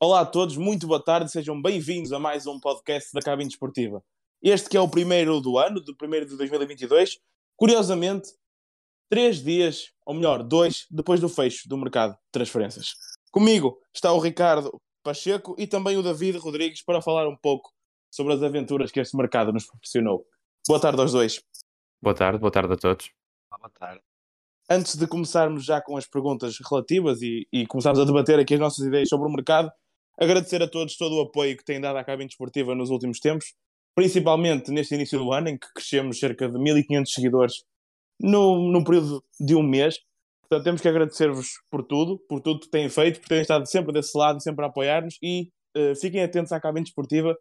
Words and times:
Olá 0.00 0.20
a 0.20 0.24
todos, 0.24 0.56
muito 0.56 0.86
boa 0.86 1.02
tarde, 1.02 1.28
sejam 1.28 1.60
bem-vindos 1.60 2.12
a 2.12 2.20
mais 2.20 2.46
um 2.46 2.60
podcast 2.60 3.12
da 3.12 3.20
Cabine 3.20 3.48
Desportiva. 3.48 4.00
Este 4.40 4.68
que 4.70 4.76
é 4.76 4.80
o 4.80 4.88
primeiro 4.88 5.40
do 5.40 5.58
ano, 5.58 5.80
do 5.80 5.92
primeiro 5.96 6.24
de 6.24 6.36
2022, 6.36 7.18
curiosamente, 7.56 8.28
três 9.10 9.42
dias, 9.42 9.92
ou 10.06 10.14
melhor, 10.14 10.44
dois, 10.44 10.86
depois 10.88 11.18
do 11.18 11.28
fecho 11.28 11.68
do 11.68 11.76
mercado 11.76 12.12
de 12.12 12.18
transferências. 12.30 12.94
Comigo 13.32 13.76
está 13.92 14.12
o 14.12 14.20
Ricardo 14.20 14.70
Pacheco 15.02 15.56
e 15.58 15.66
também 15.66 15.96
o 15.96 16.02
David 16.02 16.38
Rodrigues 16.38 16.80
para 16.80 17.02
falar 17.02 17.26
um 17.26 17.36
pouco 17.36 17.68
sobre 18.08 18.34
as 18.34 18.42
aventuras 18.44 18.92
que 18.92 19.00
este 19.00 19.16
mercado 19.16 19.52
nos 19.52 19.66
proporcionou. 19.66 20.24
Boa 20.68 20.80
tarde 20.80 21.00
aos 21.00 21.10
dois. 21.10 21.42
Boa 22.00 22.14
tarde, 22.14 22.38
boa 22.38 22.52
tarde 22.52 22.72
a 22.72 22.76
todos. 22.76 23.10
Boa 23.50 23.70
tarde. 23.70 24.00
Antes 24.70 24.94
de 24.94 25.08
começarmos 25.08 25.64
já 25.64 25.82
com 25.82 25.96
as 25.96 26.06
perguntas 26.06 26.56
relativas 26.70 27.20
e, 27.20 27.48
e 27.52 27.66
começarmos 27.66 27.98
a 27.98 28.04
debater 28.04 28.38
aqui 28.38 28.54
as 28.54 28.60
nossas 28.60 28.86
ideias 28.86 29.08
sobre 29.08 29.26
o 29.26 29.32
mercado, 29.32 29.72
agradecer 30.18 30.62
a 30.62 30.68
todos 30.68 30.96
todo 30.96 31.16
o 31.16 31.20
apoio 31.20 31.56
que 31.56 31.64
têm 31.64 31.80
dado 31.80 31.96
à 31.96 32.04
cabine 32.04 32.28
desportiva 32.28 32.74
nos 32.74 32.90
últimos 32.90 33.20
tempos, 33.20 33.54
principalmente 33.94 34.70
neste 34.70 34.94
início 34.94 35.18
do 35.18 35.32
ano, 35.32 35.48
em 35.48 35.58
que 35.58 35.72
crescemos 35.72 36.18
cerca 36.18 36.48
de 36.48 36.58
1500 36.58 37.12
seguidores 37.12 37.54
no, 38.20 38.70
no 38.70 38.84
período 38.84 39.22
de 39.40 39.54
um 39.54 39.62
mês. 39.62 39.98
Portanto, 40.42 40.64
temos 40.64 40.80
que 40.80 40.88
agradecer-vos 40.88 41.60
por 41.70 41.84
tudo, 41.84 42.18
por 42.28 42.40
tudo 42.40 42.60
que 42.60 42.70
têm 42.70 42.88
feito, 42.88 43.20
por 43.20 43.28
terem 43.28 43.42
estado 43.42 43.66
sempre 43.68 43.92
desse 43.92 44.16
lado, 44.16 44.42
sempre 44.42 44.64
a 44.64 44.68
apoiar-nos 44.68 45.18
e 45.22 45.50
uh, 45.76 45.94
fiquem 45.94 46.22
atentos 46.22 46.52
à 46.52 46.60
cabine 46.60 46.84
desportiva, 46.84 47.36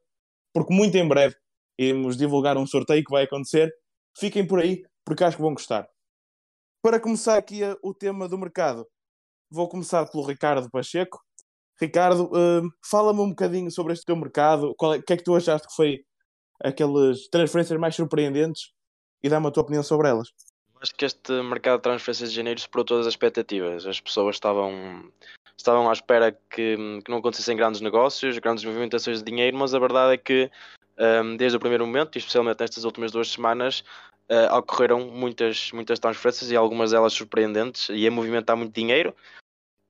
porque 0.53 0.73
muito 0.73 0.95
em 0.95 1.07
breve 1.07 1.35
iremos 1.80 2.17
divulgar 2.17 2.57
um 2.57 2.67
sorteio 2.67 3.03
que 3.03 3.11
vai 3.11 3.23
acontecer. 3.23 3.71
Fiquem 4.17 4.45
por 4.45 4.59
aí, 4.59 4.83
porque 5.05 5.23
acho 5.23 5.38
que 5.38 5.44
vão 5.44 5.53
gostar. 5.53 5.88
Para 6.81 6.99
começar 6.99 7.38
aqui 7.38 7.63
a, 7.63 7.77
o 7.83 7.94
tema 7.94 8.27
do 8.27 8.38
mercado, 8.38 8.85
vou 9.49 9.69
começar 9.69 10.05
pelo 10.07 10.25
Ricardo 10.25 10.69
Pacheco. 10.69 11.19
Ricardo, 11.80 12.26
uh, 12.26 12.67
fala-me 12.84 13.22
um 13.22 13.30
bocadinho 13.30 13.70
sobre 13.70 13.94
este 13.94 14.05
teu 14.05 14.16
mercado. 14.16 14.76
O 14.80 14.94
é, 14.94 15.02
que 15.02 15.13
é 15.13 15.17
que 15.17 15.23
tu 15.23 15.36
achaste 15.36 15.67
que 15.67 15.76
foi 15.76 16.03
aquelas 16.64 17.28
transferências 17.28 17.80
mais 17.80 17.95
surpreendentes 17.95 18.72
e 19.23 19.30
dá-me 19.30 19.47
a 19.47 19.52
tua 19.52 19.64
opinião 19.64 19.84
sobre 19.84 20.08
elas. 20.09 20.30
Acho 20.81 20.94
que 20.95 21.06
este 21.06 21.31
mercado 21.44 21.78
de 21.78 21.84
transferências 21.84 22.30
de 22.30 22.36
janeiro 22.36 22.59
superou 22.59 22.86
todas 22.86 23.08
as 23.08 23.14
expectativas. 23.14 23.86
As 23.86 24.00
pessoas 24.00 24.36
estavam, 24.36 25.11
estavam 25.56 25.89
à 25.89 25.94
espera 25.94 26.31
que, 26.31 26.78
que 27.03 27.09
não 27.09 27.17
acontecessem 27.17 27.58
grandes 27.58 27.81
negócios, 27.81 28.38
grandes 28.38 28.64
movimentações 28.64 29.19
de 29.19 29.25
dinheiro, 29.25 29.58
mas 29.58 29.73
a 29.73 29.80
verdade 29.80 30.14
é 30.14 30.17
que 30.17 30.52
um, 31.00 31.36
desde 31.36 31.58
o 31.58 31.59
primeiro 31.59 31.86
momento, 31.86 32.16
e 32.16 32.19
especialmente 32.19 32.59
nestas 32.59 32.84
últimas 32.84 33.12
duas 33.12 33.30
semanas, 33.31 33.84
uh, 34.30 34.56
ocorreram 34.56 35.08
muitas, 35.08 35.72
muitas 35.72 36.00
transferências 36.00 36.52
e 36.52 36.56
algumas 36.56 36.91
delas 36.91 37.14
surpreendentes 37.14 37.89
e 37.89 38.08
a 38.08 38.12
movimentar 38.12 38.56
muito 38.56 38.73
dinheiro 38.73 39.16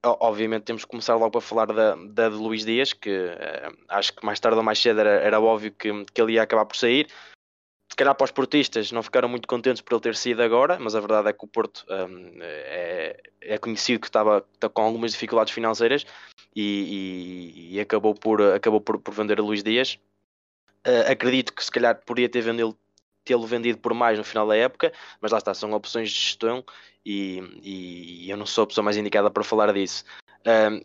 obviamente 0.03 0.63
temos 0.63 0.85
que 0.85 0.91
começar 0.91 1.15
logo 1.15 1.37
a 1.37 1.41
falar 1.41 1.67
da, 1.67 1.95
da 1.95 2.29
de 2.29 2.35
Luís 2.35 2.63
Dias, 2.65 2.93
que 2.93 3.09
uh, 3.09 3.77
acho 3.89 4.13
que 4.13 4.25
mais 4.25 4.39
tarde 4.39 4.57
ou 4.57 4.63
mais 4.63 4.79
cedo 4.79 4.99
era, 4.99 5.09
era 5.21 5.39
óbvio 5.39 5.71
que, 5.71 6.05
que 6.05 6.21
ele 6.21 6.33
ia 6.33 6.43
acabar 6.43 6.65
por 6.65 6.77
sair. 6.77 7.07
Se 7.89 7.95
calhar 7.95 8.13
para 8.13 8.25
os 8.25 8.31
portistas 8.31 8.91
não 8.91 9.01
ficaram 9.01 9.29
muito 9.29 9.47
contentes 9.47 9.81
por 9.81 9.93
ele 9.93 10.01
ter 10.01 10.15
saído 10.15 10.43
agora, 10.43 10.77
mas 10.79 10.93
a 10.93 10.99
verdade 10.99 11.29
é 11.29 11.33
que 11.33 11.45
o 11.45 11.47
Porto 11.47 11.85
um, 11.89 12.37
é, 12.41 13.21
é, 13.41 13.57
conhecido 13.57 14.01
que 14.01 14.07
estava 14.07 14.45
com 14.73 14.81
algumas 14.81 15.13
dificuldades 15.13 15.53
financeiras 15.53 16.05
e, 16.55 17.53
e, 17.55 17.75
e 17.75 17.79
acabou, 17.79 18.13
por, 18.13 18.41
acabou 18.41 18.81
por, 18.81 18.99
por 18.99 19.13
vender 19.13 19.39
a 19.39 19.43
Luís 19.43 19.63
Dias. 19.63 19.97
Uh, 20.85 21.11
acredito 21.11 21.53
que 21.53 21.63
se 21.63 21.71
calhar 21.71 21.99
poderia 22.05 22.29
ter 22.29 22.41
vendido 22.41 22.77
tê-lo 23.27 23.45
vendido 23.45 23.77
por 23.77 23.93
mais 23.93 24.17
no 24.17 24.23
final 24.23 24.47
da 24.47 24.55
época, 24.55 24.93
mas 25.19 25.31
lá 25.31 25.37
está, 25.37 25.53
são 25.53 25.71
opções 25.73 26.09
de 26.09 26.15
gestão 26.15 26.63
e, 27.05 27.43
e 27.61 28.29
eu 28.29 28.37
não 28.37 28.45
sou 28.45 28.63
a 28.63 28.67
pessoa 28.67 28.83
mais 28.83 28.97
indicada 28.97 29.29
para 29.29 29.43
falar 29.43 29.73
disso. 29.73 30.05
Um, 30.45 30.81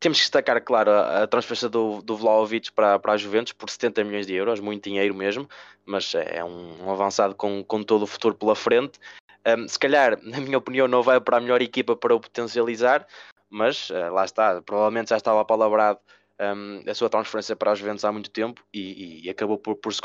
temos 0.00 0.18
que 0.18 0.24
destacar, 0.24 0.62
claro, 0.62 0.92
a, 0.92 1.26
transferência 1.26 1.68
do, 1.68 2.00
do 2.02 2.16
Vlaovic 2.16 2.70
para, 2.72 2.98
para 2.98 3.14
a 3.14 3.16
Juventus 3.16 3.52
por 3.52 3.68
70 3.68 4.04
milhões 4.04 4.26
de 4.26 4.34
euros, 4.34 4.60
muito 4.60 4.84
dinheiro 4.84 5.14
mesmo, 5.14 5.48
mas 5.84 6.14
é 6.14 6.44
um, 6.44 6.84
um 6.84 6.90
avançado 6.90 7.34
com, 7.34 7.64
com 7.64 7.82
todo 7.82 8.02
o 8.02 8.06
futuro 8.06 8.34
pela 8.34 8.54
frente. 8.54 9.00
Um, 9.46 9.66
se 9.66 9.78
calhar, 9.78 10.18
na 10.22 10.40
minha 10.40 10.58
opinião, 10.58 10.86
não 10.86 11.02
vai 11.02 11.20
para 11.20 11.38
a 11.38 11.40
melhor 11.40 11.60
equipa 11.62 11.96
para 11.96 12.14
o 12.14 12.20
potencializar, 12.20 13.06
mas 13.50 13.90
uh, 13.90 14.12
lá 14.12 14.24
está, 14.24 14.62
provavelmente 14.62 15.10
já 15.10 15.16
estava 15.16 15.40
apalabrado 15.40 15.98
um, 16.40 16.88
a 16.88 16.94
sua 16.94 17.10
transferência 17.10 17.56
para 17.56 17.72
a 17.72 17.74
Juventus 17.74 18.04
há 18.04 18.12
muito 18.12 18.30
tempo 18.30 18.62
e, 18.72 19.26
e 19.26 19.30
acabou 19.30 19.58
por, 19.58 19.74
por 19.74 19.92
se 19.92 20.00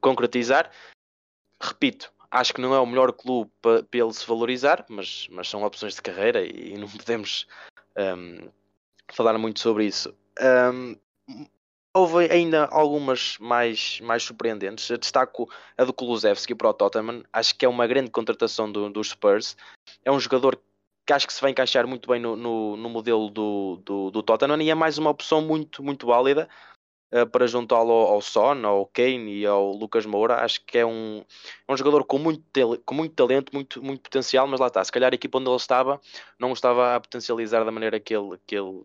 concretizar 0.00 0.70
repito, 1.60 2.12
acho 2.30 2.54
que 2.54 2.60
não 2.60 2.74
é 2.74 2.80
o 2.80 2.86
melhor 2.86 3.12
clube 3.12 3.50
para, 3.60 3.84
ele 3.92 4.12
se 4.12 4.26
valorizar, 4.26 4.84
mas, 4.88 5.26
mas 5.30 5.48
são 5.48 5.62
opções 5.62 5.94
de 5.94 6.02
carreira 6.02 6.44
e, 6.44 6.76
não 6.76 6.88
podemos 6.88 7.46
um, 7.96 8.48
falar 9.12 9.36
muito 9.38 9.60
sobre 9.60 9.86
isso. 9.86 10.14
Um, 10.40 10.96
houve 11.94 12.30
ainda 12.30 12.66
algumas 12.66 13.36
mais, 13.38 14.00
mais 14.00 14.22
surpreendentes. 14.22 14.88
Eu 14.88 14.98
destaco 14.98 15.50
a 15.76 15.84
do 15.84 15.92
Kulusevski 15.92 16.54
para 16.54 16.70
o 16.70 16.74
Tottenham. 16.74 17.22
Acho 17.32 17.56
que 17.56 17.64
é 17.64 17.68
uma 17.68 17.86
grande 17.86 18.10
contratação 18.10 18.70
do, 18.70 18.88
dos 18.90 19.10
Spurs. 19.10 19.56
É 20.04 20.12
um 20.12 20.20
jogador 20.20 20.58
que 21.06 21.12
acho 21.12 21.26
que 21.26 21.32
se 21.32 21.40
vai 21.40 21.50
encaixar 21.50 21.86
muito 21.86 22.08
bem 22.08 22.20
no, 22.20 22.36
no, 22.36 22.76
no 22.76 22.88
modelo 22.90 23.30
do, 23.30 23.80
do, 23.82 24.10
do, 24.10 24.22
Tottenham 24.22 24.60
e 24.60 24.68
é 24.68 24.74
mais 24.74 24.98
uma 24.98 25.08
opção 25.08 25.40
muito, 25.40 25.82
muito 25.82 26.06
válida 26.06 26.46
uh, 27.12 27.26
para 27.26 27.46
juntá-lo 27.46 27.90
ao, 27.90 28.14
ao 28.14 28.20
Son, 28.20 28.64
ao 28.64 28.86
Kane 28.86 29.40
e 29.40 29.46
ao 29.46 29.72
Lucas 29.72 30.06
Moura. 30.06 30.44
Acho 30.44 30.64
que 30.64 30.78
é 30.78 30.86
um, 30.86 31.24
é 31.66 31.72
um 31.72 31.76
jogador 31.76 32.04
com 32.04 32.18
muito, 32.18 32.42
com 32.84 32.94
muito 32.94 33.14
talento, 33.14 33.52
muito, 33.52 33.82
muito 33.82 34.02
potencial, 34.02 34.46
mas 34.46 34.60
lá 34.60 34.68
está. 34.68 34.84
Se 34.84 34.92
calhar 34.92 35.12
a 35.12 35.14
equipa 35.14 35.38
onde 35.38 35.48
ele 35.48 35.56
estava 35.56 36.00
não 36.38 36.52
estava 36.52 36.94
a 36.94 37.00
potencializar 37.00 37.64
da 37.64 37.70
maneira 37.70 37.98
que 38.00 38.14
ele, 38.14 38.38
que 38.46 38.56
ele, 38.56 38.82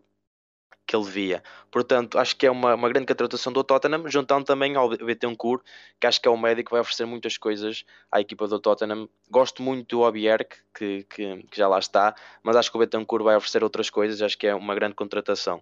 que 0.86 0.94
ele 0.94 1.04
via. 1.04 1.42
Portanto, 1.70 2.18
acho 2.18 2.36
que 2.36 2.46
é 2.46 2.50
uma, 2.50 2.74
uma 2.74 2.88
grande 2.88 3.06
contratação 3.06 3.52
do 3.52 3.64
Tottenham, 3.64 4.08
juntando 4.08 4.44
também 4.44 4.76
ao 4.76 4.88
Betancourt, 4.88 5.62
que 6.00 6.06
acho 6.06 6.20
que 6.20 6.28
é 6.28 6.30
um 6.30 6.36
médico 6.36 6.68
que 6.68 6.72
vai 6.72 6.80
oferecer 6.80 7.06
muitas 7.06 7.38
coisas 7.38 7.84
à 8.10 8.20
equipa 8.20 8.46
do 8.46 8.58
Tottenham. 8.58 9.08
Gosto 9.30 9.62
muito 9.62 9.96
do 9.96 10.02
Obierk, 10.02 10.56
que, 10.76 11.04
que, 11.04 11.42
que 11.50 11.56
já 11.56 11.68
lá 11.68 11.78
está, 11.78 12.14
mas 12.42 12.56
acho 12.56 12.70
que 12.70 12.76
o 12.76 12.80
Betancourt 12.80 13.24
vai 13.24 13.36
oferecer 13.36 13.64
outras 13.64 13.90
coisas, 13.90 14.20
acho 14.20 14.38
que 14.38 14.46
é 14.46 14.54
uma 14.54 14.74
grande 14.74 14.94
contratação. 14.94 15.60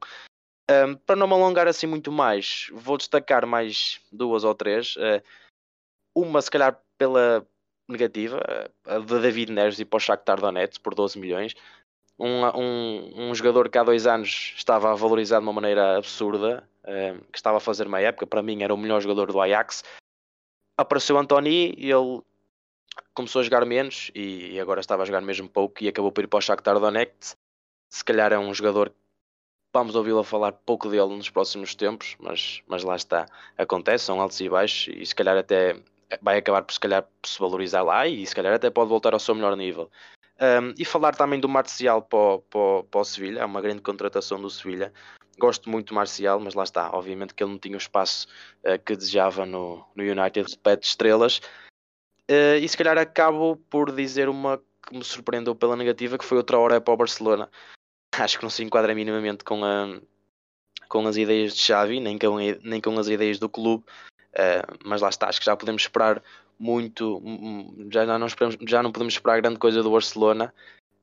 Um, 0.70 0.94
para 0.94 1.16
não 1.16 1.26
me 1.26 1.34
alongar 1.34 1.66
assim 1.66 1.86
muito 1.86 2.12
mais, 2.12 2.68
vou 2.72 2.96
destacar 2.96 3.46
mais 3.46 4.00
duas 4.10 4.44
ou 4.44 4.54
três. 4.54 4.96
Uh, 4.96 5.22
uma, 6.14 6.40
se 6.40 6.50
calhar, 6.50 6.80
pela 6.96 7.46
negativa, 7.88 8.40
a 8.86 8.98
de 8.98 9.20
David 9.20 9.52
Neres 9.52 9.78
e 9.78 9.84
para 9.84 9.96
o 9.96 10.00
Shakhtar 10.00 10.40
Donetsk 10.40 10.80
por 10.80 10.94
12 10.94 11.18
milhões. 11.18 11.54
Um, 12.18 12.44
um, 12.56 13.30
um, 13.30 13.34
jogador 13.34 13.68
que 13.68 13.78
há 13.78 13.82
dois 13.82 14.06
anos 14.06 14.52
estava 14.56 14.92
a 14.92 14.94
valorizar 14.94 15.38
de 15.38 15.44
uma 15.44 15.52
maneira 15.52 15.96
absurda, 15.96 16.68
que 17.32 17.38
estava 17.38 17.56
a 17.56 17.60
fazer 17.60 17.86
uma 17.86 18.00
época, 18.00 18.26
para 18.26 18.42
mim 18.42 18.62
era 18.62 18.72
o 18.72 18.76
melhor 18.76 19.00
jogador 19.00 19.32
do 19.32 19.40
Ajax. 19.40 19.82
Apareceu 20.78 21.18
Antoni 21.18 21.74
e 21.76 21.90
ele 21.90 22.22
começou 23.14 23.40
a 23.40 23.42
jogar 23.42 23.64
menos 23.64 24.10
e, 24.14 24.52
e 24.52 24.60
agora 24.60 24.80
estava 24.80 25.02
a 25.02 25.06
jogar 25.06 25.20
mesmo 25.20 25.48
pouco 25.48 25.82
e 25.82 25.88
acabou 25.88 26.12
por 26.12 26.24
ir 26.24 26.28
para 26.28 26.38
o 26.38 26.40
Shakhtar 26.40 26.78
Donetsk. 26.78 27.36
Se 27.90 28.04
calhar 28.04 28.32
é 28.32 28.38
um 28.38 28.54
jogador 28.54 28.92
Vamos 29.74 29.94
ouvi-la 29.94 30.22
falar 30.22 30.52
pouco 30.52 30.90
dele 30.90 31.16
nos 31.16 31.30
próximos 31.30 31.74
tempos, 31.74 32.14
mas, 32.20 32.62
mas 32.66 32.84
lá 32.84 32.94
está. 32.94 33.26
Acontece, 33.56 34.04
são 34.04 34.20
altos 34.20 34.38
e 34.40 34.48
baixos 34.48 34.94
e 34.94 35.06
se 35.06 35.14
calhar 35.14 35.36
até 35.36 35.80
vai 36.20 36.36
acabar 36.36 36.62
por 36.62 36.74
se 36.74 36.80
calhar 36.80 37.06
se 37.24 37.38
valorizar 37.38 37.82
lá 37.82 38.06
e 38.06 38.26
se 38.26 38.34
calhar 38.34 38.52
até 38.52 38.68
pode 38.68 38.90
voltar 38.90 39.14
ao 39.14 39.20
seu 39.20 39.34
melhor 39.34 39.56
nível. 39.56 39.90
Um, 40.38 40.74
e 40.78 40.84
falar 40.84 41.14
também 41.14 41.40
do 41.40 41.48
Marcial 41.48 42.02
para, 42.02 42.38
para, 42.50 42.82
para 42.90 43.00
o 43.00 43.04
Sevilha, 43.04 43.40
é 43.40 43.44
uma 43.46 43.62
grande 43.62 43.80
contratação 43.80 44.38
do 44.38 44.50
Sevilha. 44.50 44.92
Gosto 45.38 45.70
muito 45.70 45.88
do 45.88 45.94
Marcial, 45.94 46.38
mas 46.38 46.52
lá 46.52 46.64
está. 46.64 46.90
Obviamente 46.92 47.32
que 47.32 47.42
ele 47.42 47.52
não 47.52 47.58
tinha 47.58 47.74
o 47.74 47.78
espaço 47.78 48.28
uh, 48.64 48.78
que 48.84 48.94
desejava 48.94 49.46
no, 49.46 49.86
no 49.94 50.02
United 50.02 50.54
de 50.54 50.86
estrelas. 50.86 51.38
Uh, 52.30 52.60
e 52.60 52.68
se 52.68 52.76
calhar 52.76 52.98
acabo 52.98 53.56
por 53.70 53.90
dizer 53.90 54.28
uma 54.28 54.60
que 54.86 54.94
me 54.94 55.04
surpreendeu 55.04 55.54
pela 55.54 55.76
negativa, 55.76 56.18
que 56.18 56.24
foi 56.26 56.36
outra 56.36 56.58
hora 56.58 56.78
para 56.78 56.92
o 56.92 56.96
Barcelona 56.96 57.48
acho 58.18 58.38
que 58.38 58.44
não 58.44 58.50
se 58.50 58.62
enquadra 58.62 58.94
minimamente 58.94 59.44
com, 59.44 59.64
a, 59.64 59.98
com 60.88 61.06
as 61.06 61.16
ideias 61.16 61.54
de 61.54 61.60
Xavi, 61.60 62.00
nem 62.00 62.18
com, 62.18 62.36
nem 62.62 62.80
com 62.80 62.98
as 62.98 63.08
ideias 63.08 63.38
do 63.38 63.48
clube, 63.48 63.84
uh, 64.34 64.78
mas 64.84 65.00
lá 65.00 65.08
está, 65.08 65.28
acho 65.28 65.40
que 65.40 65.46
já 65.46 65.56
podemos 65.56 65.82
esperar 65.82 66.22
muito, 66.58 67.20
já 67.90 68.06
não, 68.06 68.26
já 68.68 68.82
não 68.82 68.92
podemos 68.92 69.14
esperar 69.14 69.40
grande 69.40 69.58
coisa 69.58 69.82
do 69.82 69.90
Barcelona, 69.90 70.52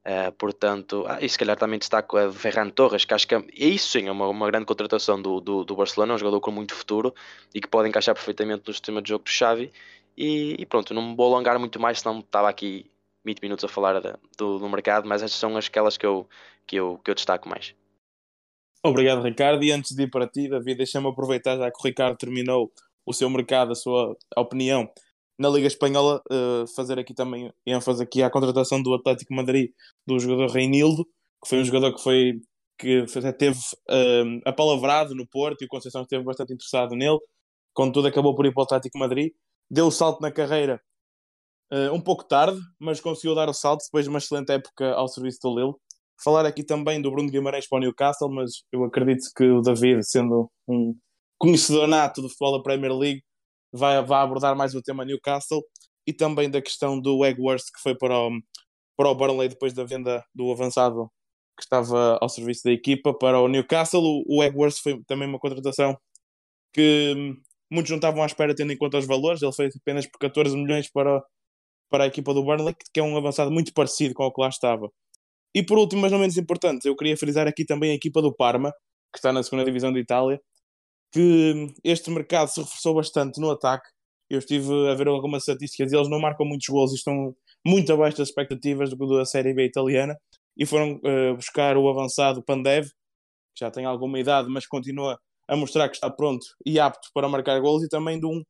uh, 0.06 0.32
portanto, 0.34 1.04
ah, 1.08 1.18
e 1.22 1.28
se 1.28 1.38
calhar 1.38 1.58
também 1.58 1.80
destaco 1.80 2.18
a 2.18 2.32
Ferran 2.32 2.70
Torres, 2.70 3.04
que 3.04 3.14
acho 3.14 3.28
que 3.28 3.36
é, 3.36 3.44
isso 3.54 3.90
sim 3.90 4.08
é 4.08 4.12
uma, 4.12 4.28
uma 4.28 4.48
grande 4.48 4.66
contratação 4.66 5.22
do, 5.22 5.42
do, 5.42 5.64
do 5.64 5.76
Barcelona, 5.76 6.14
é 6.14 6.16
um 6.16 6.20
jogador 6.20 6.40
com 6.40 6.52
muito 6.52 6.76
futuro 6.76 7.14
e 7.54 7.60
que 7.60 7.68
pode 7.68 7.90
encaixar 7.90 8.16
perfeitamente 8.16 8.64
no 8.68 8.74
sistema 8.74 9.02
de 9.02 9.10
jogo 9.10 9.26
do 9.26 9.30
Xavi, 9.30 9.72
e, 10.16 10.56
e 10.60 10.66
pronto, 10.66 10.94
não 10.94 11.10
me 11.10 11.16
vou 11.16 11.34
alongar 11.34 11.58
muito 11.60 11.80
mais, 11.80 12.00
senão 12.00 12.20
estava 12.20 12.50
aqui 12.50 12.90
20 13.26 13.42
minutos 13.42 13.66
a 13.66 13.68
falar 13.68 14.00
do, 14.38 14.60
do 14.60 14.70
mercado, 14.70 15.08
mas 15.08 15.22
estas 15.22 15.40
são 15.40 15.56
aquelas 15.58 15.98
que 15.98 16.06
eu, 16.06 16.28
que 16.66 16.76
eu, 16.78 17.00
que 17.04 17.12
eu 17.12 17.16
destaco 17.16 17.50
mais. 17.50 17.76
Obrigado, 18.84 19.22
Ricardo. 19.22 19.64
E 19.64 19.72
antes 19.72 19.96
de 19.96 20.04
ir 20.04 20.10
para 20.10 20.28
ti, 20.28 20.48
David, 20.48 20.78
deixa-me 20.78 21.08
aproveitar, 21.08 21.58
já 21.58 21.70
que 21.70 21.80
o 21.80 21.84
Ricardo 21.84 22.18
terminou 22.18 22.72
o 23.06 23.14
seu 23.14 23.30
mercado, 23.30 23.72
a 23.72 23.76
sua 23.76 24.16
opinião 24.38 24.90
na 25.38 25.50
Liga 25.50 25.68
Espanhola, 25.68 26.22
uh, 26.32 26.68
fazer 26.76 27.00
aqui 27.00 27.14
também 27.14 27.52
ênfase 27.66 28.04
aqui 28.04 28.22
à 28.22 28.30
contratação 28.30 28.82
do 28.84 28.94
Atlético 28.94 29.34
Madrid 29.34 29.72
do 30.06 30.20
jogador 30.20 30.50
Reinildo, 30.52 31.06
que 31.42 31.48
foi 31.48 31.60
um 31.60 31.64
jogador 31.64 31.96
que 31.96 32.02
foi 32.02 32.42
que 32.78 33.06
teve 33.38 33.58
uh, 33.58 34.42
apalavrado 34.46 35.14
no 35.14 35.28
Porto 35.28 35.62
e 35.62 35.66
o 35.66 35.68
Conceição 35.68 36.04
esteve 36.04 36.24
bastante 36.24 36.54
interessado 36.54 36.96
nele. 36.96 37.20
Contudo, 37.74 38.08
acabou 38.08 38.34
por 38.34 38.46
ir 38.46 38.54
para 38.54 38.62
o 38.62 38.64
Atlético 38.64 38.98
Madrid. 38.98 39.34
Deu 39.70 39.88
o 39.88 39.92
salto 39.92 40.22
na 40.22 40.32
carreira 40.32 40.82
uh, 41.72 41.94
um 41.94 42.02
pouco 42.02 42.24
tarde, 42.24 42.60
mas 42.80 43.02
conseguiu 43.02 43.36
dar 43.36 43.50
o 43.50 43.54
salto 43.54 43.84
depois 43.86 44.06
de 44.06 44.10
uma 44.10 44.20
excelente 44.20 44.52
época 44.52 44.94
ao 44.94 45.08
serviço 45.08 45.40
do 45.44 45.56
Lille. 45.56 45.74
Falar 46.24 46.46
aqui 46.46 46.64
também 46.64 47.02
do 47.02 47.12
Bruno 47.12 47.30
Guimarães 47.30 47.68
para 47.68 47.78
o 47.78 47.80
Newcastle, 47.80 48.30
mas 48.30 48.64
eu 48.72 48.84
acredito 48.84 49.26
que 49.36 49.46
o 49.46 49.62
David, 49.62 50.04
sendo 50.04 50.50
um 50.68 50.94
conhecedor 51.38 51.88
nato 51.88 52.22
do 52.22 52.30
futebol 52.30 52.58
da 52.58 52.64
Premier 52.64 52.94
League, 52.94 53.22
vai, 53.72 54.04
vai 54.04 54.22
abordar 54.22 54.56
mais 54.56 54.76
o 54.76 54.82
tema 54.82 55.06
Newcastle 55.06 55.62
e 56.06 56.14
também 56.14 56.50
da 56.50 56.62
questão 56.62 57.00
do 57.00 57.24
Egworth 57.26 57.66
que 57.74 57.82
foi 57.82 57.96
para 57.96 58.20
o, 58.20 58.32
para 58.98 59.10
o 59.10 59.16
Burnley 59.16 59.48
depois 59.50 59.74
da 59.74 59.84
venda 59.84 60.24
do 60.36 60.52
avançado 60.52 61.10
que 61.58 61.64
estava 61.64 62.18
ao 62.22 62.30
serviço 62.30 62.64
da 62.64 62.72
equipa 62.72 63.14
para 63.14 63.40
o 63.40 63.48
Newcastle. 63.48 64.02
O, 64.02 64.44
o 64.44 64.72
foi 64.72 65.02
também 65.06 65.28
uma 65.28 65.40
contratação 65.40 65.98
que 66.74 67.14
muitos 67.72 67.90
não 67.92 67.98
estavam 67.98 68.24
à 68.24 68.26
espera 68.26 68.56
tendo 68.56 68.72
em 68.72 68.78
conta 68.78 68.98
os 68.98 69.06
valores. 69.06 69.42
Ele 69.42 69.54
foi 69.54 69.70
apenas 69.82 70.08
por 70.08 70.20
14 70.20 70.56
milhões 70.56 70.90
para, 70.92 71.22
para 71.90 72.04
a 72.06 72.08
equipa 72.08 72.34
do 72.34 72.44
Burnley, 72.44 72.76
que 72.94 73.00
é 73.00 73.04
um 73.04 73.18
avançado 73.18 73.52
muito 73.52 73.74
parecido 73.74 74.14
com 74.14 74.24
o 74.26 74.34
que 74.34 74.42
lá 74.42 74.50
estava. 74.50 74.90
E 75.56 75.64
por 75.64 75.78
último, 75.78 76.02
mas 76.02 76.12
não 76.12 76.20
menos 76.20 76.38
importante, 76.38 76.88
eu 76.88 76.96
queria 76.96 77.18
frisar 77.18 77.48
aqui 77.48 77.66
também 77.66 77.92
a 77.92 77.96
equipa 77.96 78.22
do 78.22 78.34
Parma, 78.34 78.72
que 79.12 79.18
está 79.18 79.34
na 79.34 79.42
segunda 79.44 79.66
divisão 79.66 79.92
de 79.92 80.00
Itália, 80.00 80.40
que 81.12 81.68
este 81.84 82.12
mercado 82.12 82.50
se 82.50 82.62
reforçou 82.62 82.96
bastante 82.96 83.42
no 83.42 83.52
ataque. 83.52 83.90
Eu 84.30 84.40
estive 84.40 84.72
a 84.90 84.94
ver 84.94 85.08
algumas 85.08 85.44
estatísticas 85.44 85.92
e 85.92 85.96
eles 85.96 86.10
não 86.10 86.20
marcam 86.20 86.46
muitos 86.46 86.68
gols 86.68 86.92
e 86.92 86.96
estão 86.96 87.36
muito 87.66 87.92
abaixo 87.92 88.18
das 88.18 88.30
expectativas 88.30 88.92
do 88.92 89.18
da 89.18 89.26
Série 89.26 89.54
B 89.54 89.66
italiana 89.66 90.16
e 90.56 90.66
foram 90.66 90.98
uh, 90.98 91.36
buscar 91.36 91.78
o 91.78 91.90
avançado 91.90 92.44
Pandev, 92.44 92.86
que 93.56 93.66
já 93.66 93.72
tem 93.72 93.86
alguma 93.86 94.20
idade, 94.20 94.48
mas 94.50 94.68
continua 94.68 95.18
a 95.48 95.56
mostrar 95.56 95.90
que 95.90 95.96
está 95.96 96.12
pronto 96.12 96.46
e 96.66 96.80
apto 96.80 97.10
para 97.14 97.28
marcar 97.28 97.60
gols, 97.60 97.84
e 97.84 97.90
também 97.90 98.20
de 98.20 98.26
um 98.28 98.44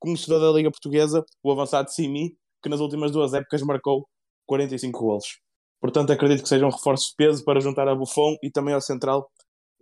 conhecedor 0.00 0.40
da 0.40 0.56
Liga 0.56 0.70
Portuguesa, 0.70 1.24
o 1.44 1.52
avançado 1.52 1.90
Simi, 1.90 2.34
que 2.62 2.68
nas 2.68 2.80
últimas 2.80 3.10
duas 3.10 3.34
épocas 3.34 3.62
marcou 3.62 4.06
45 4.46 4.98
gols. 4.98 5.24
Portanto, 5.80 6.12
acredito 6.12 6.42
que 6.42 6.48
sejam 6.48 6.68
um 6.68 6.72
reforços 6.72 7.08
de 7.08 7.16
peso 7.16 7.44
para 7.44 7.60
juntar 7.60 7.88
a 7.88 7.94
Buffon 7.94 8.36
e 8.42 8.50
também 8.50 8.74
ao 8.74 8.80
central 8.80 9.30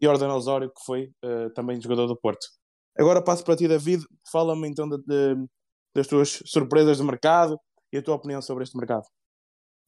Jordan 0.01 0.33
Osório, 0.35 0.69
que 0.69 0.85
foi 0.85 1.11
uh, 1.25 1.51
também 1.55 1.81
jogador 1.81 2.07
do 2.07 2.17
Porto. 2.17 2.47
Agora 2.97 3.23
passo 3.23 3.45
para 3.45 3.57
ti, 3.57 3.67
David. 3.67 4.05
Fala-me 4.31 4.69
então 4.69 4.89
de, 4.89 4.99
de, 4.99 5.47
das 5.95 6.07
tuas 6.07 6.41
surpresas 6.47 6.99
de 6.99 7.03
mercado 7.03 7.59
e 7.93 7.99
a 7.99 8.03
tua 8.03 8.15
opinião 8.15 8.41
sobre 8.41 8.65
este 8.65 8.77
mercado. 8.77 9.05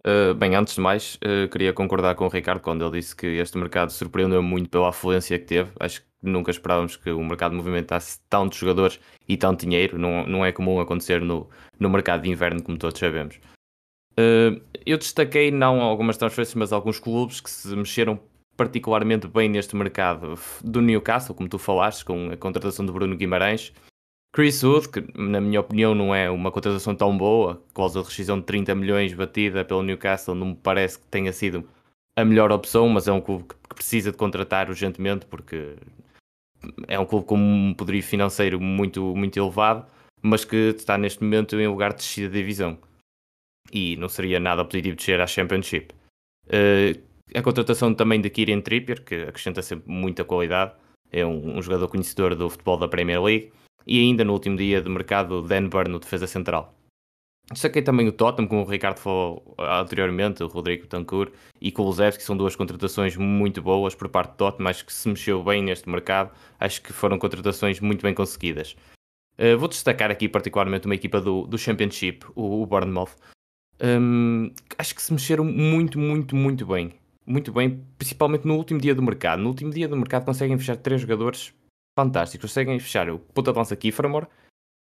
Uh, 0.07 0.35
bem, 0.35 0.55
antes 0.55 0.75
de 0.75 0.81
mais, 0.81 1.17
uh, 1.17 1.49
queria 1.51 1.73
concordar 1.73 2.15
com 2.15 2.25
o 2.25 2.29
Ricardo 2.29 2.63
quando 2.63 2.85
ele 2.85 2.99
disse 2.99 3.15
que 3.15 3.27
este 3.27 3.59
mercado 3.59 3.93
surpreendeu 3.93 4.43
muito 4.43 4.71
pela 4.71 4.89
afluência 4.89 5.39
que 5.39 5.45
teve. 5.45 5.71
Acho 5.79 6.01
que 6.01 6.10
nunca 6.23 6.51
esperávamos 6.51 6.97
que 6.97 7.11
o 7.11 7.23
mercado 7.25 7.55
movimentasse 7.55 8.21
tantos 8.29 8.59
jogadores 8.59 9.01
e 9.29 9.37
tanto 9.37 9.67
dinheiro. 9.67 9.99
Não, 9.99 10.27
não 10.27 10.45
é 10.45 10.53
comum 10.53 10.81
acontecer 10.81 11.21
no, 11.21 11.49
no 11.79 11.89
mercado 11.91 12.23
de 12.23 12.31
inverno, 12.31 12.63
como 12.63 12.79
todos 12.79 12.99
sabemos. 12.99 13.41
Uh, 14.13 14.61
eu 14.85 14.99
destaquei 14.99 15.51
não 15.51 15.81
algumas 15.81 16.17
transferências, 16.17 16.55
mas 16.55 16.73
alguns 16.73 16.99
clubes 16.99 17.41
que 17.41 17.51
se 17.51 17.75
mexeram 17.75 18.21
particularmente 18.57 19.27
bem 19.27 19.49
neste 19.49 19.75
mercado 19.75 20.39
do 20.63 20.83
Newcastle, 20.83 21.35
como 21.35 21.49
tu 21.49 21.59
falaste, 21.59 22.05
com 22.05 22.31
a 22.31 22.37
contratação 22.37 22.85
do 22.85 22.93
Bruno 22.93 23.17
Guimarães. 23.17 23.73
Chris 24.33 24.63
Wood, 24.63 24.89
que 24.91 25.19
na 25.19 25.41
minha 25.41 25.61
opinião 25.61 25.95
não 25.95 26.15
é 26.15 26.31
uma 26.31 26.53
contratação 26.53 26.95
tão 26.95 27.17
boa, 27.17 27.63
causa 27.75 28.01
de 28.01 28.07
rescisão 28.07 28.39
de 28.39 28.47
30 28.47 28.75
milhões 28.75 29.13
batida 29.13 29.65
pelo 29.65 29.83
Newcastle, 29.83 30.35
não 30.35 30.49
me 30.49 30.55
parece 30.55 30.99
que 30.99 31.07
tenha 31.07 31.33
sido 31.33 31.69
a 32.15 32.25
melhor 32.25 32.53
opção, 32.53 32.89
mas 32.89 33.09
é 33.09 33.13
um 33.13 33.21
clube 33.21 33.45
que 33.45 33.75
precisa 33.75 34.13
de 34.13 34.17
contratar 34.17 34.69
urgentemente 34.69 35.27
porque 35.27 35.77
é 36.87 36.99
um 36.99 37.07
clube 37.07 37.27
com 37.27 37.37
um 37.37 37.75
poderio 37.75 38.03
financeiro 38.03 38.61
muito, 38.61 39.15
muito 39.17 39.39
elevado, 39.39 39.87
mas 40.23 40.45
que 40.45 40.75
está 40.77 40.99
neste 40.99 41.23
momento 41.23 41.59
em 41.59 41.67
lugar 41.67 41.91
de 41.91 41.99
descida 41.99 42.29
de 42.29 42.39
divisão. 42.39 42.79
E 43.73 43.97
não 43.97 44.09
seria 44.09 44.41
nada 44.41 44.65
positivo 44.65 44.97
descer 44.97 45.21
à 45.21 45.27
Championship. 45.27 45.95
Uh, 46.47 47.01
a 47.35 47.43
contratação 47.43 47.95
também 47.95 48.21
de 48.21 48.29
Kieran 48.29 48.61
Trippier, 48.61 49.05
que 49.05 49.15
acrescenta 49.23 49.63
sempre 49.63 49.91
muita 49.91 50.25
qualidade, 50.25 50.73
é 51.13 51.25
um, 51.25 51.59
um, 51.59 51.63
jogador 51.63 51.89
conhecedor 51.89 52.35
do 52.35 52.51
futebol 52.51 52.77
da 52.77 52.89
Premier 52.89 53.23
League, 53.23 53.53
e 53.87 54.01
ainda 54.01 54.25
no 54.25 54.33
último 54.33 54.57
dia 54.57 54.81
de 54.81 54.89
mercado, 54.89 55.43
Dan 55.43 55.69
Burn 55.69 55.91
no 55.91 56.01
defesa 56.01 56.27
central. 56.27 56.75
Destaquei 57.53 57.83
também 57.83 58.07
o 58.07 58.13
Tottenham, 58.13 58.49
como 58.49 58.63
o 58.63 58.65
Ricardo 58.65 58.99
falou 58.99 59.55
anteriormente, 59.59 60.43
o 60.43 60.47
Rodrigo 60.47 60.87
Tancourt 60.87 61.33
e 61.61 61.73
Kulusevski, 61.73 62.23
são 62.23 62.37
duas 62.37 62.55
contratações 62.55 63.17
muito 63.17 63.61
boas 63.61 63.95
por 63.95 64.09
parte 64.09 64.31
do 64.31 64.37
Tottenham, 64.37 64.71
acho 64.71 64.87
que 64.87 64.93
se 64.93 65.09
mexeu 65.09 65.43
bem 65.43 65.63
neste 65.63 65.89
mercado, 65.89 66.31
acho 66.61 66.81
que 66.81 66.93
foram 66.93 67.19
contratações 67.19 67.81
muito 67.81 68.03
bem 68.03 68.15
conseguidas. 68.15 68.77
Uh, 69.37 69.59
vou 69.59 69.69
destacar 69.69 70.11
aqui 70.11 70.29
particularmente 70.29 70.87
uma 70.87 70.95
equipa 70.95 71.21
do, 71.21 71.47
do 71.47 71.59
Championship, 71.59 72.25
o, 72.37 72.63
o 72.63 72.67
Bournemouth. 72.67 73.17
Um, 73.83 74.53
acho 74.79 74.95
que 74.95 75.03
se 75.03 75.13
mexeram 75.13 75.45
muito, 75.45 75.99
muito, 75.99 76.37
muito 76.37 76.67
bem 76.67 76.93
muito 77.31 77.53
bem, 77.53 77.85
principalmente 77.97 78.47
no 78.47 78.57
último 78.57 78.81
dia 78.81 78.95
do 78.95 79.03
mercado. 79.03 79.41
No 79.41 79.51
último 79.51 79.71
dia 79.71 79.87
do 79.87 79.97
mercado 79.97 80.25
conseguem 80.25 80.59
fechar 80.59 80.77
três 80.77 81.01
jogadores 81.01 81.55
fantásticos. 81.97 82.51
Conseguem 82.51 82.79
fechar 82.81 83.09
o 83.09 83.19
ponta 83.19 83.53
de 83.53 83.59
lança 83.59 83.77
Kiefermore, 83.77 84.27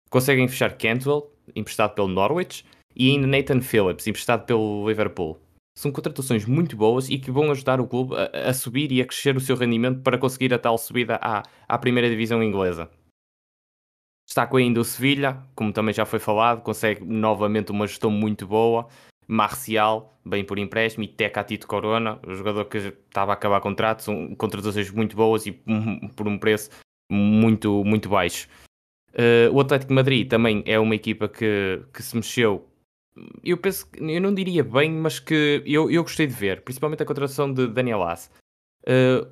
conseguem 0.09 0.47
fechar 0.47 0.77
Cantwell, 0.77 1.31
emprestado 1.55 1.93
pelo 1.93 2.07
Norwich, 2.07 2.65
e 2.95 3.09
ainda 3.09 3.27
Nathan 3.27 3.61
Phillips, 3.61 4.07
emprestado 4.07 4.45
pelo 4.45 4.87
Liverpool. 4.87 5.37
São 5.77 5.91
contratações 5.91 6.45
muito 6.45 6.77
boas 6.77 7.09
e 7.09 7.19
que 7.19 7.29
vão 7.29 7.51
ajudar 7.51 7.81
o 7.81 7.87
clube 7.87 8.15
a, 8.15 8.49
a 8.49 8.53
subir 8.53 8.91
e 8.91 9.01
a 9.01 9.05
crescer 9.05 9.35
o 9.35 9.41
seu 9.41 9.57
rendimento 9.57 10.01
para 10.01 10.17
conseguir 10.17 10.53
a 10.53 10.59
tal 10.59 10.77
subida 10.77 11.19
à, 11.21 11.43
à 11.67 11.77
primeira 11.77 12.09
divisão 12.09 12.41
inglesa. 12.41 12.89
Destaco 14.25 14.57
ainda 14.57 14.79
o 14.79 14.83
Sevilha, 14.83 15.37
como 15.53 15.71
também 15.71 15.93
já 15.93 16.05
foi 16.05 16.17
falado, 16.17 16.61
consegue 16.61 17.03
novamente 17.03 17.71
uma 17.71 17.85
gestão 17.85 18.09
muito 18.09 18.47
boa. 18.47 18.87
Marcial, 19.27 20.17
bem 20.23 20.43
por 20.43 20.57
empréstimo, 20.57 21.03
e 21.03 21.07
Teca 21.07 21.43
Tito 21.43 21.67
Corona, 21.67 22.19
o 22.25 22.33
jogador 22.33 22.65
que 22.65 22.77
estava 22.77 23.31
a 23.31 23.33
acabar 23.33 23.59
contrato, 23.59 24.03
são 24.03 24.35
contratações 24.35 24.89
muito 24.91 25.15
boas 25.15 25.45
e 25.45 25.51
por 26.15 26.27
um 26.27 26.37
preço 26.37 26.69
muito, 27.11 27.83
muito 27.83 28.07
baixo. 28.07 28.47
Uh, 29.15 29.53
o 29.53 29.61
Atlético 29.61 29.89
de 29.89 29.95
Madrid 29.95 30.27
também 30.27 30.61
é 30.65 30.77
uma 30.77 30.93
equipa 30.93 31.29
que, 31.29 31.81
que 31.93 32.03
se 32.03 32.15
mexeu. 32.15 32.67
Eu 33.43 33.57
penso, 33.57 33.87
eu 33.97 34.19
não 34.19 34.33
diria 34.33 34.61
bem, 34.61 34.91
mas 34.91 35.19
que 35.19 35.63
eu, 35.65 35.89
eu 35.89 36.03
gostei 36.03 36.27
de 36.27 36.33
ver, 36.33 36.61
principalmente 36.61 37.01
a 37.01 37.05
contratação 37.05 37.51
de 37.51 37.67
Daniel 37.67 38.03
Ass. 38.03 38.29
Uh, 38.83 39.25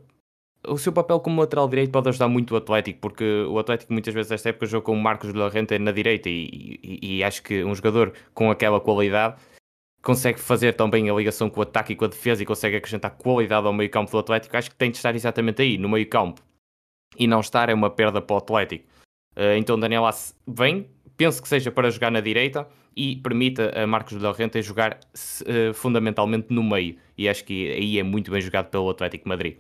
o 0.66 0.78
seu 0.78 0.94
papel 0.94 1.20
como 1.20 1.42
lateral 1.42 1.68
direito 1.68 1.92
pode 1.92 2.08
ajudar 2.08 2.30
muito 2.30 2.54
o 2.54 2.58
Atlético, 2.58 3.00
porque 3.02 3.44
o 3.50 3.60
Atlético 3.60 3.92
muitas 3.92 4.14
vezes 4.14 4.32
nesta 4.32 4.50
época 4.50 4.66
jogou 4.66 4.94
com 4.94 5.00
o 5.00 5.02
Marcos 5.02 5.34
Lorente 5.34 5.78
na 5.78 5.92
direita 5.92 6.30
e, 6.30 6.80
e, 6.82 7.18
e, 7.18 7.24
acho 7.24 7.44
que 7.44 7.64
um 7.64 7.76
jogador 7.76 8.14
com 8.34 8.50
aquela 8.50 8.80
qualidade 8.80 9.36
consegue 10.02 10.40
fazer 10.40 10.74
também 10.74 11.10
a 11.10 11.14
ligação 11.14 11.50
com 11.50 11.60
o 11.60 11.64
ataque 11.64 11.94
e 11.94 11.96
com 11.96 12.06
a 12.06 12.08
defesa 12.08 12.44
e 12.44 12.46
consegue 12.46 12.78
acrescentar 12.78 13.12
qualidade 13.12 13.68
ao 13.68 13.74
meio 13.74 13.90
campo 13.90 14.12
do 14.12 14.18
Atlético, 14.18 14.56
acho 14.56 14.70
que 14.70 14.76
tem 14.78 14.92
de 14.92 14.98
estar 14.98 15.14
exatamente 15.14 15.62
aí, 15.62 15.78
no 15.78 15.90
meio 15.90 16.08
campo. 16.08 16.42
E 17.18 17.28
não 17.28 17.42
estar 17.42 17.70
é 17.70 17.74
uma 17.74 17.90
perda 17.90 18.22
para 18.22 18.34
o 18.34 18.38
Atlético. 18.38 18.86
Uh, 19.36 19.58
então 19.58 19.80
Daniel 19.80 20.04
vem, 20.48 20.88
penso 21.18 21.42
que 21.42 21.48
seja 21.48 21.72
para 21.72 21.90
jogar 21.90 22.12
na 22.12 22.22
direita 22.22 22.68
e 22.96 23.16
permita 23.16 23.72
a 23.76 23.88
Marcos 23.88 24.18
de 24.18 24.32
Renta 24.32 24.62
jogar 24.62 25.00
uh, 25.14 25.74
fundamentalmente 25.74 26.48
no 26.50 26.64
meio. 26.64 26.96
E 27.18 27.28
acho 27.28 27.44
que 27.44 27.72
aí 27.72 28.00
é 28.00 28.04
muito 28.04 28.32
bem 28.32 28.42
jogado 28.42 28.70
pelo 28.70 28.90
Atlético 28.90 29.28
Madrid. 29.28 29.58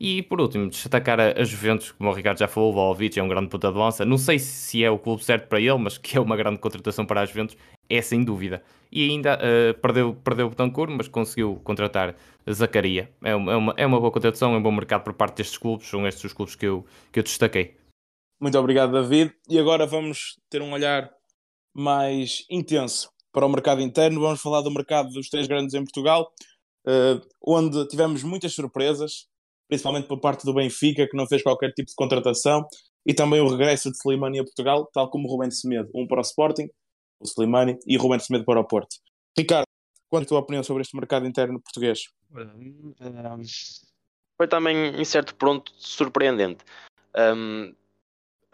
E 0.00 0.22
por 0.22 0.40
último, 0.40 0.68
destacar 0.68 1.20
a, 1.20 1.44
Juventus, 1.44 1.92
como 1.92 2.10
o 2.10 2.12
Ricardo 2.12 2.38
já 2.38 2.48
falou, 2.48 2.70
o 2.70 2.72
Vlahovic 2.72 3.18
é 3.18 3.22
um 3.22 3.28
grande 3.28 3.48
puta 3.48 3.70
de 3.70 3.78
lança. 3.78 4.04
Não 4.04 4.18
sei 4.18 4.38
se 4.38 4.82
é 4.82 4.90
o 4.90 4.98
clube 4.98 5.24
certo 5.24 5.48
para 5.48 5.60
ele, 5.60 5.78
mas 5.78 5.96
que 5.98 6.16
é 6.16 6.20
uma 6.20 6.36
grande 6.36 6.58
contratação 6.58 7.06
para 7.06 7.20
a 7.20 7.26
Juventus, 7.26 7.56
é 7.88 8.02
sem 8.02 8.22
dúvida. 8.24 8.62
E 8.90 9.08
ainda 9.08 9.38
uh, 9.38 9.74
perdeu, 9.80 10.14
perdeu 10.14 10.46
o 10.46 10.50
Betancourt, 10.50 10.90
mas 10.90 11.08
conseguiu 11.08 11.60
contratar 11.64 12.14
Zacaria. 12.50 13.10
É 13.22 13.30
é, 13.30 13.36
uma, 13.36 13.74
é 13.76 13.86
uma 13.86 13.98
boa 13.98 14.10
contratação, 14.10 14.54
é 14.54 14.58
um 14.58 14.62
bom 14.62 14.72
mercado 14.72 15.02
por 15.02 15.14
parte 15.14 15.38
destes 15.38 15.58
clubes, 15.58 15.88
são 15.88 16.06
estes 16.06 16.24
os 16.24 16.32
clubes 16.32 16.54
que 16.54 16.66
eu, 16.66 16.84
que 17.12 17.18
eu 17.20 17.22
destaquei. 17.22 17.76
Muito 18.40 18.58
obrigado, 18.58 18.92
David. 18.92 19.34
E 19.48 19.58
agora 19.58 19.86
vamos 19.86 20.38
ter 20.50 20.60
um 20.62 20.72
olhar 20.72 21.10
mais 21.72 22.44
intenso 22.50 23.10
para 23.32 23.46
o 23.46 23.48
mercado 23.48 23.80
interno. 23.80 24.20
Vamos 24.20 24.40
falar 24.40 24.60
do 24.60 24.70
mercado 24.70 25.10
dos 25.10 25.28
três 25.28 25.46
grandes 25.46 25.74
em 25.74 25.82
Portugal, 25.82 26.32
uh, 26.86 27.20
onde 27.40 27.86
tivemos 27.88 28.22
muitas 28.22 28.52
surpresas 28.52 29.28
principalmente 29.68 30.06
por 30.06 30.20
parte 30.20 30.44
do 30.44 30.54
Benfica, 30.54 31.08
que 31.08 31.16
não 31.16 31.26
fez 31.26 31.42
qualquer 31.42 31.72
tipo 31.72 31.88
de 31.88 31.94
contratação, 31.94 32.66
e 33.06 33.14
também 33.14 33.40
o 33.40 33.48
regresso 33.48 33.90
de 33.90 33.96
Slimani 33.96 34.40
a 34.40 34.44
Portugal, 34.44 34.88
tal 34.92 35.10
como 35.10 35.28
Rubén 35.28 35.50
Semedo, 35.50 35.90
um 35.94 36.06
para 36.06 36.18
o 36.18 36.22
Sporting, 36.22 36.68
o 37.20 37.26
Slimani, 37.26 37.78
e 37.86 37.96
Rubén 37.96 38.18
Semedo 38.18 38.44
para 38.44 38.60
o 38.60 38.64
Porto. 38.64 38.96
Ricardo, 39.36 39.66
qual 40.08 40.22
é 40.22 40.24
a 40.24 40.28
tua 40.28 40.38
opinião 40.38 40.62
sobre 40.62 40.82
este 40.82 40.96
mercado 40.96 41.26
interno 41.26 41.60
português? 41.60 42.04
Foi 44.36 44.48
também, 44.48 44.76
em 44.96 45.04
certo 45.04 45.34
ponto, 45.34 45.72
surpreendente. 45.76 46.64
Um, 47.16 47.74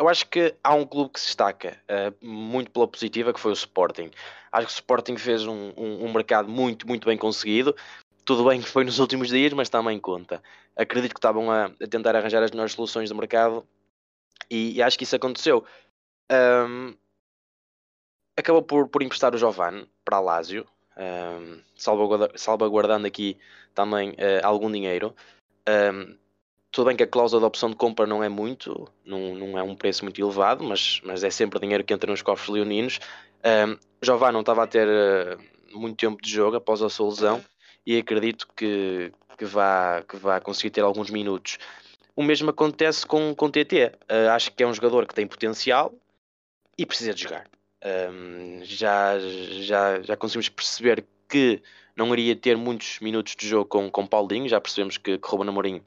eu 0.00 0.08
acho 0.08 0.26
que 0.28 0.54
há 0.64 0.74
um 0.74 0.86
clube 0.86 1.12
que 1.12 1.20
se 1.20 1.26
destaca 1.26 1.76
uh, 1.88 2.26
muito 2.26 2.70
pela 2.70 2.88
positiva, 2.88 3.32
que 3.32 3.38
foi 3.38 3.52
o 3.52 3.54
Sporting. 3.54 4.10
Acho 4.50 4.66
que 4.66 4.72
o 4.72 4.74
Sporting 4.74 5.16
fez 5.16 5.46
um, 5.46 5.72
um, 5.76 6.06
um 6.06 6.12
mercado 6.12 6.48
muito, 6.48 6.88
muito 6.88 7.06
bem 7.06 7.16
conseguido 7.16 7.76
tudo 8.30 8.44
bem 8.44 8.60
que 8.60 8.68
foi 8.68 8.84
nos 8.84 9.00
últimos 9.00 9.28
dias, 9.28 9.52
mas 9.52 9.68
também 9.68 9.98
conta. 9.98 10.40
Acredito 10.76 11.12
que 11.12 11.18
estavam 11.18 11.50
a, 11.50 11.64
a 11.64 11.86
tentar 11.88 12.14
arranjar 12.14 12.42
as 12.44 12.52
melhores 12.52 12.74
soluções 12.74 13.08
de 13.08 13.14
mercado 13.14 13.66
e, 14.48 14.76
e 14.76 14.82
acho 14.82 14.96
que 14.96 15.02
isso 15.02 15.16
aconteceu. 15.16 15.64
Um, 16.30 16.94
acabou 18.38 18.62
por, 18.62 18.88
por 18.88 19.02
emprestar 19.02 19.34
o 19.34 19.38
Giovanni 19.38 19.90
para 20.04 20.18
a 20.18 20.20
Lazio, 20.20 20.64
um, 20.96 21.60
salvaguardando 22.36 23.04
aqui 23.04 23.36
também 23.74 24.10
uh, 24.10 24.44
algum 24.44 24.70
dinheiro. 24.70 25.12
Um, 25.68 26.16
tudo 26.72 26.86
bem 26.86 26.96
que 26.96 27.02
a 27.02 27.06
cláusula 27.06 27.40
de 27.40 27.46
opção 27.46 27.70
de 27.70 27.76
compra 27.76 28.06
não 28.06 28.22
é 28.22 28.28
muito, 28.28 28.88
não, 29.04 29.34
não 29.34 29.58
é 29.58 29.62
um 29.62 29.74
preço 29.74 30.04
muito 30.04 30.20
elevado, 30.20 30.62
mas, 30.62 31.00
mas 31.04 31.24
é 31.24 31.30
sempre 31.30 31.58
dinheiro 31.58 31.82
que 31.82 31.92
entra 31.92 32.10
nos 32.10 32.22
cofres 32.22 32.48
leoninos. 32.48 33.00
Um, 33.44 33.76
Giovanni 34.02 34.32
não 34.32 34.40
estava 34.40 34.62
a 34.62 34.66
ter 34.66 34.86
uh, 34.86 35.38
muito 35.78 35.96
tempo 35.96 36.22
de 36.22 36.30
jogo 36.30 36.56
após 36.56 36.80
a 36.80 36.88
sua 36.88 37.08
lesão 37.08 37.44
e 37.84 37.98
acredito 37.98 38.46
que, 38.56 39.12
que, 39.36 39.44
vá, 39.44 40.02
que 40.08 40.16
vá 40.16 40.40
conseguir 40.40 40.70
ter 40.70 40.82
alguns 40.82 41.10
minutos. 41.10 41.58
O 42.14 42.22
mesmo 42.22 42.50
acontece 42.50 43.04
com, 43.04 43.34
com 43.34 43.50
TT. 43.50 43.92
Uh, 44.08 44.30
acho 44.30 44.52
que 44.52 44.62
é 44.62 44.66
um 44.66 44.74
jogador 44.74 45.06
que 45.06 45.14
tem 45.14 45.26
potencial 45.26 45.92
e 46.78 46.86
precisa 46.86 47.12
de 47.12 47.22
jogar. 47.22 47.48
Um, 47.84 48.60
já, 48.62 49.18
já, 49.18 50.02
já 50.02 50.16
conseguimos 50.16 50.48
perceber 50.48 51.04
que 51.28 51.62
não 51.96 52.12
iria 52.12 52.36
ter 52.36 52.56
muitos 52.56 53.00
minutos 53.00 53.34
de 53.34 53.48
jogo 53.48 53.64
com, 53.64 53.90
com 53.90 54.06
Paulinho. 54.06 54.48
Já 54.48 54.60
percebemos 54.60 54.98
que, 54.98 55.18
que 55.18 55.28
Ruben 55.28 55.48
Amorim 55.48 55.82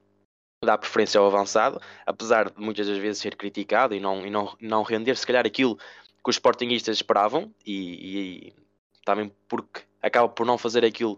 dá 0.66 0.78
preferência 0.78 1.20
ao 1.20 1.28
avançado, 1.28 1.82
apesar 2.06 2.50
de 2.50 2.60
muitas 2.60 2.88
das 2.88 2.98
vezes 2.98 3.22
ser 3.22 3.36
criticado 3.36 3.94
e 3.94 4.00
não, 4.00 4.26
e 4.26 4.30
não, 4.30 4.56
não 4.60 4.84
render 4.84 5.16
se 5.16 5.26
calhar 5.26 5.46
aquilo 5.46 5.78
que 5.78 6.30
os 6.30 6.36
sportinguistas 6.36 6.98
esperavam 6.98 7.54
e, 7.66 8.50
e 8.50 8.54
também 9.06 9.32
porque 9.48 9.82
acaba 10.02 10.30
por 10.30 10.46
não 10.46 10.58
fazer 10.58 10.86
aquilo 10.86 11.14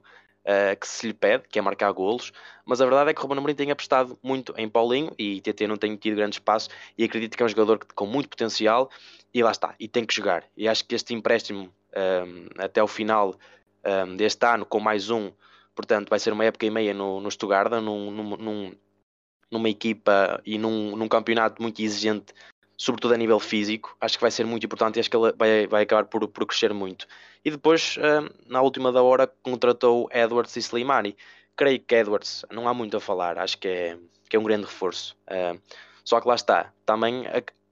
uh, 0.46 0.80
que 0.80 0.88
se 0.88 1.08
lhe 1.08 1.14
pede, 1.14 1.48
que 1.48 1.60
é 1.60 1.62
marcar 1.62 1.92
golos, 1.92 2.32
mas 2.66 2.82
a 2.82 2.86
verdade 2.86 3.10
é 3.10 3.14
que 3.14 3.20
o 3.20 3.24
Ruben 3.24 3.38
Amorim 3.38 3.56
tem 3.56 3.72
apostado 3.72 4.18
muito 4.24 4.54
em 4.58 4.70
Paulinho 4.70 5.12
e 5.18 5.42
TT 5.42 5.68
não 5.68 5.78
tem 5.78 5.96
tido 5.96 6.16
grande 6.16 6.36
espaço 6.36 6.70
e 6.98 7.04
acredito 7.04 7.36
que 7.36 7.44
é 7.44 7.46
um 7.46 7.50
jogador 7.50 7.80
com 7.94 8.06
muito 8.06 8.30
potencial 8.30 8.90
e 9.34 9.44
lá 9.44 9.52
está, 9.52 9.76
e 9.80 9.88
tem 9.88 10.06
que 10.06 10.16
jogar. 10.16 10.46
E 10.56 10.68
acho 10.68 10.86
que 10.86 10.96
este 10.96 11.14
empréstimo 11.14 11.64
um, 11.64 11.70
ehm, 11.94 12.48
até 12.58 12.82
o 12.82 12.88
final 12.88 13.36
um, 13.86 13.90
ehm, 13.90 14.16
deste 14.16 14.46
ano, 14.46 14.66
com 14.66 14.80
mais 14.80 15.10
um, 15.10 15.32
portanto 15.76 16.10
vai 16.10 16.20
ser 16.20 16.32
uma 16.32 16.46
época 16.46 16.66
e 16.66 16.70
meia 16.70 16.94
no, 16.94 17.20
no 17.20 17.30
Stuttgart, 17.30 17.72
num, 17.82 18.12
num, 18.12 18.72
numa 19.52 19.70
equipa 19.70 20.42
e 20.46 20.58
num, 20.58 20.96
num 20.96 21.08
campeonato 21.08 21.62
muito 21.62 21.82
exigente 21.82 22.34
sobretudo 22.78 23.14
a 23.14 23.18
nível 23.18 23.40
físico, 23.40 23.96
acho 24.02 24.18
que 24.18 24.22
vai 24.22 24.32
ser 24.32 24.46
muito 24.46 24.66
importante 24.66 24.98
e 24.98 25.00
acho 25.00 25.10
que 25.10 25.16
ele 25.16 25.34
vai, 25.38 25.68
vai 25.68 25.84
acabar 25.84 26.06
por, 26.06 26.28
por 26.28 26.46
crescer 26.46 26.74
muito. 26.74 27.08
E 27.44 27.52
depois, 27.52 27.98
uh, 27.98 28.30
na 28.48 28.62
última 28.62 28.92
da 28.92 29.02
hora, 29.02 29.28
contratou 29.44 30.10
Edwards 30.12 30.56
e 30.56 30.60
Slimani. 30.60 31.16
Creio 31.56 31.80
que 31.80 31.96
Edwards 31.96 32.46
não 32.52 32.68
há 32.68 32.74
muito 32.74 32.98
a 32.98 33.00
falar, 33.00 33.38
acho 33.38 33.58
que 33.58 33.68
é, 33.68 33.98
que 34.30 34.36
é 34.36 34.40
um 34.40 34.44
grande 34.44 34.66
reforço. 34.66 35.16
Uh, 35.28 35.60
só 36.04 36.20
que 36.20 36.28
lá 36.28 36.36
está, 36.36 36.72
também 36.86 37.26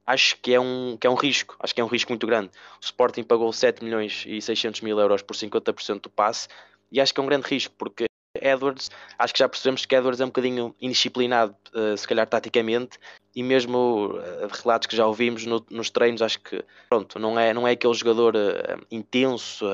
acho 0.06 0.38
que 0.42 0.54
é, 0.54 0.60
um, 0.60 0.98
que 0.98 1.06
é 1.06 1.10
um 1.10 1.16
risco, 1.16 1.56
acho 1.60 1.76
que 1.76 1.82
é 1.82 1.84
um 1.84 1.88
risco 1.88 2.12
muito 2.12 2.26
grande. 2.26 2.50
O 2.82 2.84
Sporting 2.84 3.24
pagou 3.24 3.52
7 3.52 3.84
milhões 3.84 4.24
e 4.26 4.42
600 4.42 4.82
mil 4.82 4.98
euros 5.00 5.22
por 5.22 5.36
50% 5.36 6.02
do 6.02 6.10
passe 6.10 6.48
e 6.92 7.02
acho 7.02 7.14
que 7.14 7.20
é 7.20 7.24
um 7.24 7.28
grande 7.28 7.48
risco 7.48 7.74
porque 7.78 8.06
Edwards, 8.42 8.90
acho 9.20 9.34
que 9.34 9.40
já 9.40 9.48
percebemos 9.48 9.86
que 9.86 9.96
Edwards 9.96 10.20
é 10.20 10.24
um 10.24 10.30
bocadinho 10.30 10.76
indisciplinado, 10.82 11.56
uh, 11.76 11.96
se 11.96 12.08
calhar 12.08 12.26
taticamente, 12.26 12.98
e 13.36 13.44
mesmo 13.44 14.08
uh, 14.16 14.48
relatos 14.64 14.88
que 14.88 14.96
já 14.96 15.06
ouvimos 15.06 15.46
no, 15.46 15.64
nos 15.70 15.92
treinos, 15.92 16.22
acho 16.22 16.40
que 16.40 16.64
pronto, 16.90 17.20
não 17.20 17.40
é, 17.40 17.54
não 17.54 17.68
é 17.68 17.72
aquele 17.72 17.94
jogador 17.94 18.36
uh, 18.36 18.86
intenso, 18.90 19.66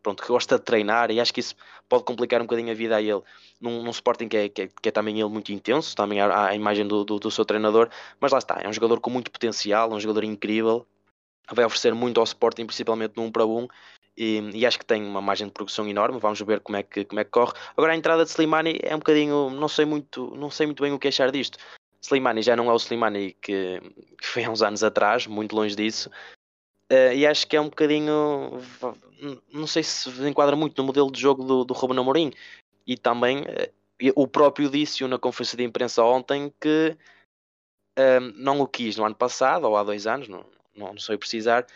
pronto, 0.00 0.22
que 0.22 0.28
gosta 0.28 0.58
de 0.58 0.64
treinar, 0.64 1.10
e 1.10 1.18
acho 1.18 1.34
que 1.34 1.40
isso 1.40 1.56
pode 1.88 2.04
complicar 2.04 2.40
um 2.40 2.44
bocadinho 2.44 2.70
a 2.70 2.74
vida 2.74 2.96
a 2.96 3.02
ele. 3.02 3.20
Num, 3.60 3.82
num 3.82 3.90
Sporting 3.90 4.28
que 4.28 4.36
é, 4.36 4.48
que 4.48 4.62
é, 4.62 4.68
que, 4.68 4.88
é, 4.88 4.92
também 4.92 5.18
ele 5.18 5.28
muito 5.28 5.52
intenso, 5.52 5.96
também 5.96 6.20
há 6.20 6.46
a 6.46 6.54
imagem 6.54 6.86
do, 6.86 7.04
do, 7.04 7.18
do 7.18 7.30
seu 7.30 7.44
treinador, 7.44 7.88
mas 8.20 8.30
lá 8.30 8.38
está, 8.38 8.60
é 8.62 8.68
um 8.68 8.72
jogador 8.72 9.00
com 9.00 9.10
muito 9.10 9.30
potencial, 9.30 9.92
um 9.92 9.98
jogador 9.98 10.22
incrível, 10.22 10.86
vai 11.52 11.64
oferecer 11.64 11.92
muito 11.94 12.18
ao 12.20 12.24
Sporting, 12.24 12.64
principalmente 12.64 13.16
no 13.16 13.24
1 13.24 13.32
para 13.32 13.44
1, 13.44 13.68
e, 14.16 14.38
e, 14.54 14.64
acho 14.64 14.78
que 14.78 14.86
tem 14.86 15.04
uma 15.04 15.20
margem 15.20 15.48
de 15.48 15.52
progressão 15.52 15.88
enorme. 15.88 16.20
Vamos 16.20 16.40
ver 16.40 16.60
como 16.60 16.76
é 16.76 16.82
que, 16.82 17.04
como 17.04 17.20
é 17.20 17.24
que 17.24 17.30
corre. 17.30 17.52
Agora 17.76 17.92
a 17.92 17.96
entrada 17.96 18.24
de 18.24 18.30
Slimani 18.30 18.78
é 18.82 18.94
um 18.94 18.98
bocadinho, 18.98 19.50
não 19.50 19.68
sei 19.68 19.84
muito, 19.84 20.34
não 20.36 20.50
sei 20.50 20.66
muito 20.66 20.82
bem 20.82 20.92
o 20.92 20.98
que 20.98 21.08
achar 21.08 21.30
disto. 21.32 21.58
Slimani 22.00 22.42
já 22.42 22.54
não 22.54 22.70
é 22.70 22.72
o 22.72 22.76
Slimani 22.76 23.32
que, 23.40 23.80
que 24.18 24.26
foi 24.26 24.44
há 24.44 24.50
uns 24.50 24.62
anos 24.62 24.84
atrás, 24.84 25.26
muito 25.26 25.56
longe 25.56 25.74
disso. 25.74 26.10
Uh, 26.92 27.12
e 27.14 27.26
acho 27.26 27.46
que 27.48 27.56
é 27.56 27.60
um 27.60 27.68
bocadinho, 27.68 28.60
não 29.50 29.66
sei 29.66 29.82
se 29.82 30.08
enquadra 30.28 30.54
muito 30.54 30.80
no 30.80 30.86
modelo 30.86 31.10
de 31.10 31.20
jogo 31.20 31.42
do, 31.42 31.64
do 31.64 31.74
Ruben 31.74 31.98
Amorim. 31.98 32.32
E 32.86 32.96
também 32.96 33.40
uh, 33.40 34.12
o 34.14 34.28
próprio 34.28 34.70
disse 34.70 35.06
na 35.08 35.18
conferência 35.18 35.56
de 35.56 35.64
imprensa 35.64 36.04
ontem 36.04 36.52
que 36.60 36.96
uh, 37.98 38.20
não 38.36 38.60
o 38.60 38.68
quis 38.68 38.96
no 38.96 39.04
ano 39.04 39.14
passado 39.14 39.64
ou 39.64 39.76
há 39.76 39.82
dois 39.82 40.06
anos, 40.06 40.28
não, 40.28 40.44
não, 40.76 40.92
não 40.92 40.98
sei 40.98 41.16
precisar, 41.16 41.66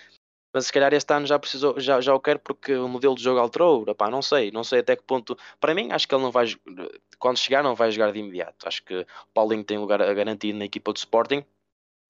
mas 0.53 0.67
se 0.67 0.73
calhar 0.73 0.93
este 0.95 1.13
ano 1.13 1.27
já 1.27 1.39
precisou, 1.39 1.79
já, 1.79 2.01
já 2.01 2.15
o 2.15 2.21
quero 2.21 2.39
porque 2.39 2.75
o 2.75 2.89
modelo 2.89 3.15
de 3.15 3.23
jogo 3.23 3.39
alterou, 3.41 3.85
Epá, 3.87 4.11
não 4.11 4.23
sei, 4.23 4.51
não 4.51 4.65
sei 4.65 4.81
até 4.81 4.97
que 4.97 5.03
ponto. 5.03 5.37
Para 5.61 5.75
mim, 5.75 5.93
acho 5.93 6.09
que 6.09 6.15
ele 6.15 6.23
não 6.23 6.31
vai, 6.31 6.47
quando 7.19 7.39
chegar, 7.39 7.63
não 7.63 7.75
vai 7.75 7.91
jogar 7.91 8.13
de 8.13 8.19
imediato. 8.19 8.67
Acho 8.67 8.83
que 8.83 9.01
o 9.01 9.07
Paulinho 9.35 9.65
tem 9.65 9.79
lugar 9.79 9.99
garantido 10.15 10.59
na 10.59 10.65
equipa 10.65 10.93
do 10.93 10.97
Sporting. 10.97 11.45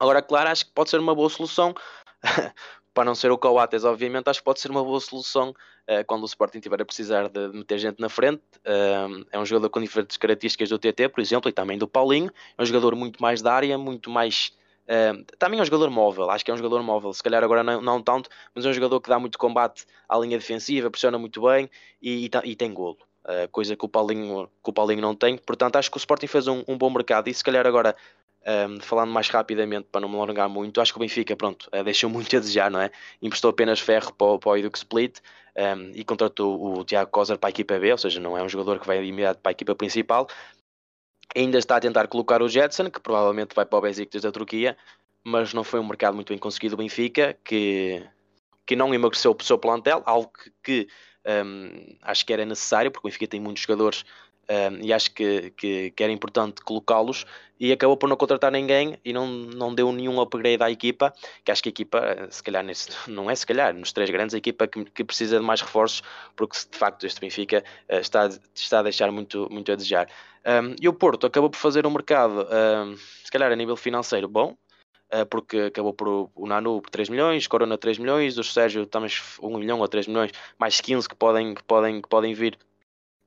Agora, 0.01 0.23
claro, 0.23 0.51
acho 0.51 0.67
que 0.67 0.73
pode 0.73 0.91
ser 0.91 1.01
uma 1.01 1.15
boa 1.15 1.29
solução. 1.29 1.75
para 2.99 3.05
não 3.05 3.15
ser 3.15 3.31
o 3.31 3.39
Coates, 3.39 3.85
obviamente, 3.85 4.29
acho 4.29 4.41
que 4.41 4.45
pode 4.45 4.61
ser 4.61 4.73
uma 4.73 4.83
boa 4.83 4.99
solução 4.99 5.51
uh, 5.51 6.05
quando 6.05 6.23
o 6.23 6.27
Sporting 6.27 6.59
tiver 6.59 6.83
a 6.83 6.85
precisar 6.85 7.29
de 7.29 7.49
meter 7.49 7.79
gente 7.79 8.01
na 8.01 8.09
frente. 8.09 8.43
Uh, 8.67 9.25
é 9.31 9.39
um 9.39 9.47
jogador 9.47 9.71
com 9.71 9.81
diferentes 9.81 10.17
características 10.17 10.69
do 10.69 10.81
TT, 10.81 11.09
por 11.09 11.21
exemplo, 11.21 11.49
e 11.49 11.53
também 11.53 11.79
do 11.79 11.87
Paulinho. 11.87 12.29
É 12.57 12.63
um 12.63 12.67
jogador 12.67 12.97
muito 12.97 13.23
mais 13.23 13.41
da 13.41 13.55
área, 13.55 13.79
muito 13.79 14.11
mais 14.11 14.53
Também 15.39 15.59
é 15.59 15.63
um 15.63 15.67
jogador 15.67 15.91
móvel, 15.91 16.31
acho 16.31 16.45
que 16.45 16.51
é 16.51 16.55
um 16.55 16.57
jogador 16.57 16.83
móvel, 16.83 17.13
se 17.13 17.23
calhar 17.23 17.45
agora 17.45 17.63
não, 17.63 17.83
não 17.83 18.03
tanto, 18.03 18.31
mas 18.55 18.65
é 18.65 18.69
um 18.71 18.73
jogador 18.73 19.01
que 19.01 19.09
dá 19.09 19.19
muito 19.19 19.39
combate 19.39 19.85
à 20.09 20.17
linha 20.19 20.39
defensiva, 20.39 20.91
pressiona 20.91 21.19
muito 21.19 21.43
bem 21.43 21.69
e, 22.01 22.27
e, 22.27 22.31
e 22.45 22.57
tem 22.57 22.73
golo, 22.73 22.97
uh, 23.25 23.49
coisa 23.51 23.77
que 23.77 23.85
o, 23.85 23.89
Paulinho, 23.89 24.49
que 24.63 24.71
o 24.71 24.73
Paulinho 24.73 25.03
não 25.03 25.15
tem. 25.15 25.37
Portanto, 25.37 25.77
acho 25.77 25.91
que 25.91 25.97
o 25.97 25.99
Sporting 25.99 26.27
fez 26.27 26.49
um, 26.49 26.65
um 26.67 26.79
bom 26.79 26.89
mercado 26.89 27.29
e 27.29 27.35
se 27.35 27.45
calhar 27.45 27.67
agora, 27.67 27.95
um, 28.71 28.81
falando 28.81 29.13
mais 29.13 29.29
rapidamente 29.29 29.89
para 29.93 30.01
não 30.01 30.09
me 30.09 30.17
alongar 30.17 30.49
muito, 30.49 30.81
acho 30.81 30.93
que 30.93 30.99
o 30.99 31.01
Benfica, 31.01 31.37
pronto, 31.37 31.69
uh, 31.69 31.85
deixou 31.85 32.09
muito 32.09 32.35
a 32.35 32.41
desejar, 32.41 32.71
não 32.71 32.81
é? 32.81 32.91
Emprestou 33.21 33.51
apenas 33.51 33.81
ferro 33.81 34.13
para, 34.15 34.39
para 34.39 34.51
o 34.51 34.57
Edux 34.57 34.81
Split 34.81 35.19
um, 35.55 35.91
e 35.95 36.05
contratou 36.05 36.79
o 36.79 36.85
Tiago 36.85 37.11
Kozer 37.11 37.37
para 37.37 37.49
a 37.49 37.51
equipa 37.51 37.79
B, 37.79 37.93
ou 37.93 37.99
seja, 37.99 38.21
não 38.21 38.39
é 38.39 38.43
um 38.43 38.49
jogador 38.49 38.79
que 38.79 38.87
vai 38.87 39.05
imediato 39.05 39.41
para 39.41 39.51
a 39.51 39.53
equipa 39.53 39.75
principal 39.75 40.29
ainda 41.37 41.59
está 41.59 41.77
a 41.77 41.81
tentar 41.81 42.09
colocar 42.09 42.43
o 42.43 42.49
Jetson, 42.49 42.91
que 42.91 43.01
provavelmente 43.01 43.55
vai 43.55 43.65
para 43.65 43.79
o 43.79 43.83
Besiktas 43.83 44.23
da 44.23 44.33
Turquia, 44.33 44.77
mas 45.23 45.53
não 45.53 45.65
foi 45.65 45.81
um 45.81 45.87
mercado 45.87 46.15
muito 46.15 46.31
bem 46.31 46.39
conseguido 46.39 46.75
o 46.75 46.79
Benfica, 46.79 47.37
que, 47.45 48.05
que 48.67 48.77
não 48.77 48.95
emagreceu 48.95 49.37
o 49.39 49.43
seu 49.43 49.59
plantel, 49.59 50.03
algo 50.07 50.31
que, 50.33 50.53
que 50.63 50.89
um, 51.45 51.97
acho 52.03 52.25
que 52.25 52.33
era 52.33 52.45
necessário, 52.45 52.91
porque 52.91 53.07
o 53.07 53.09
Benfica 53.09 53.27
tem 53.27 53.41
muitos 53.41 53.63
jogadores 53.63 54.05
um, 54.51 54.85
e 54.85 54.93
acho 54.93 55.13
que, 55.13 55.51
que, 55.51 55.91
que 55.91 56.03
era 56.03 56.13
importante 56.13 56.63
colocá-los 56.63 57.27
e 57.61 57.73
acabou 57.73 57.97
por 57.97 58.09
não 58.09 58.17
contratar 58.17 58.51
ninguém 58.51 58.99
e 59.05 59.13
não, 59.13 59.27
não 59.27 59.75
deu 59.75 59.93
nenhum 59.93 60.21
upgrade 60.21 60.63
à 60.63 60.71
equipa, 60.71 61.13
que 61.45 61.51
acho 61.51 61.63
que 61.63 61.69
a 61.69 61.71
equipa, 61.71 62.29
se 62.31 62.43
calhar, 62.43 62.65
nesse, 62.65 62.89
não 63.11 63.31
é 63.31 63.35
se 63.35 63.47
calhar, 63.47 63.75
nos 63.75 63.93
três 63.93 64.09
grandes, 64.11 64.35
a 64.35 64.39
equipa 64.39 64.67
que, 64.67 64.85
que 64.87 65.05
precisa 65.05 65.39
de 65.39 65.45
mais 65.45 65.61
reforços, 65.61 66.03
porque 66.37 66.57
de 66.57 66.79
facto 66.79 67.05
este 67.05 67.21
Benfica 67.21 67.63
uh, 67.91 67.97
está, 67.97 68.29
está 68.55 68.79
a 68.79 68.83
deixar 68.83 69.11
muito, 69.11 69.49
muito 69.51 69.71
a 69.71 69.75
desejar. 69.75 70.09
Um, 70.47 70.75
e 70.81 70.89
o 70.89 70.93
Porto 70.93 71.27
acabou 71.27 71.51
por 71.51 71.59
fazer 71.59 71.87
um 71.87 71.91
mercado, 71.91 72.47
um, 72.47 72.97
se 72.97 73.31
calhar 73.31 73.51
a 73.53 73.57
nível 73.57 73.77
financeiro, 73.77 74.29
bom, 74.29 74.57
uh, 75.13 75.27
porque 75.29 75.59
acabou 75.59 75.93
por 75.93 76.31
o 76.35 76.47
Nanu 76.47 76.81
por 76.81 76.91
3 76.91 77.09
milhões, 77.09 77.47
Corona 77.47 77.77
3 77.77 77.99
milhões, 77.99 78.39
o 78.39 78.45
Sérgio 78.45 78.87
também 78.87 79.11
1 79.43 79.59
milhão 79.59 79.81
ou 79.81 79.89
3 79.89 80.07
milhões, 80.07 80.31
mais 80.59 80.81
15 80.81 81.09
que 81.09 81.17
podem, 81.17 81.55
que 81.55 81.63
podem, 81.65 82.01
que 82.01 82.09
podem 82.09 82.33
vir 82.33 82.57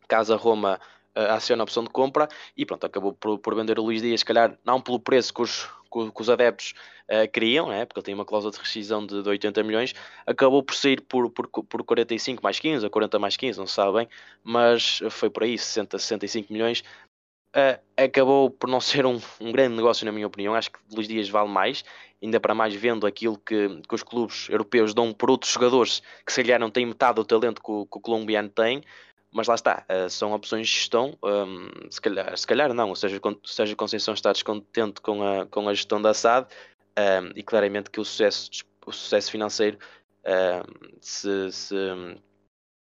caso 0.08 0.34
a 0.34 0.38
Roma 0.38 0.80
acione 1.16 1.62
a 1.62 1.64
opção 1.64 1.84
de 1.84 1.90
compra 1.90 2.28
e 2.56 2.66
pronto, 2.66 2.86
acabou 2.86 3.14
por, 3.14 3.38
por 3.40 3.56
vender 3.56 3.80
o 3.80 3.84
Luís 3.84 4.02
Dias, 4.02 4.22
se 4.22 4.26
calhar 4.26 4.58
não 4.66 4.82
pelo 4.82 5.00
preço 5.00 5.34
que 5.34 5.42
os, 5.42 5.66
que, 5.92 6.22
os 6.22 6.30
adeptos 6.30 6.74
uh, 7.10 7.30
queriam, 7.32 7.68
né? 7.68 7.86
porque 7.86 8.00
ele 8.00 8.06
tem 8.06 8.14
uma 8.14 8.26
cláusula 8.26 8.52
de 8.54 8.60
rescisão 8.60 9.06
de, 9.06 9.22
de 9.22 9.30
80 9.30 9.64
milhões, 9.64 9.94
acabou 10.26 10.64
por 10.64 10.76
sair 10.76 11.02
por, 11.02 11.30
por, 11.30 11.48
por 11.48 11.84
45 11.84 12.42
mais 12.42 12.60
15 12.60 12.86
ou 12.86 12.90
40 12.90 13.20
mais 13.20 13.36
15, 13.36 13.60
não 13.60 13.68
se 13.68 13.74
sabe 13.74 14.00
bem, 14.00 14.10
mas 14.44 15.02
foi 15.10 15.30
por 15.30 15.44
aí, 15.44 15.58
60, 15.58 16.00
65 16.00 16.52
milhões. 16.52 16.84
Uh, 17.54 17.78
acabou 17.98 18.50
por 18.50 18.70
não 18.70 18.80
ser 18.82 19.06
um, 19.06 19.20
um, 19.42 19.52
grande 19.52 19.76
negócio, 19.76 20.06
na 20.06 20.12
minha 20.12 20.28
opinião. 20.28 20.56
Acho 20.56 20.72
que 20.72 20.80
Luís 20.94 21.08
Dias 21.08 21.28
vale 21.28 21.50
mais, 21.50 21.84
ainda 22.24 22.40
para 22.40 22.56
mais 22.56 22.74
vendo 22.74 23.06
aquilo 23.06 23.38
que, 23.38 23.82
que 23.82 23.96
os 23.96 24.04
clubes 24.04 24.48
europeus 24.50 24.94
dão 24.94 25.12
por 25.14 25.30
outros 25.30 25.52
jogadores 25.52 26.02
que, 26.26 26.32
se 26.32 26.42
calhar, 26.42 26.60
não 26.60 26.72
têm 26.72 26.86
metade 26.86 27.16
do 27.16 27.26
talento 27.26 27.62
que 27.62 27.70
o, 27.70 27.86
que 27.86 27.98
o 27.98 28.02
colombiano 28.02 28.48
tem 28.48 28.82
mas 29.32 29.48
lá 29.48 29.56
está, 29.56 29.86
uh, 29.90 30.10
são 30.10 30.34
opções 30.34 30.68
de 30.68 30.74
gestão, 30.74 31.18
um, 31.24 31.90
se, 31.90 32.02
calhar, 32.02 32.38
se 32.38 32.46
calhar 32.46 32.74
não, 32.74 32.90
ou 32.90 32.96
seja, 32.96 33.20
seja 33.46 33.76
Conceição 33.76 34.14
está 34.14 34.32
descontente 34.32 35.02
com 35.02 35.24
a, 35.24 35.46
com 35.46 35.70
a 35.70 35.74
gestão 35.74 36.02
da 36.02 36.14
SAD 36.14 36.48
um, 36.98 37.32
e 37.36 37.42
claramente 37.42 37.90
que 37.90 38.00
o 38.00 38.06
sucesso, 38.06 38.50
o 38.86 38.92
sucesso 38.92 39.32
financeiro 39.32 39.78
um, 40.26 40.98
se, 41.00 41.52
se, 41.52 41.76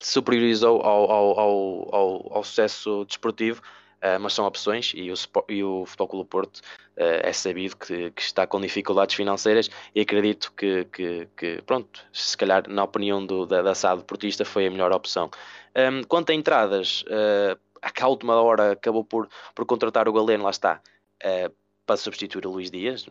superiorizou 0.00 0.81
ao, 0.83 1.11
ao, 1.11 1.38
ao, 1.38 1.95
ao, 1.95 2.37
ao 2.37 2.45
sucesso 2.45 3.05
desportivo, 3.05 3.61
uh, 4.03 4.21
mas 4.21 4.33
são 4.33 4.47
opções 4.47 4.93
e 4.95 5.11
o, 5.11 5.15
e 5.49 5.62
o 5.62 5.85
Futebol 5.87 6.09
Clube 6.09 6.29
Porto 6.29 6.57
uh, 6.59 7.23
é 7.23 7.33
sabido 7.33 7.76
que, 7.76 8.11
que, 8.11 8.23
está 8.23 8.47
com 8.47 8.61
dificuldades 8.61 9.15
financeiras 9.15 9.71
e 9.95 10.00
acredito 10.00 10.53
que, 10.57 10.85
que, 10.87 11.29
que 11.37 11.62
pronto, 11.62 12.05
se 12.12 12.37
calhar 12.37 12.69
na 12.69 12.85
opinião 12.85 13.25
do, 13.25 13.47
da, 13.47 13.62
da 13.62 13.75
SAD 13.75 14.05
Portista 14.05 14.45
foi 14.45 14.67
a 14.67 14.71
melhor 14.71 14.93
opção. 14.93 15.31
Um, 15.76 16.03
quanto 16.05 16.31
a 16.31 16.35
entradas, 16.35 17.03
uh, 17.03 17.59
a 17.83 18.09
última 18.09 18.35
hora 18.41 18.73
acabou 18.73 19.05
por, 19.05 19.29
por 19.55 19.67
contratar 19.67 20.09
o 20.09 20.12
Galeno, 20.12 20.45
lá 20.45 20.50
está, 20.50 20.81
uh, 21.25 21.55
para 21.85 21.97
substituir 21.97 22.47
o 22.47 22.50
Luís 22.50 22.71
Dias, 22.71 23.07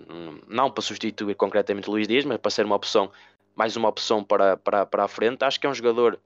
não 0.47 0.69
para 0.69 0.81
substituir 0.81 1.35
concretamente 1.35 1.87
o 1.87 1.93
Luís 1.93 2.07
Dias, 2.07 2.25
mas 2.25 2.37
para 2.37 2.51
ser 2.51 2.65
uma 2.65 2.75
opção, 2.75 3.09
mais 3.55 3.77
uma 3.77 3.87
opção 3.87 4.21
para, 4.21 4.57
para, 4.57 4.85
para 4.85 5.05
a 5.05 5.07
frente. 5.07 5.45
Acho 5.45 5.59
que 5.59 5.65
é 5.65 5.69
um 5.69 5.73
jogador 5.73 6.19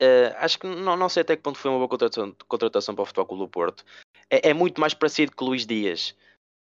Uh, 0.00 0.32
acho 0.38 0.58
que 0.58 0.66
não, 0.66 0.96
não 0.96 1.10
sei 1.10 1.20
até 1.20 1.36
que 1.36 1.42
ponto 1.42 1.58
foi 1.58 1.70
uma 1.70 1.76
boa 1.76 1.88
contratação, 1.88 2.34
contratação 2.48 2.94
para 2.94 3.02
o 3.02 3.06
Futebol 3.06 3.26
Clube 3.26 3.42
do 3.44 3.48
Porto. 3.48 3.84
É, 4.30 4.48
é, 4.48 4.54
muito 4.54 4.80
mais 4.80 4.94
parecido 4.94 5.32
com 5.36 5.44
o 5.44 5.48
Luís 5.48 5.66
Dias 5.66 6.16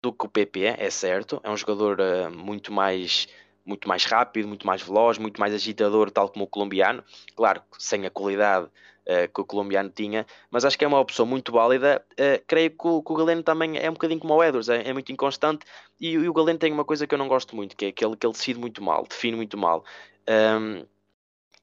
do 0.01 0.11
que 0.11 0.25
o 0.25 0.29
PP, 0.29 0.63
é 0.65 0.89
certo. 0.89 1.39
É 1.43 1.49
um 1.49 1.57
jogador 1.57 1.99
uh, 1.99 2.35
muito 2.35 2.73
mais 2.73 3.27
muito 3.65 3.87
mais 3.87 4.03
rápido, 4.03 4.47
muito 4.47 4.65
mais 4.65 4.81
veloz, 4.81 5.19
muito 5.19 5.39
mais 5.39 5.53
agitador, 5.53 6.09
tal 6.09 6.27
como 6.27 6.45
o 6.45 6.47
colombiano. 6.47 7.03
Claro, 7.35 7.61
sem 7.77 8.03
a 8.03 8.09
qualidade 8.09 8.65
uh, 8.65 9.31
que 9.31 9.41
o 9.41 9.45
colombiano 9.45 9.91
tinha, 9.91 10.25
mas 10.49 10.65
acho 10.65 10.75
que 10.75 10.83
é 10.83 10.87
uma 10.87 10.99
opção 10.99 11.23
muito 11.23 11.51
válida. 11.51 12.03
creio 12.47 12.71
que 12.71 12.87
o, 12.87 13.03
que 13.03 13.11
o, 13.11 13.15
Galeno 13.15 13.43
também 13.43 13.77
é 13.77 13.87
um 13.87 13.93
bocadinho 13.93 14.19
como 14.19 14.33
o 14.33 14.43
Edwards, 14.43 14.69
é, 14.69 14.89
é 14.89 14.93
muito 14.93 15.11
inconstante. 15.11 15.67
E, 16.01 16.13
e, 16.13 16.27
o 16.27 16.33
Galeno 16.33 16.57
tem 16.57 16.73
uma 16.73 16.85
coisa 16.85 17.05
que 17.05 17.13
eu 17.13 17.19
não 17.19 17.27
gosto 17.27 17.55
muito, 17.55 17.75
que 17.75 17.85
é 17.85 17.91
que 17.91 18.03
ele, 18.03 18.15
que 18.15 18.25
ele 18.25 18.33
decide 18.33 18.59
muito 18.59 18.81
mal, 18.81 19.05
define 19.07 19.37
muito 19.37 19.55
mal. 19.55 19.85
Um, 20.27 20.83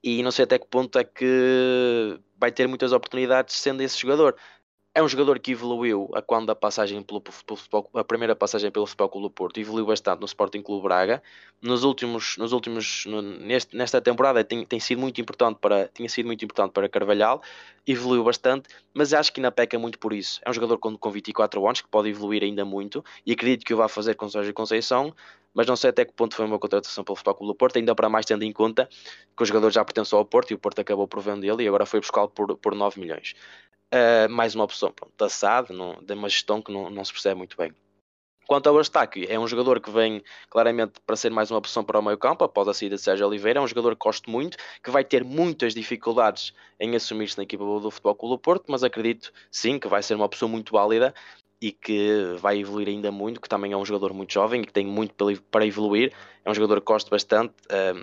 e 0.06 0.22
não 0.22 0.30
sei 0.30 0.44
até 0.44 0.56
que 0.56 0.68
ponto 0.68 0.96
é 1.00 1.02
que 1.02 2.16
vai 2.38 2.52
ter 2.52 2.68
muitas 2.68 2.92
oportunidades 2.92 3.56
sendo 3.56 3.82
esse 3.82 3.98
jogador. 3.98 4.36
É 4.94 5.02
um 5.02 5.08
jogador 5.08 5.40
que 5.40 5.50
evoluiu 5.50 6.08
a 6.14 6.22
quando 6.22 6.48
a 6.48 6.54
passagem 6.54 7.02
pelo, 7.02 7.20
pelo 7.20 7.56
futebol, 7.56 7.90
a 7.92 8.04
primeira 8.04 8.36
passagem 8.36 8.70
pelo 8.70 8.86
Futebol 8.86 9.08
Clube 9.08 9.26
do 9.26 9.30
Porto, 9.30 9.58
evoluiu 9.58 9.84
bastante 9.84 10.20
no 10.20 10.26
Sporting 10.26 10.62
Clube 10.62 10.84
Braga. 10.84 11.20
Nos 11.60 11.82
últimos, 11.82 12.36
nos 12.38 12.52
últimos 12.52 13.04
no, 13.04 13.20
neste, 13.20 13.76
nesta 13.76 14.00
temporada 14.00 14.44
tem, 14.44 14.64
tem 14.64 14.78
sido 14.78 15.00
muito 15.00 15.20
importante 15.20 15.58
para, 15.60 15.88
tinha 15.88 16.08
sido 16.08 16.26
muito 16.26 16.44
importante 16.44 16.70
para 16.70 16.88
Carvalhal, 16.88 17.42
evoluiu 17.84 18.22
bastante, 18.22 18.68
mas 18.94 19.12
acho 19.12 19.32
que 19.32 19.40
ainda 19.40 19.50
peca 19.50 19.76
muito 19.76 19.98
por 19.98 20.12
isso. 20.12 20.40
É 20.44 20.50
um 20.50 20.52
jogador 20.52 20.78
com, 20.78 20.96
com 20.96 21.10
24 21.10 21.66
anos 21.66 21.80
que 21.80 21.88
pode 21.88 22.08
evoluir 22.08 22.44
ainda 22.44 22.64
muito 22.64 23.04
e 23.26 23.32
acredito 23.32 23.66
que 23.66 23.74
o 23.74 23.76
vai 23.76 23.88
fazer 23.88 24.14
com 24.14 24.28
Sérgio 24.30 24.54
Conceição, 24.54 25.12
mas 25.56 25.66
não 25.66 25.74
sei 25.74 25.88
até 25.88 26.04
que 26.04 26.12
ponto 26.12 26.36
foi 26.36 26.44
uma 26.44 26.58
contratação 26.58 27.02
pelo 27.02 27.16
Futebol 27.16 27.34
Clube 27.34 27.52
do 27.54 27.56
Porto, 27.56 27.78
ainda 27.78 27.94
para 27.94 28.10
mais 28.10 28.26
tendo 28.26 28.42
em 28.42 28.52
conta 28.52 28.86
que 29.34 29.42
o 29.42 29.46
jogador 29.46 29.70
já 29.70 29.82
pertenceu 29.82 30.18
ao 30.18 30.24
Porto 30.24 30.50
e 30.50 30.54
o 30.54 30.58
Porto 30.58 30.80
acabou 30.80 31.08
por 31.08 31.22
vendê-lo 31.22 31.62
e 31.62 31.66
agora 31.66 31.86
foi 31.86 31.98
buscá-lo 31.98 32.28
por, 32.28 32.58
por 32.58 32.74
9 32.74 33.00
milhões. 33.00 33.34
Uh, 33.86 34.28
mais 34.28 34.54
uma 34.54 34.64
opção 34.64 34.92
pronto, 34.92 35.14
da 35.16 35.64
não, 35.72 35.96
de 36.02 36.12
uma 36.12 36.28
gestão 36.28 36.60
que 36.60 36.70
não, 36.70 36.90
não 36.90 37.02
se 37.02 37.10
percebe 37.10 37.36
muito 37.36 37.56
bem. 37.56 37.72
Quanto 38.46 38.68
ao 38.68 38.76
Eustáquio, 38.76 39.26
é 39.28 39.38
um 39.38 39.48
jogador 39.48 39.80
que 39.80 39.90
vem 39.90 40.22
claramente 40.50 41.00
para 41.04 41.16
ser 41.16 41.30
mais 41.30 41.50
uma 41.50 41.58
opção 41.58 41.82
para 41.82 41.98
o 41.98 42.02
meio 42.02 42.18
campo, 42.18 42.44
após 42.44 42.68
a 42.68 42.74
saída 42.74 42.94
de 42.94 43.02
Sérgio 43.02 43.26
Oliveira. 43.26 43.58
É 43.58 43.62
um 43.62 43.66
jogador 43.66 43.96
que 43.96 44.04
gosto 44.04 44.30
muito, 44.30 44.56
que 44.84 44.90
vai 44.90 45.02
ter 45.02 45.24
muitas 45.24 45.74
dificuldades 45.74 46.52
em 46.78 46.94
assumir-se 46.94 47.36
na 47.38 47.42
equipa 47.44 47.64
do 47.64 47.90
Futebol 47.90 48.14
Clube 48.14 48.34
do 48.34 48.38
Porto, 48.38 48.66
mas 48.68 48.84
acredito 48.84 49.32
sim 49.50 49.78
que 49.78 49.88
vai 49.88 50.02
ser 50.02 50.14
uma 50.14 50.26
opção 50.26 50.48
muito 50.48 50.72
válida 50.72 51.12
e 51.60 51.72
que 51.72 52.36
vai 52.38 52.58
evoluir 52.58 52.88
ainda 52.88 53.10
muito, 53.10 53.40
que 53.40 53.48
também 53.48 53.72
é 53.72 53.76
um 53.76 53.84
jogador 53.84 54.12
muito 54.12 54.32
jovem 54.32 54.60
e 54.62 54.66
que 54.66 54.72
tem 54.72 54.86
muito 54.86 55.14
para 55.50 55.66
evoluir. 55.66 56.12
É 56.44 56.50
um 56.50 56.54
jogador 56.54 56.80
que 56.80 56.86
gosto 56.86 57.10
bastante. 57.10 57.54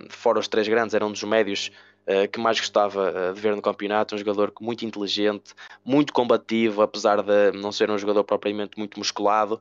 fora 0.10 0.40
os 0.40 0.48
três 0.48 0.68
grandes, 0.68 0.94
era 0.96 1.06
um 1.06 1.12
dos 1.12 1.24
médios 1.24 1.72
uh, 2.08 2.28
que 2.30 2.40
mais 2.40 2.60
gostava 2.60 3.12
uh, 3.12 3.34
de 3.34 3.40
ver 3.40 3.56
no 3.56 3.62
campeonato. 3.62 4.16
Um 4.16 4.18
jogador 4.18 4.52
muito 4.60 4.86
inteligente, 4.86 5.54
muito 5.86 6.12
combativo, 6.14 6.82
apesar 6.82 7.22
de 7.22 7.52
não 7.52 7.72
ser 7.72 7.92
um 7.92 7.98
jogador 7.98 8.24
propriamente 8.24 8.78
muito 8.78 8.98
musculado. 8.98 9.60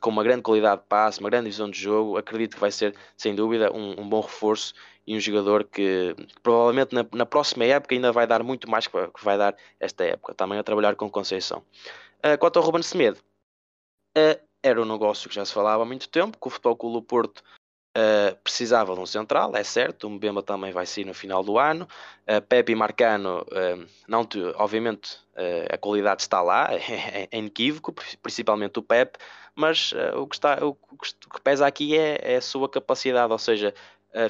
com 0.00 0.10
uma 0.10 0.24
grande 0.24 0.42
qualidade 0.42 0.80
de 0.80 0.88
passe, 0.88 1.20
uma 1.20 1.30
grande 1.30 1.48
visão 1.48 1.70
de 1.70 1.78
jogo, 1.78 2.16
acredito 2.16 2.54
que 2.54 2.60
vai 2.60 2.70
ser, 2.72 2.96
sem 3.16 3.34
dúvida, 3.34 3.70
um, 3.72 4.00
um 4.00 4.08
bom 4.08 4.20
reforço 4.20 4.74
e 5.06 5.16
um 5.16 5.20
jogador 5.20 5.64
que, 5.64 6.14
que 6.16 6.40
provavelmente 6.42 6.94
na, 6.94 7.06
na, 7.12 7.26
próxima 7.26 7.64
época 7.64 7.94
ainda 7.94 8.10
vai 8.12 8.26
dar 8.26 8.42
muito 8.42 8.68
mais 8.70 8.86
que 8.86 8.96
vai 9.22 9.38
dar 9.38 9.54
esta 9.80 10.04
época, 10.04 10.34
também 10.34 10.58
a 10.58 10.62
trabalhar 10.62 10.96
com 10.96 11.10
Conceição. 11.10 11.62
Uh, 12.24 12.38
quanto 12.38 12.58
ao 12.58 12.64
Ruben 12.64 12.82
Semedo, 12.82 13.18
uh, 14.16 14.40
era 14.62 14.80
um 14.80 14.84
negócio 14.84 15.28
que 15.28 15.34
já 15.34 15.44
se 15.44 15.52
falava 15.52 15.82
há 15.82 15.86
muito 15.86 16.08
tempo, 16.08 16.38
que 16.40 16.46
o 16.46 16.50
Futebol 16.50 16.76
Clube 16.76 16.96
do 16.98 17.02
Porto 17.02 17.42
uh, 17.98 18.36
precisava 18.44 18.94
de 18.94 19.00
um 19.00 19.06
central, 19.06 19.56
é 19.56 19.64
certo, 19.64 20.06
o 20.06 20.10
Mbemba 20.10 20.40
também 20.40 20.70
vai 20.70 20.86
sair 20.86 21.04
no 21.04 21.14
final 21.14 21.42
do 21.42 21.58
ano, 21.58 21.88
uh, 22.28 22.40
Pepe 22.42 22.72
e 22.72 22.74
Marcano, 22.76 23.44
não 24.06 24.24
te, 24.24 24.40
obviamente 24.54 25.20
a 25.68 25.76
qualidade 25.78 26.22
está 26.22 26.40
lá, 26.40 26.68
é, 26.72 27.28
é, 27.30 27.38
inequívoco, 27.38 27.92
principalmente 28.22 28.78
o 28.78 28.82
Pepe, 28.82 29.18
mas 29.54 29.92
o, 30.16 30.26
que 30.26 30.36
está, 30.36 30.64
o, 30.64 30.74
que 30.74 31.40
pesa 31.42 31.66
aqui 31.66 31.98
é, 31.98 32.34
é 32.34 32.36
a 32.36 32.40
sua 32.40 32.68
capacidade, 32.68 33.32
ou 33.32 33.38
seja, 33.38 33.74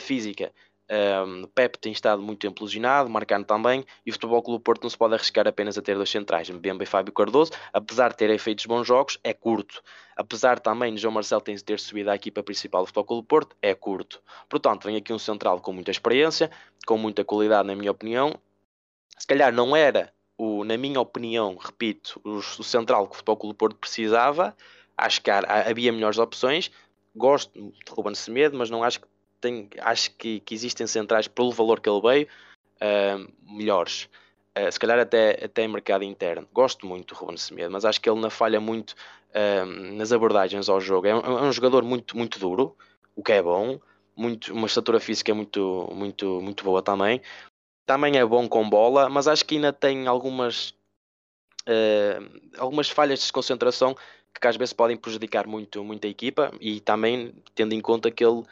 física. 0.01 0.51
Um, 0.93 1.45
tem 1.81 1.91
estado 1.91 2.21
muito 2.21 2.41
tempo 2.41 2.63
lesionado, 2.63 3.11
também, 3.47 3.83
e 4.05 4.11
o 4.11 4.13
Futebol 4.13 4.43
Clube 4.43 4.63
Porto 4.63 4.83
não 4.83 4.91
se 4.91 4.99
pode 4.99 5.15
arriscar 5.15 5.49
apenas 5.49 5.79
a 5.79 5.83
ter 5.83 5.97
dois 5.97 6.11
centrais, 6.11 6.51
Mbemba 6.51 6.83
e 6.83 6.87
Fábio 6.87 7.15
Cardoso, 7.15 7.53
apesar 7.73 8.11
de 8.11 8.19
terem 8.19 8.37
feito 8.37 8.69
bons 8.69 8.87
jogos, 8.87 9.19
é 9.25 9.33
curto. 9.33 9.83
Apesar 10.15 10.61
também 10.61 10.95
de 10.95 11.01
João 11.01 11.15
Marcelo 11.15 11.41
ter 11.41 11.81
subido 11.81 12.11
à 12.11 12.15
equipa 12.15 12.43
principal 12.43 12.83
do 12.83 12.89
Futebol 12.89 13.05
Clube 13.05 13.27
Porto, 13.27 13.57
é 13.63 13.75
curto. 13.75 14.23
Portanto, 14.51 14.85
vem 14.85 14.97
aqui 14.97 15.15
um 15.15 15.19
central 15.19 15.61
com 15.61 15.73
muita 15.73 15.91
experiência, 15.91 16.51
com 16.87 16.99
muita 16.99 17.25
qualidade, 17.25 17.67
na 17.67 17.75
minha 17.75 17.91
opinião. 17.91 18.35
Se 19.17 19.27
calhar 19.27 19.51
não 19.51 19.75
era, 19.75 20.13
o, 20.37 20.63
na 20.63 20.77
minha 20.77 21.01
opinião, 21.01 21.57
repito, 21.57 22.21
o, 22.23 22.37
o 22.37 22.65
central 22.65 23.07
que 23.07 23.15
o 23.15 23.17
Futebol 23.17 23.37
Clube 23.39 23.57
Porto 23.57 23.77
precisava. 23.77 24.55
Acho 24.95 25.23
que 25.23 25.31
há, 25.31 25.41
havia 25.67 25.91
melhores 25.91 26.19
opções. 26.19 26.71
Gosto 27.17 27.53
de 27.59 27.73
Ruben 27.91 28.15
Semedo, 28.15 28.59
mas 28.59 28.69
não 28.69 28.85
acho 28.85 29.01
que 29.01 29.12
acho 29.81 30.11
que, 30.13 30.41
que, 30.41 30.55
existem 30.55 30.87
centrais 30.87 31.29
pelo 31.29 31.53
valor 31.53 31.81
que 31.81 31.89
ele 31.89 32.01
veio 32.01 32.29
uh, 32.81 33.53
melhores. 33.53 34.09
Uh, 34.57 34.71
se 34.71 34.79
calhar 34.79 34.99
até, 34.99 35.45
até 35.45 35.63
em 35.63 35.69
mercado 35.69 36.05
interno. 36.05 36.47
Gosto 36.53 36.87
muito 36.87 37.15
do 37.15 37.19
Ruben 37.19 37.37
Semedo, 37.37 37.71
mas 37.71 37.85
acho 37.85 38.01
que 38.01 38.09
ele 38.09 38.21
não 38.21 38.31
falha 38.31 38.61
muito 38.61 38.95
uh, 39.31 39.67
nas 39.95 40.13
abordagens 40.13 40.69
ao 40.69 40.81
jogo. 40.81 41.07
É 41.07 41.15
um, 41.15 41.21
é 41.21 41.43
um, 41.43 41.53
jogador 41.53 41.83
muito, 41.85 42.17
muito 42.17 42.39
duro, 42.39 42.77
o 43.17 43.23
que 43.23 43.33
é 43.33 43.43
bom. 43.43 43.81
Muito, 44.15 44.53
uma 44.53 44.67
estatura 44.67 45.01
física 45.01 45.35
muito, 45.35 45.89
muito, 45.95 46.41
muito 46.43 46.63
boa 46.63 46.83
também. 46.83 47.23
Também 47.87 48.19
é 48.19 48.25
bom 48.25 48.47
com 48.47 48.69
bola, 48.69 49.09
mas 49.09 49.27
acho 49.27 49.45
que 49.45 49.55
ainda 49.55 49.73
tem 49.73 50.07
algumas, 50.07 50.75
uh, 51.67 52.51
algumas 52.59 52.91
falhas 52.91 53.19
de 53.19 53.25
desconcentração 53.25 53.97
que 54.41 54.47
às 54.47 54.57
vezes 54.57 54.73
podem 54.73 54.97
prejudicar 54.97 55.47
muito, 55.47 55.85
muito 55.85 56.07
a 56.07 56.11
equipa 56.11 56.53
e 56.61 56.81
também 56.81 57.35
tendo 57.55 57.75
em 57.75 57.81
conta 57.81 58.11
que 58.11 58.25
ele 58.25 58.43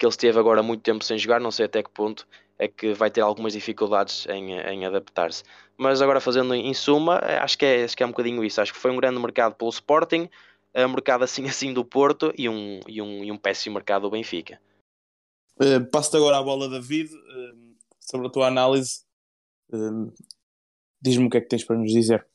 que 0.00 0.06
ele 0.06 0.10
esteve 0.10 0.38
agora 0.38 0.62
muito 0.62 0.80
tempo 0.80 1.04
sem 1.04 1.18
jogar, 1.18 1.38
não 1.38 1.50
sei 1.50 1.66
até 1.66 1.82
que 1.82 1.90
ponto 1.90 2.26
é 2.58 2.66
que 2.66 2.94
vai 2.94 3.10
ter 3.10 3.20
algumas 3.20 3.52
dificuldades 3.52 4.26
em, 4.28 4.52
em 4.52 4.86
adaptar-se. 4.86 5.44
Mas 5.76 6.00
agora 6.00 6.20
fazendo 6.20 6.54
em 6.54 6.72
suma, 6.72 7.18
acho 7.42 7.58
que, 7.58 7.66
é, 7.66 7.84
acho 7.84 7.94
que 7.94 8.02
é 8.02 8.06
um 8.06 8.10
bocadinho 8.10 8.42
isso. 8.42 8.62
Acho 8.62 8.72
que 8.72 8.78
foi 8.78 8.90
um 8.90 8.96
grande 8.96 9.20
mercado 9.20 9.54
pelo 9.54 9.70
Sporting, 9.70 10.28
um 10.74 10.88
mercado 10.88 11.22
assim 11.22 11.44
assim 11.48 11.74
do 11.74 11.84
Porto 11.84 12.32
e 12.36 12.48
um, 12.48 12.80
e 12.88 13.02
um, 13.02 13.24
e 13.24 13.30
um 13.30 13.36
péssimo 13.36 13.74
mercado 13.74 14.02
do 14.02 14.10
Benfica. 14.10 14.58
Uh, 15.60 15.84
Passo-te 15.90 16.16
agora 16.16 16.38
a 16.38 16.42
bola, 16.42 16.68
David, 16.68 17.14
uh, 17.14 17.76
sobre 18.00 18.26
a 18.26 18.30
tua 18.30 18.46
análise. 18.48 19.02
Uh, 19.70 20.10
Diz-me 21.02 21.26
o 21.26 21.30
que 21.30 21.36
é 21.36 21.40
que 21.42 21.48
tens 21.48 21.64
para 21.64 21.76
nos 21.76 21.92
dizer. 21.92 22.26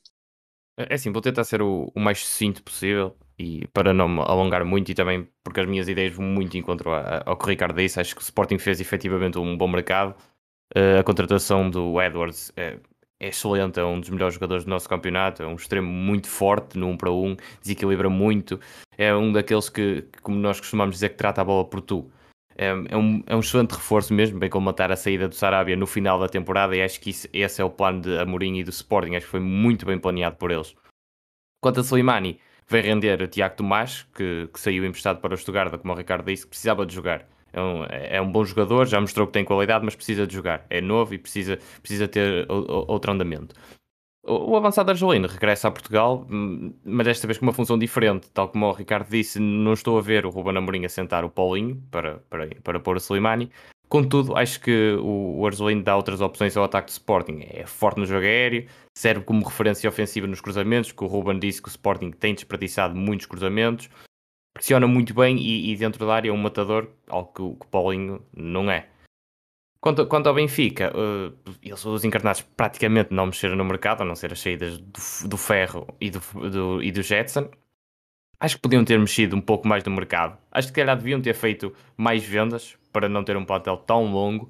É 0.77 0.93
assim, 0.93 1.11
vou 1.11 1.21
tentar 1.21 1.43
ser 1.43 1.63
o, 1.63 1.91
o 1.95 1.99
mais 1.99 2.19
sucinto 2.19 2.61
possível 2.61 3.15
e 3.37 3.67
para 3.67 3.93
não 3.93 4.07
me 4.07 4.21
alongar 4.21 4.63
muito 4.63 4.91
e 4.91 4.95
também 4.95 5.27
porque 5.43 5.59
as 5.59 5.67
minhas 5.67 5.87
ideias 5.87 6.13
vão 6.13 6.25
muito 6.25 6.57
em 6.57 6.61
contra 6.61 7.23
ao 7.25 7.37
que 7.37 7.45
o 7.45 7.49
Ricardo 7.49 7.75
disse, 7.75 7.99
acho 7.99 8.15
que 8.15 8.21
o 8.21 8.23
Sporting 8.23 8.57
fez 8.57 8.79
efetivamente 8.79 9.37
um 9.37 9.57
bom 9.57 9.67
mercado. 9.67 10.15
Uh, 10.75 10.99
a 10.99 11.03
contratação 11.03 11.69
do 11.69 12.01
Edwards 12.01 12.51
é, 12.55 12.79
é, 13.19 13.27
excelente, 13.27 13.79
é 13.79 13.83
um 13.83 13.99
dos 13.99 14.09
melhores 14.09 14.33
jogadores 14.33 14.65
do 14.65 14.69
nosso 14.69 14.89
campeonato, 14.89 15.43
é 15.43 15.47
um 15.47 15.55
extremo 15.55 15.87
muito 15.87 16.27
forte 16.27 16.77
no 16.77 16.87
1 16.87 16.89
um 16.91 16.97
para 16.97 17.11
1, 17.11 17.25
um, 17.25 17.37
desequilibra 17.61 18.09
muito, 18.09 18.59
é 18.97 19.13
um 19.15 19.31
daqueles 19.31 19.69
que, 19.69 20.05
como 20.21 20.37
nós 20.37 20.59
costumamos 20.59 20.95
dizer, 20.95 21.09
que 21.09 21.15
trata 21.15 21.41
a 21.41 21.45
bola 21.45 21.65
por 21.65 21.81
tu. 21.81 22.09
É, 22.57 22.67
é, 22.67 22.97
um, 22.97 23.21
é 23.27 23.35
um 23.35 23.41
excelente 23.41 23.73
reforço 23.73 24.13
mesmo, 24.13 24.39
bem 24.39 24.49
como 24.49 24.65
matar 24.65 24.91
a 24.91 24.95
saída 24.95 25.27
do 25.27 25.35
Sarabia 25.35 25.75
no 25.75 25.85
final 25.85 26.17
da 26.17 26.29
temporada 26.29 26.75
e 26.75 26.81
acho 26.81 27.01
que 27.01 27.09
isso, 27.09 27.27
esse 27.33 27.61
é 27.61 27.65
o 27.65 27.69
plano 27.69 28.01
de 28.01 28.17
Amorim 28.17 28.57
e 28.57 28.63
do 28.63 28.69
Sporting, 28.69 29.15
acho 29.15 29.25
que 29.25 29.31
foi 29.31 29.41
muito 29.41 29.85
bem 29.85 29.99
planeado 29.99 30.37
por 30.37 30.51
eles. 30.51 30.73
Quanto 31.61 31.79
a 31.81 31.83
Slimani, 31.83 32.39
Vem 32.67 32.81
render 32.81 33.27
Tiago 33.27 33.55
Tomás, 33.55 34.07
que, 34.15 34.49
que 34.51 34.59
saiu 34.59 34.85
emprestado 34.85 35.19
para 35.19 35.33
o 35.33 35.37
Stuttgart, 35.37 35.77
como 35.79 35.93
o 35.93 35.95
Ricardo 35.95 36.25
disse, 36.25 36.43
que 36.43 36.49
precisava 36.49 36.85
de 36.85 36.95
jogar. 36.95 37.27
É 37.53 37.61
um, 37.61 37.85
é 37.89 38.21
um, 38.21 38.29
bom 38.29 38.43
jogador, 38.43 38.85
já 38.85 38.99
mostrou 38.99 39.27
que 39.27 39.33
tem 39.33 39.45
qualidade, 39.45 39.85
mas 39.85 39.95
precisa 39.95 40.27
de 40.27 40.33
jogar. 40.33 40.65
É 40.69 40.81
novo 40.81 41.13
e 41.13 41.17
precisa, 41.17 41.57
precisa 41.81 42.07
ter 42.07 42.45
outro 42.49 43.11
andamento. 43.11 43.55
O, 44.23 44.51
o 44.51 44.57
avançado 44.57 44.89
argelino 44.89 45.27
regressa 45.27 45.67
a 45.67 45.71
Portugal, 45.71 46.27
hum, 46.29 46.73
mas 46.83 47.05
desta 47.05 47.27
vez 47.27 47.37
com 47.37 47.45
uma 47.45 47.53
função 47.53 47.77
diferente. 47.77 48.29
Tal 48.31 48.49
como 48.49 48.65
o 48.65 48.73
Ricardo 48.73 49.07
disse, 49.09 49.39
não 49.39 49.73
estou 49.73 49.97
a 49.97 50.01
ver 50.01 50.25
o 50.25 50.29
Ruben 50.29 50.57
Amorim 50.57 50.83
a 50.83 50.89
sentar 50.89 51.23
o 51.23 51.29
Paulinho 51.29 51.81
para, 51.91 52.17
para, 52.29 52.47
para 52.63 52.79
pôr 52.79 52.95
o 52.95 52.99
Slimani, 52.99 53.51
Contudo, 53.87 54.35
acho 54.35 54.59
que 54.59 54.93
o, 54.99 55.39
o 55.39 55.45
Arzelino 55.45 55.83
dá 55.83 55.95
outras 55.95 56.19
opções 56.19 56.57
ao 56.57 56.63
ataque 56.63 56.87
do 56.87 56.91
Sporting. 56.91 57.45
É 57.49 57.65
forte 57.65 57.99
no 57.99 58.05
jogo 58.05 58.25
aéreo, 58.25 58.67
serve 58.97 59.23
como 59.23 59.45
referência 59.45 59.87
ofensiva 59.87 60.27
nos 60.27 60.41
cruzamentos, 60.41 60.91
que 60.91 61.03
o 61.03 61.07
Ruben 61.07 61.39
disse 61.39 61.61
que 61.61 61.67
o 61.67 61.69
Sporting 61.69 62.11
tem 62.11 62.33
desperdiçado 62.33 62.95
muitos 62.95 63.25
cruzamentos, 63.25 63.89
pressiona 64.53 64.87
muito 64.87 65.13
bem 65.13 65.37
e, 65.37 65.71
e 65.71 65.75
dentro 65.75 66.05
da 66.05 66.13
área 66.13 66.29
é 66.29 66.33
um 66.33 66.37
matador, 66.37 66.87
algo 67.07 67.31
que, 67.33 67.41
o, 67.41 67.55
que 67.55 67.65
o 67.65 67.69
Paulinho 67.69 68.21
não 68.35 68.71
é. 68.71 68.87
Quanto, 69.79 70.07
quanto 70.07 70.27
ao 70.27 70.33
Benfica, 70.33 70.91
uh, 70.97 71.51
eles, 71.61 71.85
os 71.85 72.03
encarnados 72.03 72.41
praticamente 72.41 73.13
não 73.13 73.27
mexeram 73.27 73.55
no 73.55 73.63
mercado, 73.63 74.01
a 74.01 74.05
não 74.05 74.15
ser 74.15 74.33
as 74.33 74.39
saídas 74.39 74.79
do, 74.79 75.27
do 75.27 75.37
Ferro 75.37 75.85
e 76.01 76.09
do, 76.09 76.19
do, 76.49 76.81
e 76.81 76.91
do 76.91 77.03
Jetson. 77.03 77.51
Acho 78.39 78.55
que 78.55 78.63
podiam 78.63 78.83
ter 78.83 78.97
mexido 78.97 79.35
um 79.35 79.41
pouco 79.41 79.67
mais 79.67 79.83
no 79.83 79.91
mercado. 79.91 80.39
Acho 80.51 80.69
que 80.69 80.73
calhar 80.73 80.97
deviam 80.97 81.21
ter 81.21 81.35
feito 81.35 81.71
mais 81.95 82.23
vendas 82.23 82.75
para 82.95 83.09
não 83.09 83.25
ter 83.25 83.35
um 83.35 83.43
plantel 83.43 83.75
tão 83.75 84.09
longo. 84.09 84.49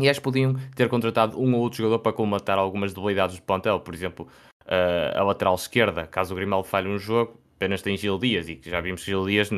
E 0.00 0.08
acho 0.08 0.18
que 0.18 0.24
podiam 0.24 0.54
ter 0.74 0.88
contratado 0.88 1.38
um 1.38 1.54
ou 1.54 1.60
outro 1.60 1.76
jogador 1.76 1.98
para 1.98 2.12
colmatar 2.12 2.58
algumas 2.58 2.94
debilidades 2.94 3.36
do 3.36 3.42
plantel. 3.42 3.80
Por 3.80 3.92
exemplo, 3.92 4.26
uh, 4.62 5.18
a 5.18 5.22
lateral 5.22 5.54
esquerda, 5.54 6.06
caso 6.06 6.32
o 6.32 6.36
Grimaldo 6.36 6.66
falhe 6.66 6.88
um 6.88 6.98
jogo, 6.98 7.38
apenas 7.54 7.82
tem 7.82 7.94
Gil 7.94 8.18
Dias. 8.18 8.48
E 8.48 8.58
já 8.64 8.80
vimos 8.80 9.04
que 9.04 9.10
Gil 9.10 9.26
Dias 9.26 9.50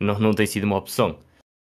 não, 0.00 0.18
não 0.18 0.32
tem 0.32 0.46
sido 0.46 0.64
uma 0.64 0.78
opção. 0.78 1.16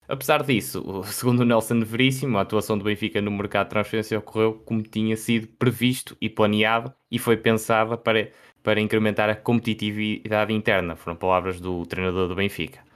Apesar 0.08 0.42
disso, 0.42 1.04
segundo 1.12 1.42
o 1.42 1.46
Nelson 1.46 1.82
Veríssimo, 1.82 2.38
a 2.38 2.42
atuação 2.42 2.78
do 2.78 2.86
Benfica 2.86 3.22
no 3.22 3.30
mercado 3.32 3.66
de 3.68 3.72
transferência 3.72 4.20
ocorreu 4.20 4.54
como 4.54 4.82
tinha 4.82 5.18
sido 5.18 5.48
previsto 5.48 6.16
e 6.22 6.30
planeado 6.30 6.94
e 7.12 7.20
foi 7.20 7.36
pensada 7.36 7.98
para, 7.98 8.32
para 8.64 8.80
incrementar 8.80 9.30
a 9.30 9.36
competitividade 9.36 10.54
interna. 10.54 10.96
Foram 10.96 11.18
palavras 11.18 11.60
do 11.60 11.86
treinador 11.86 12.30
do 12.30 12.36
Benfica. 12.36 12.89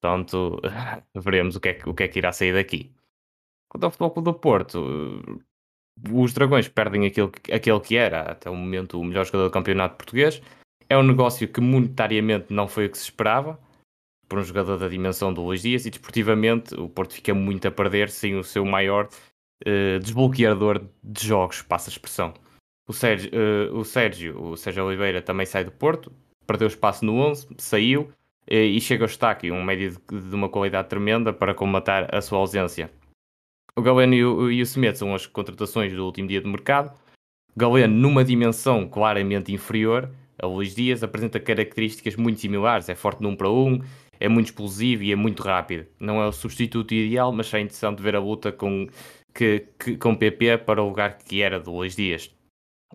Portanto, 0.00 0.60
veremos 1.14 1.56
o 1.56 1.60
que, 1.60 1.70
é, 1.70 1.80
o 1.86 1.94
que 1.94 2.04
é 2.04 2.08
que 2.08 2.18
irá 2.18 2.32
sair 2.32 2.54
daqui. 2.54 2.92
Quanto 3.68 3.84
ao 3.84 3.90
Futebol 3.90 4.22
do 4.22 4.34
Porto, 4.34 5.42
os 6.12 6.32
Dragões 6.32 6.68
perdem 6.68 7.06
aquilo, 7.06 7.32
aquele 7.52 7.80
que 7.80 7.96
era 7.96 8.32
até 8.32 8.48
o 8.48 8.54
momento 8.54 8.98
o 8.98 9.04
melhor 9.04 9.26
jogador 9.26 9.48
do 9.48 9.52
campeonato 9.52 9.96
português. 9.96 10.40
É 10.88 10.96
um 10.96 11.02
negócio 11.02 11.46
que 11.48 11.60
monetariamente 11.60 12.52
não 12.52 12.66
foi 12.66 12.86
o 12.86 12.90
que 12.90 12.96
se 12.96 13.04
esperava 13.04 13.58
por 14.28 14.38
um 14.38 14.44
jogador 14.44 14.78
da 14.78 14.88
dimensão 14.88 15.32
do 15.32 15.42
Luís 15.42 15.62
Dias 15.62 15.86
e 15.86 15.90
desportivamente 15.90 16.74
o 16.74 16.88
Porto 16.88 17.14
fica 17.14 17.34
muito 17.34 17.66
a 17.66 17.70
perder 17.70 18.10
sem 18.10 18.36
o 18.36 18.44
seu 18.44 18.64
maior 18.64 19.08
uh, 19.66 19.98
desbloqueador 19.98 20.86
de 21.02 21.26
jogos, 21.26 21.62
passa 21.62 21.90
a 21.90 21.92
expressão. 21.92 22.34
O 22.86 22.92
Sérgio, 22.92 23.30
uh, 23.32 23.76
o 23.76 23.84
Sérgio, 23.84 24.42
o 24.42 24.56
Sérgio 24.56 24.84
Oliveira 24.84 25.20
também 25.20 25.46
sai 25.46 25.64
do 25.64 25.72
Porto, 25.72 26.12
perdeu 26.46 26.68
espaço 26.68 27.04
no 27.04 27.16
11, 27.16 27.48
saiu 27.58 28.12
e 28.50 28.80
chega 28.80 29.04
ao 29.04 29.08
destaque, 29.08 29.50
um 29.50 29.62
médio 29.62 29.90
de, 29.90 30.20
de, 30.20 30.34
uma 30.34 30.48
qualidade 30.48 30.88
tremenda 30.88 31.32
para 31.32 31.54
combatar 31.54 32.14
a 32.14 32.20
sua 32.20 32.38
ausência. 32.38 32.90
O 33.76 33.82
Galeno 33.82 34.14
e 34.14 34.24
o, 34.24 34.50
e 34.50 34.62
o 34.62 34.66
Semedo 34.66 34.98
são 34.98 35.14
as 35.14 35.26
contratações 35.26 35.92
do 35.92 36.04
último 36.04 36.28
dia 36.28 36.40
de 36.40 36.48
mercado. 36.48 36.98
Galeno 37.56 37.94
numa 37.94 38.24
dimensão 38.24 38.88
claramente 38.88 39.52
inferior 39.52 40.10
a 40.40 40.46
Luís 40.46 40.74
Dias, 40.74 41.02
apresenta 41.02 41.40
características 41.40 42.16
muito 42.16 42.40
similares, 42.40 42.88
é 42.88 42.94
forte 42.94 43.22
num 43.22 43.34
para 43.34 43.50
um, 43.50 43.80
é 44.20 44.28
muito 44.28 44.46
explosivo 44.46 45.02
e 45.02 45.12
é 45.12 45.16
muito 45.16 45.42
rápido. 45.42 45.86
Não 45.98 46.22
é 46.22 46.26
o 46.26 46.32
substituto 46.32 46.94
ideal, 46.94 47.32
mas 47.32 47.52
é 47.52 47.60
interessante 47.60 48.02
ver 48.02 48.14
a 48.14 48.20
luta 48.20 48.52
com, 48.52 48.86
que, 49.34 49.66
que, 49.78 49.96
com 49.96 50.14
PP 50.14 50.58
para 50.58 50.82
o 50.82 50.88
lugar 50.88 51.18
que 51.18 51.42
era 51.42 51.58
do 51.58 51.72
Luís 51.72 51.96
Dias. 51.96 52.30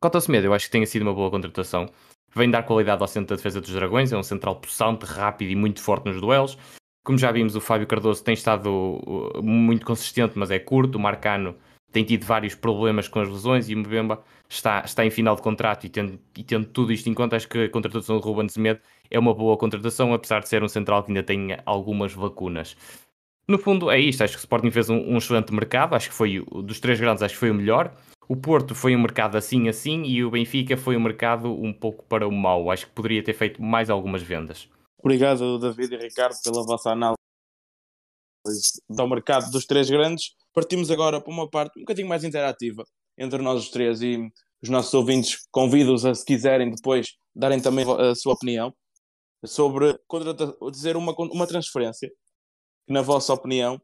Quanto 0.01 0.15
ao 0.15 0.21
Semedo, 0.21 0.47
eu 0.47 0.53
acho 0.53 0.65
que 0.65 0.71
tenha 0.71 0.85
sido 0.85 1.03
uma 1.03 1.13
boa 1.13 1.29
contratação. 1.29 1.89
Vem 2.35 2.49
dar 2.49 2.63
qualidade 2.63 3.01
ao 3.01 3.07
centro 3.07 3.29
da 3.29 3.35
defesa 3.35 3.61
dos 3.61 3.71
Dragões, 3.71 4.11
é 4.11 4.17
um 4.17 4.23
central 4.23 4.55
possante, 4.55 5.05
rápido 5.05 5.51
e 5.51 5.55
muito 5.55 5.81
forte 5.81 6.05
nos 6.05 6.19
duelos. 6.19 6.57
Como 7.03 7.17
já 7.17 7.31
vimos, 7.31 7.55
o 7.55 7.61
Fábio 7.61 7.85
Cardoso 7.85 8.23
tem 8.23 8.33
estado 8.33 8.69
uh, 8.69 9.43
muito 9.43 9.85
consistente, 9.85 10.37
mas 10.37 10.49
é 10.49 10.57
curto. 10.57 10.97
O 10.97 11.01
Marcano 11.01 11.55
tem 11.91 12.03
tido 12.03 12.25
vários 12.25 12.55
problemas 12.55 13.07
com 13.07 13.19
as 13.19 13.29
lesões 13.29 13.69
e 13.69 13.75
o 13.75 13.77
Mbemba 13.77 14.23
está, 14.49 14.81
está 14.83 15.05
em 15.05 15.11
final 15.11 15.35
de 15.35 15.41
contrato 15.41 15.85
e 15.85 15.89
tendo, 15.89 16.19
e 16.35 16.43
tendo 16.43 16.65
tudo 16.65 16.91
isto 16.91 17.07
em 17.07 17.13
conta, 17.13 17.35
acho 17.35 17.47
que 17.47 17.65
a 17.65 17.69
contratação 17.69 18.17
de 18.17 18.23
Ruben 18.23 18.49
Semedo 18.49 18.79
é 19.11 19.19
uma 19.19 19.33
boa 19.33 19.55
contratação, 19.57 20.13
apesar 20.13 20.39
de 20.39 20.49
ser 20.49 20.63
um 20.63 20.67
central 20.67 21.03
que 21.03 21.11
ainda 21.11 21.21
tem 21.21 21.57
algumas 21.65 22.15
lacunas. 22.15 22.75
No 23.47 23.59
fundo 23.59 23.91
é 23.91 23.99
isto, 23.99 24.23
acho 24.23 24.33
que 24.33 24.39
o 24.39 24.45
Sporting 24.45 24.71
fez 24.71 24.89
um, 24.89 24.97
um 24.97 25.17
excelente 25.17 25.53
mercado, 25.53 25.95
acho 25.95 26.09
que 26.09 26.15
foi 26.15 26.43
dos 26.63 26.79
três 26.79 26.99
grandes, 26.99 27.21
acho 27.21 27.33
que 27.33 27.39
foi 27.39 27.51
o 27.51 27.53
melhor. 27.53 27.93
O 28.27 28.35
Porto 28.35 28.73
foi 28.73 28.95
um 28.95 29.01
mercado 29.01 29.37
assim 29.37 29.67
assim 29.67 30.03
e 30.03 30.23
o 30.23 30.31
Benfica 30.31 30.77
foi 30.77 30.95
um 30.95 31.01
mercado 31.01 31.51
um 31.51 31.73
pouco 31.73 32.03
para 32.05 32.27
o 32.27 32.31
mau. 32.31 32.71
Acho 32.71 32.87
que 32.87 32.93
poderia 32.93 33.23
ter 33.23 33.33
feito 33.33 33.61
mais 33.61 33.89
algumas 33.89 34.21
vendas. 34.21 34.69
Obrigado, 34.97 35.59
David 35.59 35.95
e 35.95 35.97
Ricardo, 35.97 36.35
pela 36.43 36.63
vossa 36.63 36.91
análise 36.91 37.17
do 38.89 39.07
mercado 39.07 39.51
dos 39.51 39.65
três 39.65 39.89
grandes. 39.89 40.33
Partimos 40.53 40.89
agora 40.91 41.19
para 41.21 41.31
uma 41.31 41.49
parte 41.49 41.77
um 41.77 41.81
bocadinho 41.81 42.07
mais 42.07 42.23
interativa 42.23 42.83
entre 43.17 43.41
nós 43.41 43.63
os 43.63 43.69
três 43.69 44.01
e 44.01 44.17
os 44.61 44.69
nossos 44.69 44.93
ouvintes. 44.93 45.45
Convido-os 45.51 46.05
a, 46.05 46.15
se 46.15 46.25
quiserem, 46.25 46.71
depois 46.71 47.15
darem 47.35 47.61
também 47.61 47.85
a 47.85 48.15
sua 48.15 48.33
opinião 48.33 48.73
sobre 49.45 49.97
dizer 50.71 50.95
uma, 50.95 51.13
uma 51.17 51.47
transferência 51.47 52.09
que, 52.87 52.93
na 52.93 53.01
vossa 53.01 53.33
opinião, 53.33 53.81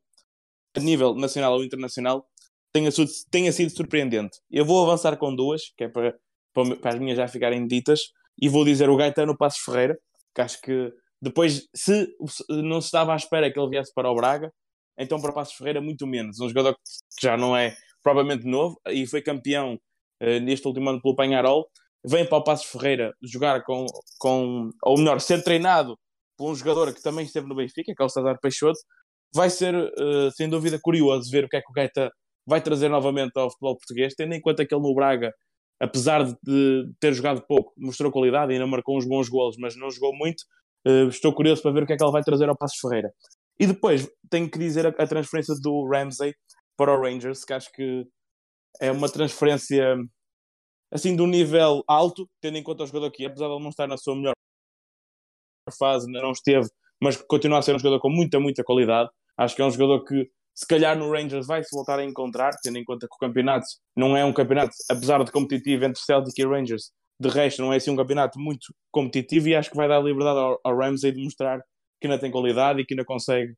a 0.76 0.80
nível 0.80 1.14
nacional 1.16 1.54
ou 1.54 1.64
internacional, 1.64 2.29
tenha, 2.72 2.90
tenha 3.30 3.52
sido 3.52 3.72
surpreendente. 3.72 4.38
Eu 4.50 4.66
vou 4.66 4.84
avançar 4.84 5.18
com 5.18 5.36
duas, 5.36 5.62
que 5.78 5.86
é 5.86 5.90
para, 5.90 6.16
para 6.54 6.94
as 6.94 7.00
minhas 7.00 7.18
já 7.18 7.28
ficarem 7.28 7.68
ditas, 7.68 8.00
e 8.42 8.48
vou 8.48 8.64
dizer 8.64 8.90
o 8.90 8.98
Gaetano 8.98 9.38
Passos 9.38 9.62
Ferreira, 9.62 9.98
que 10.34 10.42
acho 10.42 10.62
que 10.62 10.92
depois, 11.22 11.68
se 11.76 12.08
não 12.50 12.80
se 12.80 12.88
estava 12.88 13.14
à 13.14 13.16
espera 13.16 13.52
que 13.52 13.60
ele 13.60 13.70
viesse 13.70 13.94
para 13.94 14.10
o 14.10 14.16
Braga, 14.16 14.52
então 14.98 15.20
para 15.22 15.34
Passos 15.34 15.56
Ferreira, 15.56 15.82
muito 15.82 16.08
menos. 16.08 16.40
Um 16.40 16.48
jogador 16.48 16.76
que 16.76 17.26
já 17.26 17.36
não 17.36 17.56
é 17.56 17.76
provavelmente 18.02 18.46
novo 18.46 18.80
e 18.88 19.06
foi 19.06 19.22
campeão 19.22 19.76
uh, 20.22 20.40
neste 20.42 20.66
último 20.68 20.90
ano 20.90 21.02
pelo 21.02 21.16
Panharol, 21.16 21.68
vem 22.06 22.26
para 22.26 22.38
o 22.38 22.44
Passos 22.44 22.68
Ferreira 22.68 23.14
jogar 23.22 23.64
com, 23.64 23.86
com, 24.18 24.70
ou 24.84 24.98
melhor, 24.98 25.20
ser 25.20 25.44
treinado 25.44 25.98
por 26.38 26.52
um 26.52 26.56
jogador 26.56 26.94
que 26.94 27.02
também 27.02 27.26
esteve 27.26 27.48
no 27.48 27.56
Benfica, 27.56 27.94
que 27.94 28.02
é 28.02 28.06
o 28.06 28.10
César 28.10 28.38
Peixoto, 28.42 28.80
vai 29.34 29.50
ser, 29.50 29.76
uh, 29.76 30.32
sem 30.32 30.50
dúvida, 30.50 30.80
curioso 30.82 31.30
ver 31.30 31.44
o 31.44 31.50
que 31.50 31.58
é 31.58 31.62
que 31.62 31.70
o 31.70 31.74
Gaeta 31.74 32.10
vai 32.50 32.62
trazer 32.62 32.90
novamente 32.90 33.32
ao 33.38 33.50
futebol 33.50 33.78
português, 33.78 34.14
tendo 34.16 34.34
em 34.34 34.42
conta 34.42 34.66
que 34.66 34.74
ele 34.74 34.82
no 34.82 34.94
Braga, 34.94 35.34
apesar 35.80 36.24
de 36.26 36.92
ter 37.00 37.14
jogado 37.14 37.42
pouco, 37.48 37.72
mostrou 37.78 38.12
qualidade 38.12 38.52
ainda 38.52 38.68
marcou 38.68 38.98
uns 38.98 39.06
bons 39.06 39.30
golos, 39.30 39.56
mas 39.58 39.76
não 39.78 39.90
jogou 39.90 40.14
muito. 40.16 40.42
Uh, 40.86 41.10
estou 41.10 41.34
curioso 41.34 41.62
para 41.62 41.72
ver 41.72 41.84
o 41.84 41.86
que 41.86 41.94
é 41.94 41.98
que 41.98 42.04
ele 42.04 42.12
vai 42.12 42.24
trazer 42.24 42.50
ao 42.50 42.58
Passos 42.58 42.80
Ferreira. 42.80 43.12
E 43.60 43.68
depois 43.68 44.10
tenho 44.30 44.50
que 44.50 44.58
dizer 44.58 44.88
a, 44.88 44.90
a 44.90 45.08
transferência 45.08 45.54
do 45.62 45.88
Ramsey 45.88 46.34
para 46.78 46.98
o 46.98 47.02
Rangers, 47.02 47.44
que 47.44 47.54
acho 47.54 47.72
que 47.72 48.06
é 48.82 48.92
uma 48.92 49.10
transferência 49.10 49.98
assim 50.92 51.16
de 51.16 51.22
um 51.22 51.28
nível 51.28 51.84
alto, 51.88 52.28
tendo 52.42 52.58
em 52.58 52.64
conta 52.64 52.84
o 52.84 52.88
jogador 52.88 53.12
que, 53.12 53.26
apesar 53.26 53.48
de 53.48 53.54
ele 53.54 53.64
não 53.64 53.70
estar 53.70 53.88
na 53.88 53.98
sua 53.98 54.16
melhor 54.16 54.34
fase, 55.78 56.12
não 56.12 56.32
esteve, 56.32 56.68
mas 57.02 57.16
continua 57.16 57.60
a 57.60 57.62
ser 57.62 57.76
um 57.76 57.80
jogador 57.80 58.00
com 58.00 58.10
muita, 58.10 58.40
muita 58.40 58.64
qualidade. 58.64 59.10
Acho 59.38 59.56
que 59.56 59.62
é 59.62 59.66
um 59.66 59.72
jogador 59.72 60.04
que, 60.04 60.30
se 60.60 60.68
calhar, 60.68 60.98
no 60.98 61.10
Rangers 61.10 61.48
vai 61.48 61.64
se 61.64 61.70
voltar 61.72 62.00
a 62.00 62.04
encontrar, 62.04 62.52
tendo 62.62 62.78
em 62.78 62.84
conta 62.84 63.08
que 63.08 63.16
o 63.16 63.18
campeonato 63.18 63.66
não 63.96 64.18
é 64.18 64.26
um 64.26 64.34
campeonato, 64.34 64.76
apesar 64.92 65.24
de 65.24 65.32
competitivo 65.32 65.86
entre 65.86 66.02
Celtic 66.02 66.38
e 66.38 66.46
Rangers, 66.46 66.92
de 67.18 67.30
resto, 67.30 67.62
não 67.62 67.72
é 67.72 67.78
assim 67.78 67.92
um 67.92 67.96
campeonato 67.96 68.38
muito 68.38 68.74
competitivo 68.92 69.48
e 69.48 69.56
acho 69.56 69.70
que 69.70 69.78
vai 69.78 69.88
dar 69.88 70.04
liberdade 70.04 70.38
ao, 70.38 70.60
ao 70.62 70.78
Ramsey 70.78 71.14
de 71.14 71.24
mostrar 71.24 71.62
que 72.02 72.08
ainda 72.08 72.20
tem 72.20 72.30
qualidade 72.30 72.82
e 72.82 72.86
que 72.86 72.94
ainda 72.94 73.06
consegue 73.06 73.54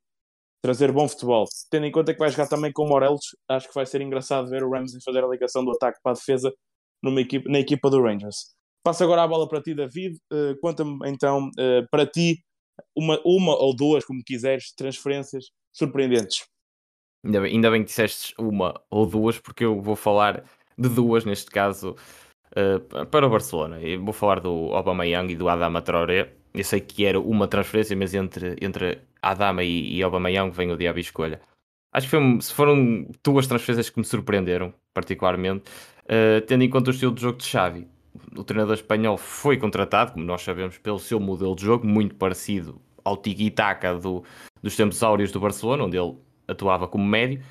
trazer 0.64 0.92
bom 0.92 1.10
futebol. 1.10 1.46
Tendo 1.72 1.88
em 1.88 1.92
conta 1.92 2.14
que 2.14 2.20
vai 2.20 2.30
jogar 2.30 2.48
também 2.48 2.72
com 2.72 2.84
o 2.84 2.88
Morelos, 2.88 3.36
acho 3.50 3.68
que 3.68 3.74
vai 3.74 3.88
ser 3.88 4.02
engraçado 4.02 4.48
ver 4.48 4.64
o 4.64 4.70
Ramsey 4.70 5.02
fazer 5.04 5.24
a 5.24 5.28
ligação 5.28 5.66
do 5.66 5.72
ataque 5.72 5.98
para 6.04 6.12
a 6.12 6.16
defesa 6.16 6.54
numa 7.02 7.20
equipa, 7.20 7.50
na 7.50 7.60
equipa 7.60 7.90
do 7.90 8.00
Rangers. 8.00 8.54
Passo 8.84 9.04
agora 9.04 9.24
a 9.24 9.28
bola 9.28 9.48
para 9.48 9.60
ti, 9.60 9.74
David. 9.74 10.18
Uh, 10.32 10.56
Conta-me 10.62 11.00
então, 11.10 11.48
uh, 11.48 11.88
para 11.90 12.06
ti, 12.06 12.44
uma, 12.96 13.20
uma 13.26 13.56
ou 13.56 13.76
duas, 13.76 14.06
como 14.06 14.22
quiseres, 14.24 14.72
transferências 14.76 15.46
surpreendentes. 15.74 16.46
Ainda 17.24 17.42
bem, 17.42 17.54
ainda 17.54 17.72
bem 17.72 17.82
que 17.82 17.88
disseste 17.88 18.34
uma 18.38 18.82
ou 18.90 19.06
duas, 19.06 19.40
porque 19.40 19.64
eu 19.64 19.80
vou 19.80 19.96
falar 19.96 20.44
de 20.78 20.90
duas, 20.90 21.24
neste 21.24 21.52
caso, 21.52 21.96
uh, 22.56 23.06
para 23.06 23.28
o 23.28 23.30
Barcelona. 23.30 23.80
Eu 23.80 24.04
vou 24.04 24.14
falar 24.14 24.40
do 24.40 24.74
Aubameyang 24.74 25.32
e 25.32 25.36
do 25.36 25.48
Adama 25.48 25.82
Traoré. 25.82 26.34
Eu 26.54 26.64
sei 26.64 26.82
que 26.82 27.06
era 27.06 27.20
uma 27.20 27.48
transferência, 27.48 27.96
mas 27.96 28.14
entre, 28.14 28.56
entre 28.62 29.02
Adama 29.22 29.64
e, 29.64 29.98
e 29.98 30.04
Aubameyang 30.04 30.52
vem 30.52 30.72
o 30.72 30.78
diabo 30.78 30.98
e 30.98 31.02
escolha. 31.02 31.40
Acho 31.94 32.08
que 32.08 32.12
foi, 32.12 32.42
foram 32.42 33.08
duas 33.24 33.48
transferências 33.48 33.90
que 33.90 34.00
me 34.00 34.06
surpreenderam, 34.06 34.74
particularmente, 34.94 35.70
uh, 36.06 36.42
tendo 36.48 36.64
em 36.64 36.70
conta 36.70 36.90
o 36.90 36.94
estilo 36.94 37.14
de 37.14 37.22
jogo 37.22 37.38
de 37.38 37.46
Xavi. 37.46 37.88
O 38.36 38.44
treinador 38.44 38.76
espanhol 38.76 39.18
foi 39.18 39.58
contratado, 39.58 40.14
como 40.14 40.26
nós 40.26 40.42
sabemos, 40.42 40.78
pelo 40.78 41.00
seu 41.00 41.20
modelo 41.20 41.56
de 41.56 41.64
jogo, 41.64 41.86
muito 41.86 42.16
parecido 42.16 42.82
ao 43.04 43.18
tiki-taka 43.18 43.96
do, 43.96 44.24
dos 44.62 44.76
tempos 44.76 45.02
áureos 45.04 45.32
do 45.32 45.40
Barcelona, 45.40 45.84
onde 45.84 45.98
ele 45.98 46.16
atuava 46.48 46.88
como 46.88 47.06
médio, 47.06 47.42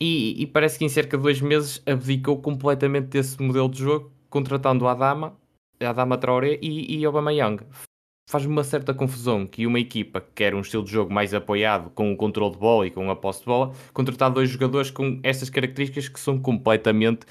e, 0.00 0.42
e, 0.42 0.46
parece 0.48 0.78
que 0.78 0.84
em 0.84 0.88
cerca 0.88 1.16
de 1.16 1.22
dois 1.22 1.40
meses 1.40 1.80
abdicou 1.86 2.40
completamente 2.40 3.06
desse 3.06 3.40
modelo 3.40 3.68
de 3.68 3.78
jogo, 3.78 4.10
contratando 4.28 4.88
a 4.88 4.92
Adama, 4.92 5.36
Adama 5.80 6.18
Traoré 6.18 6.58
e, 6.60 6.98
e 6.98 7.04
Aubameyang. 7.04 7.62
faz-me 8.28 8.50
uma 8.52 8.64
certa 8.64 8.92
confusão 8.92 9.46
que 9.46 9.64
uma 9.64 9.78
equipa 9.78 10.20
que 10.20 10.32
quer 10.34 10.56
um 10.56 10.60
estilo 10.60 10.82
de 10.82 10.90
jogo 10.90 11.12
mais 11.12 11.32
apoiado 11.32 11.90
com 11.90 12.12
o 12.12 12.16
controle 12.16 12.52
de 12.52 12.58
bola 12.58 12.86
e 12.86 12.90
com 12.90 13.08
a 13.10 13.14
posse 13.14 13.40
de 13.40 13.46
bola, 13.46 13.72
contratar 13.92 14.32
dois 14.32 14.50
jogadores 14.50 14.90
com 14.90 15.20
essas 15.22 15.48
características 15.48 16.08
que 16.08 16.18
são 16.18 16.36
completamente 16.36 17.24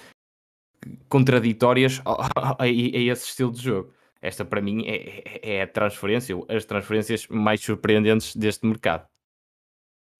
contraditórias 1.09 2.01
a, 2.05 2.29
a, 2.35 2.63
a, 2.63 2.67
esse 2.69 3.27
estilo 3.27 3.51
de 3.51 3.61
jogo. 3.61 3.93
Esta 4.21 4.45
para 4.45 4.61
mim 4.61 4.85
é, 4.85 5.23
é, 5.25 5.55
é 5.55 5.61
a 5.63 5.67
transferência, 5.67 6.35
as 6.47 6.63
transferências 6.63 7.27
mais 7.27 7.59
surpreendentes 7.61 8.35
deste 8.35 8.65
mercado. 8.65 9.10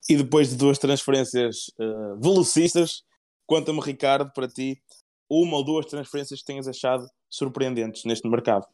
E 0.10 0.16
depois 0.16 0.50
de 0.50 0.56
duas 0.56 0.78
transferências 0.78 1.72
uh, 1.80 2.20
velocistas, 2.20 3.04
conta-me, 3.46 3.80
Ricardo, 3.80 4.32
para 4.34 4.48
ti, 4.48 4.82
uma 5.30 5.58
ou 5.58 5.64
duas 5.64 5.86
transferências 5.86 6.40
que 6.40 6.46
tenhas 6.46 6.68
achado 6.68 7.08
surpreendentes 7.30 8.04
neste 8.04 8.28
mercado. 8.28 8.66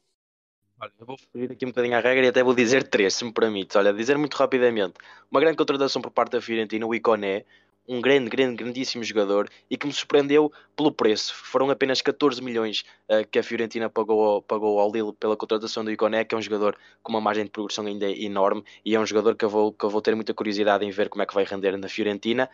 Olha, 0.79 0.91
eu 0.99 1.05
vou 1.05 1.17
fugir 1.17 1.51
aqui 1.51 1.65
um 1.65 1.69
bocadinho 1.69 1.97
à 1.97 1.99
regra 1.99 2.25
e 2.25 2.29
até 2.29 2.43
vou 2.43 2.53
dizer 2.53 2.87
três, 2.87 3.15
se 3.15 3.25
me 3.25 3.33
permites. 3.33 3.75
Olha, 3.75 3.93
dizer 3.93 4.17
muito 4.17 4.35
rapidamente. 4.35 4.93
Uma 5.29 5.39
grande 5.39 5.57
contratação 5.57 6.01
por 6.01 6.11
parte 6.11 6.33
da 6.33 6.41
Fiorentina, 6.41 6.85
o 6.85 6.93
Iconé, 6.93 7.45
um 7.87 8.01
grande, 8.01 8.29
grande, 8.29 8.55
grandíssimo 8.55 9.03
jogador 9.03 9.49
e 9.69 9.77
que 9.77 9.87
me 9.87 9.93
surpreendeu 9.93 10.51
pelo 10.75 10.91
preço. 10.91 11.33
Foram 11.33 11.69
apenas 11.69 12.01
14 12.01 12.41
milhões 12.41 12.83
uh, 13.09 13.25
que 13.29 13.39
a 13.39 13.43
Fiorentina 13.43 13.89
pagou, 13.89 14.41
pagou 14.41 14.79
ao 14.79 14.91
Lille 14.91 15.13
pela 15.13 15.37
contratação 15.37 15.85
do 15.85 15.91
Iconé, 15.91 16.23
que 16.25 16.35
é 16.35 16.37
um 16.37 16.41
jogador 16.41 16.77
com 17.01 17.11
uma 17.11 17.21
margem 17.21 17.45
de 17.45 17.49
progressão 17.49 17.85
ainda 17.85 18.09
enorme 18.09 18.63
e 18.83 18.95
é 18.95 18.99
um 18.99 19.05
jogador 19.05 19.35
que 19.35 19.45
eu 19.45 19.49
vou, 19.49 19.71
que 19.71 19.85
eu 19.85 19.89
vou 19.89 20.01
ter 20.01 20.15
muita 20.15 20.33
curiosidade 20.33 20.85
em 20.85 20.91
ver 20.91 21.09
como 21.09 21.21
é 21.23 21.25
que 21.25 21.33
vai 21.33 21.45
render 21.45 21.77
na 21.77 21.87
Fiorentina. 21.87 22.49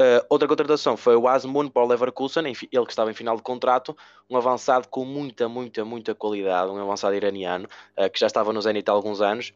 Uh, 0.00 0.24
outra 0.28 0.48
contratação 0.48 0.96
foi 0.96 1.14
o 1.14 1.28
Asmund 1.28 1.70
para 1.70 1.84
o 1.84 1.86
Leverkusen, 1.86 2.46
ele 2.46 2.56
que 2.56 2.90
estava 2.90 3.10
em 3.10 3.14
final 3.14 3.36
de 3.36 3.42
contrato, 3.42 3.96
um 4.28 4.36
avançado 4.36 4.88
com 4.88 5.04
muita, 5.04 5.48
muita, 5.48 5.84
muita 5.84 6.14
qualidade, 6.14 6.72
um 6.72 6.78
avançado 6.78 7.14
iraniano, 7.14 7.68
uh, 7.96 8.10
que 8.10 8.18
já 8.18 8.26
estava 8.26 8.52
no 8.52 8.60
Zenit 8.60 8.90
há 8.90 8.92
alguns 8.92 9.20
anos, 9.20 9.52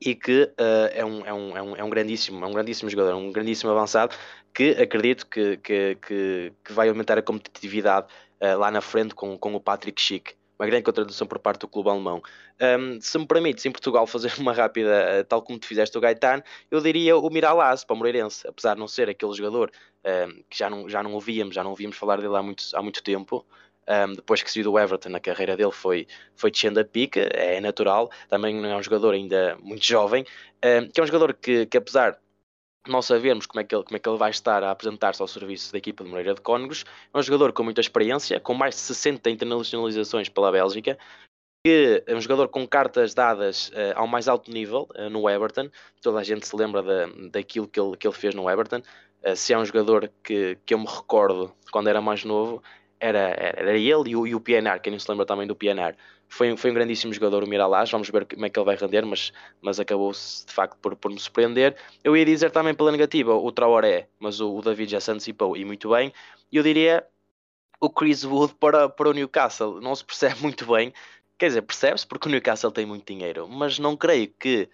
e 0.00 0.14
que 0.14 0.44
uh, 0.44 0.90
é, 0.92 1.04
um, 1.04 1.26
é, 1.26 1.32
um, 1.32 1.56
é, 1.56 1.62
um, 1.62 1.76
é 1.76 1.84
um 1.84 1.90
grandíssimo, 1.90 2.42
é 2.42 2.48
um 2.48 2.52
grandíssimo 2.52 2.88
jogador, 2.88 3.14
um 3.14 3.30
grandíssimo 3.30 3.70
avançado 3.70 4.16
que 4.54 4.70
acredito 4.70 5.26
que, 5.26 5.58
que, 5.58 5.96
que, 5.96 6.52
que 6.64 6.72
vai 6.72 6.88
aumentar 6.88 7.18
a 7.18 7.22
competitividade 7.22 8.06
uh, 8.40 8.58
lá 8.58 8.70
na 8.70 8.80
frente 8.80 9.14
com, 9.14 9.36
com 9.36 9.54
o 9.54 9.60
Patrick 9.60 10.00
Schick. 10.00 10.34
Uma 10.58 10.66
grande 10.66 10.84
contratação 10.84 11.26
por 11.26 11.38
parte 11.38 11.60
do 11.60 11.68
clube 11.68 11.88
alemão. 11.88 12.22
Um, 12.60 13.00
se 13.00 13.18
me 13.18 13.26
permites, 13.26 13.64
em 13.64 13.70
Portugal, 13.70 14.06
fazer 14.06 14.32
uma 14.38 14.52
rápida, 14.52 15.20
uh, 15.20 15.24
tal 15.24 15.42
como 15.42 15.58
tu 15.58 15.66
fizeste 15.66 15.96
o 15.96 16.00
Gaetano, 16.00 16.42
eu 16.70 16.80
diria 16.80 17.16
o 17.16 17.30
Miralaz 17.30 17.84
para 17.84 17.94
o 17.94 17.96
Moreirense, 17.96 18.46
apesar 18.46 18.74
de 18.74 18.80
não 18.80 18.88
ser 18.88 19.08
aquele 19.08 19.32
jogador 19.32 19.70
que 20.48 20.56
já 20.56 20.70
não, 20.70 20.88
já 20.88 21.02
não 21.02 21.12
ouvíamos, 21.12 21.54
já 21.54 21.62
não 21.62 21.70
ouvíamos 21.70 21.94
falar 21.98 22.16
dele 22.16 22.34
há 22.34 22.42
muito, 22.42 22.64
há 22.72 22.82
muito 22.82 23.02
tempo. 23.02 23.44
Um, 23.88 24.14
depois 24.14 24.42
que 24.42 24.50
saiu 24.50 24.64
do 24.64 24.78
Everton, 24.78 25.08
na 25.08 25.20
carreira 25.20 25.56
dele 25.56 25.72
foi, 25.72 26.06
foi 26.36 26.50
descendo 26.50 26.78
a 26.78 26.84
pica, 26.84 27.20
é 27.20 27.60
natural. 27.60 28.10
Também 28.28 28.64
é 28.64 28.76
um 28.76 28.82
jogador 28.82 29.14
ainda 29.14 29.56
muito 29.60 29.84
jovem, 29.84 30.24
um, 30.64 30.88
que 30.88 31.00
é 31.00 31.02
um 31.02 31.06
jogador 31.06 31.34
que, 31.34 31.66
que 31.66 31.76
apesar 31.76 32.18
não 32.88 33.02
sabermos 33.02 33.46
como 33.46 33.60
é, 33.60 33.64
que 33.64 33.74
ele, 33.74 33.84
como 33.84 33.96
é 33.96 33.98
que 33.98 34.08
ele 34.08 34.18
vai 34.18 34.30
estar 34.30 34.62
a 34.62 34.70
apresentar-se 34.70 35.20
ao 35.20 35.28
serviço 35.28 35.72
da 35.72 35.78
equipa 35.78 36.02
de 36.02 36.10
Moreira 36.10 36.34
de 36.34 36.40
Cónegos, 36.40 36.84
é 37.12 37.18
um 37.18 37.22
jogador 37.22 37.52
com 37.52 37.62
muita 37.62 37.80
experiência, 37.80 38.40
com 38.40 38.54
mais 38.54 38.74
de 38.74 38.80
60 38.80 39.28
internacionalizações 39.30 40.28
pela 40.28 40.50
Bélgica, 40.50 40.98
que 41.64 42.02
é 42.06 42.14
um 42.14 42.20
jogador 42.20 42.48
com 42.48 42.66
cartas 42.66 43.12
dadas 43.12 43.68
uh, 43.68 43.92
ao 43.94 44.06
mais 44.06 44.28
alto 44.28 44.50
nível 44.50 44.88
uh, 44.96 45.10
no 45.10 45.28
Everton. 45.28 45.68
Toda 46.00 46.18
a 46.18 46.24
gente 46.24 46.46
se 46.46 46.56
lembra 46.56 46.82
da, 46.82 47.06
daquilo 47.30 47.68
que 47.68 47.78
ele, 47.78 47.96
que 47.96 48.06
ele 48.06 48.14
fez 48.14 48.34
no 48.34 48.48
Everton. 48.48 48.80
Uh, 49.22 49.36
se 49.36 49.52
é 49.52 49.58
um 49.58 49.64
jogador 49.64 50.10
que, 50.24 50.56
que 50.64 50.72
eu 50.72 50.78
me 50.78 50.86
recordo 50.86 51.52
quando 51.70 51.88
era 51.88 52.00
mais 52.00 52.24
novo, 52.24 52.62
era, 53.00 53.34
era 53.56 53.76
ele 53.76 54.10
e 54.10 54.16
o, 54.16 54.26
e 54.26 54.34
o 54.34 54.40
PNR, 54.40 54.78
quem 54.80 54.92
não 54.92 55.00
se 55.00 55.10
lembra 55.10 55.24
também 55.24 55.46
do 55.46 55.56
PNR. 55.56 55.96
Foi, 56.28 56.56
foi 56.56 56.70
um 56.70 56.74
grandíssimo 56.74 57.12
jogador 57.12 57.42
o 57.42 57.46
Miralás, 57.46 57.90
vamos 57.90 58.08
ver 58.08 58.24
como 58.26 58.46
é 58.46 58.50
que 58.50 58.58
ele 58.58 58.66
vai 58.66 58.76
render, 58.76 59.04
mas, 59.04 59.32
mas 59.60 59.80
acabou-se 59.80 60.46
de 60.46 60.52
facto 60.52 60.76
por, 60.78 60.94
por 60.94 61.10
me 61.10 61.18
surpreender. 61.18 61.74
Eu 62.04 62.16
ia 62.16 62.24
dizer 62.24 62.50
também 62.50 62.74
pela 62.74 62.92
negativa 62.92 63.34
o 63.34 63.50
Traoré, 63.50 64.06
mas 64.20 64.40
o, 64.40 64.54
o 64.54 64.62
David 64.62 64.92
já 64.92 65.00
se 65.00 65.10
antecipou 65.10 65.56
e 65.56 65.64
muito 65.64 65.90
bem. 65.90 66.12
Eu 66.52 66.62
diria 66.62 67.04
o 67.80 67.88
Chris 67.88 68.22
Wood 68.22 68.54
para, 68.60 68.88
para 68.88 69.08
o 69.08 69.12
Newcastle, 69.12 69.80
não 69.80 69.96
se 69.96 70.04
percebe 70.04 70.36
muito 70.42 70.66
bem, 70.66 70.92
quer 71.38 71.48
dizer, 71.48 71.62
percebe-se 71.62 72.06
porque 72.06 72.28
o 72.28 72.30
Newcastle 72.30 72.70
tem 72.70 72.84
muito 72.84 73.10
dinheiro, 73.10 73.48
mas 73.48 73.78
não 73.78 73.96
creio 73.96 74.28
que 74.38 74.68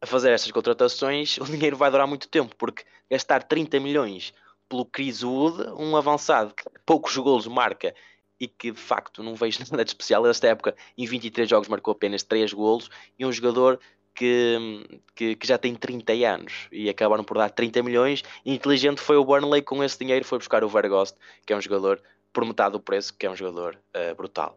a 0.00 0.06
fazer 0.06 0.30
estas 0.32 0.52
contratações 0.52 1.38
o 1.40 1.44
dinheiro 1.44 1.76
vai 1.76 1.90
durar 1.90 2.06
muito 2.06 2.28
tempo, 2.28 2.54
porque 2.56 2.84
gastar 3.10 3.42
30 3.42 3.80
milhões 3.80 4.34
pelo 4.68 4.84
Chris 4.84 5.22
Wood, 5.22 5.70
um 5.78 5.96
avançado 5.96 6.54
que 6.54 6.64
poucos 6.84 7.16
golos 7.16 7.46
marca 7.46 7.94
e 8.40 8.48
que 8.48 8.72
de 8.72 8.80
facto 8.80 9.22
não 9.22 9.34
vejo 9.34 9.60
nada 9.70 9.84
de 9.84 9.90
especial. 9.90 10.22
Nesta 10.22 10.48
época, 10.48 10.74
em 10.96 11.06
23 11.06 11.48
jogos, 11.48 11.68
marcou 11.68 11.92
apenas 11.92 12.22
3 12.22 12.52
golos 12.52 12.90
e 13.18 13.24
um 13.24 13.32
jogador 13.32 13.78
que, 14.14 14.84
que, 15.14 15.34
que, 15.36 15.46
já 15.46 15.58
tem 15.58 15.74
30 15.74 16.12
anos 16.12 16.68
e 16.70 16.88
acabaram 16.88 17.24
por 17.24 17.36
dar 17.36 17.50
30 17.50 17.82
milhões. 17.82 18.22
Inteligente 18.46 19.00
foi 19.00 19.16
o 19.16 19.24
Burnley 19.24 19.62
com 19.62 19.82
esse 19.82 19.98
dinheiro, 19.98 20.24
foi 20.24 20.38
buscar 20.38 20.62
o 20.62 20.68
Vergost, 20.68 21.16
que 21.44 21.52
é 21.52 21.56
um 21.56 21.60
jogador 21.60 22.00
por 22.32 22.44
metade 22.44 22.72
do 22.72 22.80
preço, 22.80 23.14
que 23.16 23.26
é 23.26 23.30
um 23.30 23.36
jogador 23.36 23.78
uh, 23.96 24.14
brutal. 24.14 24.56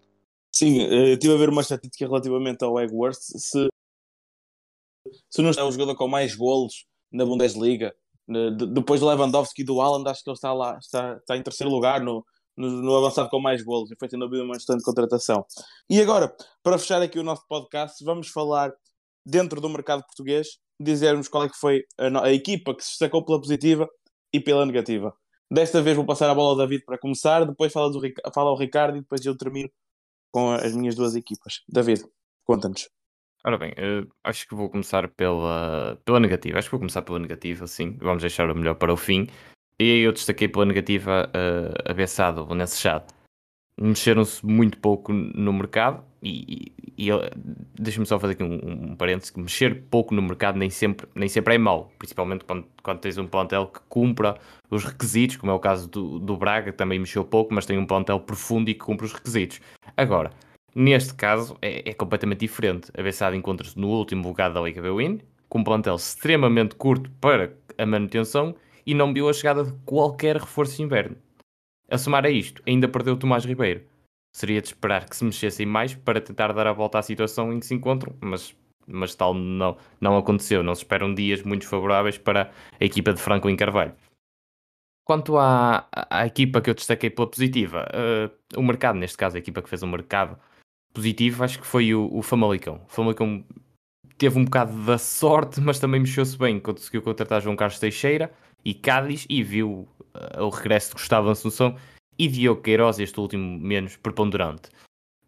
Sim, 0.53 0.81
eu 0.81 1.13
estive 1.13 1.33
a 1.33 1.37
ver 1.37 1.49
uma 1.49 1.61
estatística 1.61 2.05
relativamente 2.07 2.63
ao 2.63 2.79
Egworth. 2.79 3.19
Se, 3.19 3.67
se 5.29 5.41
não 5.41 5.51
está 5.51 5.65
o 5.65 5.71
jogador 5.71 5.95
com 5.95 6.07
mais 6.07 6.35
golos 6.35 6.85
na 7.11 7.25
Bundesliga, 7.25 7.95
depois 8.73 8.99
do 8.99 9.07
Lewandowski 9.07 9.61
e 9.61 9.65
do 9.65 9.79
Haaland, 9.79 10.09
acho 10.09 10.23
que 10.23 10.29
ele 10.29 10.35
está 10.35 10.53
lá, 10.53 10.77
está, 10.77 11.15
está 11.17 11.37
em 11.37 11.43
terceiro 11.43 11.71
lugar 11.71 12.01
no, 12.01 12.25
no, 12.55 12.69
no 12.69 12.97
avançado 12.97 13.29
com 13.29 13.39
mais 13.39 13.63
golos. 13.63 13.91
E 13.91 13.95
foi 13.97 14.07
tendo 14.07 14.25
havido 14.25 14.43
uma 14.43 14.55
excelente 14.55 14.83
contratação. 14.83 15.45
E 15.89 16.01
agora, 16.01 16.35
para 16.61 16.77
fechar 16.77 17.01
aqui 17.01 17.17
o 17.19 17.23
nosso 17.23 17.47
podcast, 17.47 18.03
vamos 18.03 18.27
falar 18.27 18.73
dentro 19.25 19.61
do 19.61 19.69
mercado 19.69 20.03
português, 20.03 20.57
dizermos 20.79 21.27
qual 21.27 21.45
é 21.45 21.49
que 21.49 21.57
foi 21.57 21.83
a, 21.97 22.25
a 22.25 22.33
equipa 22.33 22.75
que 22.75 22.83
se 22.83 22.91
destacou 22.91 23.23
pela 23.23 23.39
positiva 23.39 23.87
e 24.33 24.39
pela 24.39 24.65
negativa. 24.65 25.13
Desta 25.49 25.81
vez 25.81 25.95
vou 25.95 26.05
passar 26.05 26.29
a 26.29 26.35
bola 26.35 26.49
ao 26.49 26.57
David 26.57 26.83
para 26.85 26.97
começar, 26.97 27.45
depois 27.45 27.71
fala, 27.71 27.89
do, 27.89 28.01
fala 28.33 28.49
ao 28.49 28.57
Ricardo 28.57 28.97
e 28.97 29.01
depois 29.01 29.25
eu 29.25 29.37
termino 29.37 29.69
com 30.31 30.51
as 30.51 30.75
minhas 30.75 30.95
duas 30.95 31.15
equipas. 31.15 31.61
David, 31.69 32.03
conta-nos. 32.43 32.96
Ora 33.47 33.57
bem, 33.57 33.71
uh, 33.71 34.05
acho 34.25 34.45
que 34.45 34.53
vou 34.53 34.69
começar 34.69 35.07
pela, 35.07 35.97
pela 36.03 36.19
negativa. 36.19 36.59
Acho 36.59 36.67
que 36.67 36.71
vou 36.73 36.81
começar 36.81 37.01
pela 37.01 37.17
negativa, 37.17 37.65
sim. 37.65 37.95
Vamos 38.01 38.21
deixar 38.21 38.51
o 38.51 38.53
melhor 38.53 38.75
para 38.75 38.91
o 38.91 38.97
fim. 38.97 39.25
E 39.79 39.85
aí 39.89 39.99
eu 40.01 40.11
destaquei 40.11 40.49
pela 40.49 40.65
negativa 40.65 41.29
uh, 41.29 41.89
a 41.89 41.93
Bessado, 41.93 42.43
o 42.43 42.53
Nesse 42.53 42.77
Chat. 42.77 43.05
Mexeram-se 43.79 44.45
muito 44.45 44.77
pouco 44.79 45.13
no 45.13 45.53
mercado 45.53 46.03
e, 46.21 46.73
e, 46.97 47.09
e 47.09 47.11
deixa-me 47.79 48.05
só 48.05 48.19
fazer 48.19 48.33
aqui 48.33 48.43
um, 48.43 48.89
um 48.91 48.95
parênteses, 48.97 49.29
que 49.29 49.39
mexer 49.39 49.83
pouco 49.89 50.13
no 50.13 50.21
mercado 50.21 50.59
nem 50.59 50.69
sempre, 50.69 51.07
nem 51.15 51.29
sempre 51.29 51.55
é 51.55 51.57
mau, 51.57 51.89
principalmente 51.97 52.43
quando, 52.43 52.67
quando 52.83 52.99
tens 52.99 53.17
um 53.17 53.27
plantel 53.27 53.67
que 53.67 53.79
cumpra 53.87 54.37
os 54.69 54.83
requisitos, 54.83 55.37
como 55.37 55.53
é 55.53 55.55
o 55.55 55.59
caso 55.59 55.87
do, 55.87 56.19
do 56.19 56.35
Braga, 56.35 56.73
que 56.73 56.77
também 56.77 56.99
mexeu 56.99 57.23
pouco, 57.23 57.53
mas 57.53 57.65
tem 57.65 57.77
um 57.77 57.85
plantel 57.85 58.19
profundo 58.19 58.69
e 58.69 58.73
que 58.73 58.81
cumpre 58.81 59.05
os 59.05 59.13
requisitos. 59.13 59.61
Agora, 59.95 60.31
Neste 60.79 61.15
caso 61.15 61.57
é, 61.59 61.89
é 61.89 61.93
completamente 61.95 62.41
diferente. 62.41 62.91
A 62.95 63.01
Bessade 63.01 63.35
encontra-se 63.35 63.79
no 63.79 63.87
último 63.87 64.27
lugar 64.27 64.53
da 64.53 64.61
Liga 64.61 64.79
Win, 64.93 65.21
com 65.49 65.57
um 65.57 65.63
plantel 65.63 65.95
extremamente 65.95 66.75
curto 66.75 67.09
para 67.19 67.57
a 67.79 67.83
manutenção 67.83 68.55
e 68.85 68.93
não 68.93 69.11
viu 69.11 69.27
a 69.27 69.33
chegada 69.33 69.63
de 69.63 69.73
qualquer 69.87 70.37
reforço 70.37 70.79
inverno. 70.83 71.17
A 71.89 71.97
somar 71.97 72.27
a 72.27 72.29
isto, 72.29 72.61
ainda 72.67 72.87
perdeu 72.87 73.17
Tomás 73.17 73.43
Ribeiro. 73.43 73.81
Seria 74.35 74.61
de 74.61 74.67
esperar 74.67 75.09
que 75.09 75.15
se 75.15 75.25
mexessem 75.25 75.65
mais 75.65 75.95
para 75.95 76.21
tentar 76.21 76.53
dar 76.53 76.67
a 76.67 76.73
volta 76.73 76.99
à 76.99 77.01
situação 77.01 77.51
em 77.51 77.59
que 77.59 77.65
se 77.65 77.73
encontram, 77.73 78.15
mas, 78.21 78.55
mas 78.85 79.15
tal 79.15 79.33
não, 79.33 79.77
não 79.99 80.15
aconteceu. 80.15 80.61
Não 80.61 80.75
se 80.75 80.83
esperam 80.83 81.11
dias 81.11 81.41
muito 81.41 81.67
favoráveis 81.67 82.19
para 82.19 82.51
a 82.79 82.85
equipa 82.85 83.13
de 83.13 83.19
Franklin 83.19 83.55
Carvalho. 83.55 83.95
Quanto 85.03 85.39
à, 85.39 85.87
à, 85.91 86.27
equipa 86.27 86.61
que 86.61 86.69
eu 86.69 86.75
destaquei 86.75 87.09
pela 87.09 87.27
positiva, 87.27 87.87
uh, 87.95 88.59
o 88.59 88.61
mercado, 88.61 88.99
neste 88.99 89.17
caso 89.17 89.37
a 89.37 89.39
equipa 89.39 89.63
que 89.63 89.69
fez 89.69 89.81
o 89.81 89.87
mercado, 89.87 90.37
positivo, 90.97 91.43
acho 91.43 91.59
que 91.59 91.67
foi 91.67 91.93
o, 91.93 92.09
o 92.11 92.23
Famalicão. 92.23 92.81
O 92.87 92.91
Famalicão 92.91 93.43
teve 94.17 94.39
um 94.39 94.45
bocado 94.45 94.73
da 94.83 94.97
sorte, 94.97 95.61
mas 95.61 95.77
também 95.77 96.01
mexeu-se 96.01 96.35
bem. 96.35 96.59
Conseguiu 96.59 97.03
contratar 97.03 97.39
João 97.39 97.55
Carlos 97.55 97.77
Teixeira 97.77 98.31
e 98.65 98.73
Cádiz 98.73 99.27
e 99.29 99.43
viu 99.43 99.87
uh, 100.15 100.43
o 100.43 100.49
regresso 100.49 100.89
de 100.89 100.95
Gustavo 100.95 101.29
Assunção 101.29 101.75
e 102.17 102.27
Diogo 102.27 102.63
Queiroz, 102.63 102.97
este 102.97 103.19
último 103.19 103.59
menos 103.59 103.95
preponderante. 103.95 104.71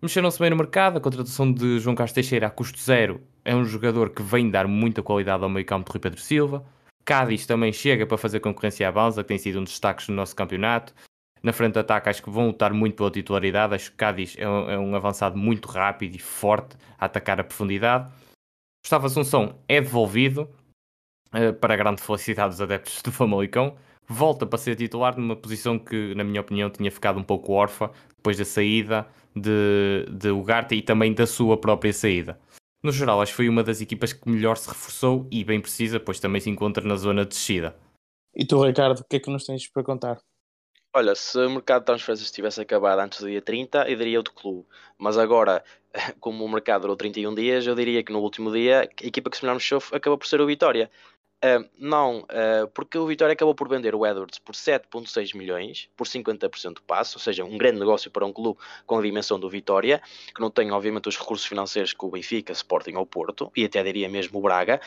Mexeram-se 0.01 0.39
bem 0.39 0.49
no 0.49 0.55
mercado, 0.55 0.97
a 0.97 1.01
contratação 1.01 1.53
de 1.53 1.77
João 1.77 1.95
Carlos 1.95 2.13
Teixeira 2.13 2.47
a 2.47 2.49
custo 2.49 2.79
zero 2.79 3.21
é 3.45 3.55
um 3.55 3.63
jogador 3.63 4.09
que 4.09 4.23
vem 4.23 4.49
dar 4.49 4.67
muita 4.67 5.03
qualidade 5.03 5.43
ao 5.43 5.49
meio 5.49 5.65
campo 5.67 5.85
de 5.85 5.91
Rui 5.91 5.99
Pedro 5.99 6.19
Silva. 6.19 6.65
Cádiz 7.05 7.45
também 7.45 7.71
chega 7.71 8.07
para 8.07 8.17
fazer 8.17 8.39
concorrência 8.39 8.87
à 8.87 8.91
Banza, 8.91 9.21
que 9.21 9.27
tem 9.27 9.37
sido 9.37 9.59
um 9.59 9.63
destaque 9.63 10.09
no 10.09 10.15
nosso 10.15 10.35
campeonato. 10.35 10.95
Na 11.41 11.53
frente 11.53 11.73
de 11.73 11.79
ataque 11.79 12.09
acho 12.09 12.21
que 12.21 12.29
vão 12.29 12.47
lutar 12.47 12.73
muito 12.73 12.95
pela 12.95 13.11
titularidade. 13.11 13.75
Acho 13.75 13.91
que 13.91 13.97
Cádiz 13.97 14.35
é 14.37 14.47
um, 14.47 14.69
é 14.69 14.77
um 14.77 14.95
avançado 14.95 15.37
muito 15.37 15.67
rápido 15.67 16.15
e 16.15 16.19
forte 16.19 16.75
a 16.97 17.05
atacar 17.05 17.39
a 17.39 17.43
profundidade. 17.43 18.11
Gustavo 18.83 19.07
Assunção 19.07 19.55
é 19.67 19.81
devolvido 19.81 20.49
uh, 21.33 21.53
para 21.59 21.73
a 21.73 21.77
grande 21.77 22.01
felicidade 22.01 22.49
dos 22.49 22.61
adeptos 22.61 23.01
do 23.01 23.11
Famalicão. 23.11 23.75
Volta 24.07 24.45
para 24.45 24.57
ser 24.57 24.75
titular 24.75 25.17
numa 25.17 25.35
posição 25.35 25.77
que, 25.77 26.15
na 26.15 26.23
minha 26.23 26.41
opinião, 26.41 26.69
tinha 26.69 26.91
ficado 26.91 27.19
um 27.19 27.23
pouco 27.23 27.53
órfã 27.53 27.91
depois 28.15 28.37
da 28.37 28.45
saída 28.45 29.07
de, 29.35 30.07
de 30.11 30.29
Ugarte 30.29 30.75
e 30.75 30.81
também 30.81 31.13
da 31.13 31.27
sua 31.27 31.55
própria 31.57 31.93
saída. 31.93 32.39
No 32.81 32.91
geral, 32.91 33.21
acho 33.21 33.33
que 33.33 33.37
foi 33.37 33.49
uma 33.49 33.63
das 33.63 33.81
equipas 33.81 34.13
que 34.13 34.29
melhor 34.29 34.57
se 34.57 34.69
reforçou 34.69 35.27
e 35.29 35.43
bem 35.43 35.59
precisa, 35.59 35.99
pois 35.99 36.19
também 36.19 36.41
se 36.41 36.49
encontra 36.49 36.83
na 36.83 36.95
zona 36.95 37.23
de 37.23 37.29
descida. 37.29 37.75
E 38.33 38.45
tu, 38.45 38.63
Ricardo, 38.63 39.01
o 39.01 39.03
que 39.03 39.17
é 39.17 39.19
que 39.19 39.29
nos 39.29 39.45
tens 39.45 39.69
para 39.69 39.83
contar? 39.83 40.17
Olha, 40.91 41.13
se 41.13 41.37
o 41.37 41.49
mercado 41.51 41.81
de 41.81 41.85
transferências 41.85 42.31
tivesse 42.31 42.59
acabado 42.61 42.99
antes 42.99 43.19
do 43.19 43.27
dia 43.27 43.41
30, 43.41 43.87
eu 43.87 43.95
diria 43.95 44.19
o 44.19 44.23
do 44.23 44.31
clube. 44.31 44.67
Mas 44.97 45.17
agora, 45.19 45.63
como 46.19 46.43
o 46.43 46.49
mercado 46.49 46.81
durou 46.81 46.95
31 46.95 47.35
dias, 47.35 47.67
eu 47.67 47.75
diria 47.75 48.03
que 48.03 48.11
no 48.11 48.19
último 48.19 48.51
dia 48.51 48.81
a 48.81 48.83
equipa 49.05 49.29
que 49.29 49.37
se 49.37 49.43
melhor 49.43 49.53
mexeu 49.55 49.77
acabou 49.93 50.17
por 50.17 50.25
ser 50.25 50.41
o 50.41 50.47
Vitória. 50.47 50.89
Uh, 51.41 51.69
não, 51.77 52.19
uh, 52.19 52.67
porque 52.73 52.97
o 52.97 53.07
Vitória 53.07 53.31
acabou 53.31 53.55
por 53.55 53.69
vender 53.69 53.95
o 53.95 54.05
Edwards 54.05 54.39
por 54.39 54.53
7,6 54.53 55.33
milhões, 55.37 55.89
por 55.95 56.05
50% 56.05 56.75
de 56.75 56.81
passo, 56.81 57.17
ou 57.17 57.21
seja, 57.21 57.45
um 57.45 57.57
grande 57.57 57.79
negócio 57.79 58.11
para 58.11 58.25
um 58.25 58.33
clube 58.33 58.59
com 58.85 58.97
a 58.97 59.01
dimensão 59.01 59.39
do 59.39 59.49
Vitória, 59.49 60.01
que 60.35 60.41
não 60.41 60.51
tem, 60.51 60.69
obviamente, 60.71 61.07
os 61.07 61.17
recursos 61.17 61.47
financeiros 61.47 61.93
que 61.93 62.05
o 62.05 62.09
Benfica, 62.09 62.51
Sporting 62.51 62.95
ou 62.95 63.05
Porto, 63.05 63.49
e 63.55 63.63
até 63.63 63.81
diria 63.81 64.09
mesmo 64.09 64.37
o 64.37 64.41
Braga, 64.41 64.81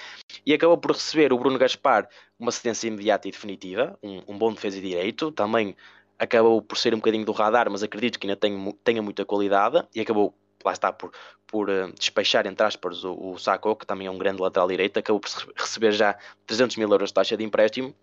e 0.44 0.52
acabou 0.52 0.76
por 0.76 0.92
receber 0.92 1.32
o 1.32 1.38
Bruno 1.38 1.58
Gaspar 1.58 2.06
uma 2.38 2.52
cedência 2.52 2.86
imediata 2.86 3.28
e 3.28 3.30
definitiva, 3.30 3.98
um, 4.02 4.22
um 4.28 4.36
bom 4.36 4.52
defesa 4.52 4.78
de 4.78 4.86
direito, 4.86 5.32
também 5.32 5.74
acabou 6.18 6.60
por 6.60 6.76
ser 6.76 6.92
um 6.92 6.98
bocadinho 6.98 7.24
do 7.24 7.32
radar, 7.32 7.70
mas 7.70 7.82
acredito 7.82 8.18
que 8.18 8.26
ainda 8.26 8.38
tenha 8.84 9.00
muita 9.02 9.24
qualidade, 9.24 9.82
e 9.94 10.00
acabou 10.02 10.34
lá 10.66 10.72
está 10.72 10.92
por, 10.92 11.12
por 11.46 11.68
uh, 11.68 11.92
despechar, 11.92 12.46
entre 12.46 12.66
aspas, 12.66 13.04
o, 13.04 13.32
o 13.32 13.38
Sacco, 13.38 13.76
que 13.76 13.86
também 13.86 14.06
é 14.06 14.10
um 14.10 14.18
grande 14.18 14.40
lateral 14.40 14.68
direito, 14.68 14.98
acabou 14.98 15.20
por 15.20 15.30
receber 15.56 15.92
já 15.92 16.16
300 16.46 16.76
mil 16.76 16.90
euros 16.90 17.10
de 17.10 17.14
taxa 17.14 17.36
de 17.36 17.44
empréstimo. 17.44 17.94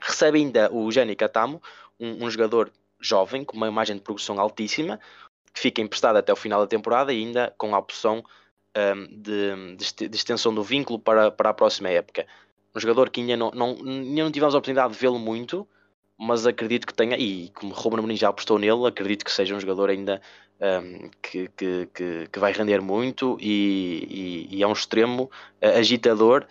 Recebe 0.00 0.38
ainda 0.38 0.72
o 0.72 0.90
Jenny 0.90 1.16
Catamo, 1.16 1.62
um, 1.98 2.24
um, 2.24 2.30
jogador 2.30 2.70
jovem, 3.00 3.44
com 3.44 3.56
uma 3.56 3.68
imagem 3.68 3.96
de 3.96 4.02
progressão 4.02 4.38
altíssima, 4.38 4.98
que 5.52 5.60
fica 5.60 5.80
emprestado 5.80 6.16
até 6.16 6.32
o 6.32 6.36
final 6.36 6.60
da 6.60 6.66
temporada 6.66 7.12
e 7.12 7.18
ainda 7.18 7.54
com 7.56 7.74
a 7.74 7.78
opção 7.78 8.18
um, 8.18 8.80
ehm, 8.80 9.76
de, 9.76 10.08
de, 10.08 10.16
extensão 10.16 10.54
do 10.54 10.62
vínculo 10.62 10.98
para, 10.98 11.30
para 11.30 11.50
a 11.50 11.54
próxima 11.54 11.88
época. 11.88 12.26
Um 12.74 12.80
jogador 12.80 13.08
que 13.08 13.20
ainda 13.20 13.36
não, 13.36 13.50
não, 13.52 13.68
ainda 13.70 14.24
não 14.24 14.32
tivemos 14.32 14.54
a 14.54 14.58
oportunidade 14.58 14.92
de 14.92 14.98
vê-lo 14.98 15.18
muito, 15.18 15.66
mas 16.18 16.46
acredito 16.46 16.86
que 16.86 16.94
tenha, 16.94 17.16
e 17.16 17.50
como 17.50 17.72
Ruben 17.72 17.98
Amorim 17.98 18.16
já 18.16 18.28
apostou 18.28 18.58
nele, 18.58 18.86
acredito 18.86 19.24
que 19.24 19.32
seja 19.32 19.54
um 19.54 19.60
jogador 19.60 19.90
ainda 19.90 20.20
um, 20.60 21.10
que, 21.22 21.48
que, 21.48 21.88
que, 21.92 22.28
que, 22.32 22.38
vai 22.38 22.52
render 22.52 22.80
muito 22.80 23.36
e, 23.40 24.48
e, 24.50 24.56
e 24.56 24.62
é 24.62 24.66
um 24.66 24.72
extremo 24.72 25.24
uh, 25.24 25.78
agitador 25.78 26.46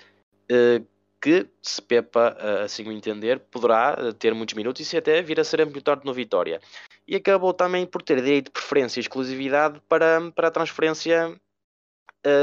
uh, 0.52 0.86
que, 1.22 1.48
se 1.62 1.82
Pepa 1.82 2.36
uh, 2.38 2.64
assim 2.66 2.84
o 2.88 2.92
entender, 2.92 3.40
poderá 3.40 4.14
ter 4.20 4.34
muitos 4.34 4.56
minutos 4.56 4.82
e 4.82 4.86
se 4.86 4.98
até 4.98 5.22
vir 5.22 5.40
a 5.40 5.44
ser 5.44 5.66
muito 5.66 6.06
no 6.06 6.14
Vitória. 6.14 6.60
E 7.08 7.16
acabou 7.16 7.54
também 7.54 7.86
por 7.86 8.02
ter 8.02 8.22
direito 8.22 8.46
de 8.46 8.52
preferência 8.52 9.00
e 9.00 9.02
exclusividade 9.02 9.82
para, 9.88 10.32
para 10.32 10.50
a 10.50 10.52
transferência 10.52 11.34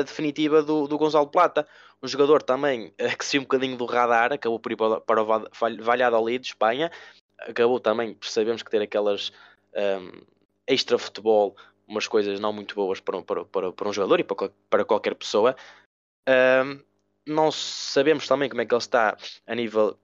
definitiva 0.05 0.63
do, 0.63 0.87
do 0.87 0.99
Gonzalo 0.99 1.27
Plata. 1.27 1.67
Um 2.03 2.09
jogador 2.09 2.43
também 2.43 2.93
que 3.19 3.25
se 3.25 3.39
um 3.39 3.43
bocadinho 3.43 3.77
do 3.77 3.85
radar, 3.85 4.33
acabou 4.33 4.59
por 4.59 4.73
ir 4.73 4.77
para, 4.77 5.01
para 5.01 5.23
o 5.23 5.27
Valladolid, 5.83 6.43
de 6.43 6.49
Espanha. 6.49 6.91
Acabou 7.39 7.81
também, 7.81 8.17
sabemos 8.21 8.63
que 8.63 8.71
ter 8.71 8.83
aquelas 8.83 9.33
um, 9.75 10.23
extra 10.67 10.99
futebol, 10.99 11.57
umas 11.87 12.07
coisas 12.07 12.39
não 12.39 12.53
muito 12.53 12.75
boas 12.75 13.01
para, 13.01 13.21
para, 13.23 13.45
para, 13.45 13.73
para 13.73 13.89
um 13.89 13.93
jogador 13.93 14.21
e 14.21 14.25
para, 14.25 14.51
para 14.69 14.85
qualquer 14.85 15.15
pessoa. 15.15 15.57
Um, 16.29 16.81
não 17.27 17.51
sabemos 17.51 18.27
também 18.27 18.49
como 18.49 18.61
é 18.61 18.67
que 18.67 18.75
ele 18.75 18.79
está 18.79 19.17
a 19.47 19.55
nível 19.55 19.99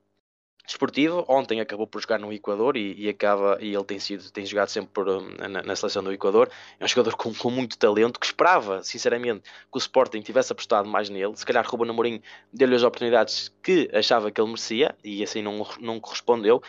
desportivo. 0.66 1.24
Ontem 1.28 1.60
acabou 1.60 1.86
por 1.86 2.00
jogar 2.00 2.18
no 2.18 2.32
Equador 2.32 2.76
e, 2.76 2.94
e 2.98 3.08
acaba 3.08 3.58
e 3.60 3.74
ele 3.74 3.84
tem 3.84 3.98
sido 3.98 4.30
tem 4.30 4.44
jogado 4.44 4.68
sempre 4.68 4.90
por, 4.92 5.06
na, 5.38 5.62
na, 5.62 5.76
seleção 5.76 6.02
do 6.02 6.12
Equador. 6.12 6.50
É 6.78 6.84
um 6.84 6.88
jogador 6.88 7.16
com, 7.16 7.32
com, 7.32 7.50
muito 7.50 7.78
talento 7.78 8.18
que 8.18 8.26
esperava, 8.26 8.82
sinceramente, 8.82 9.42
que 9.42 9.76
o 9.76 9.78
Sporting 9.78 10.20
tivesse 10.20 10.52
apostado 10.52 10.88
mais 10.88 11.08
nele. 11.08 11.36
Se 11.36 11.46
calhar 11.46 11.66
Ruben 11.66 11.90
Amorim 11.90 12.20
deu-lhe 12.52 12.74
as 12.74 12.82
oportunidades 12.82 13.52
que 13.62 13.88
achava 13.92 14.30
que 14.30 14.40
ele 14.40 14.48
merecia 14.48 14.94
e 15.02 15.22
assim 15.22 15.42
não, 15.42 15.66
não 15.80 16.00
correspondeu 16.00 16.60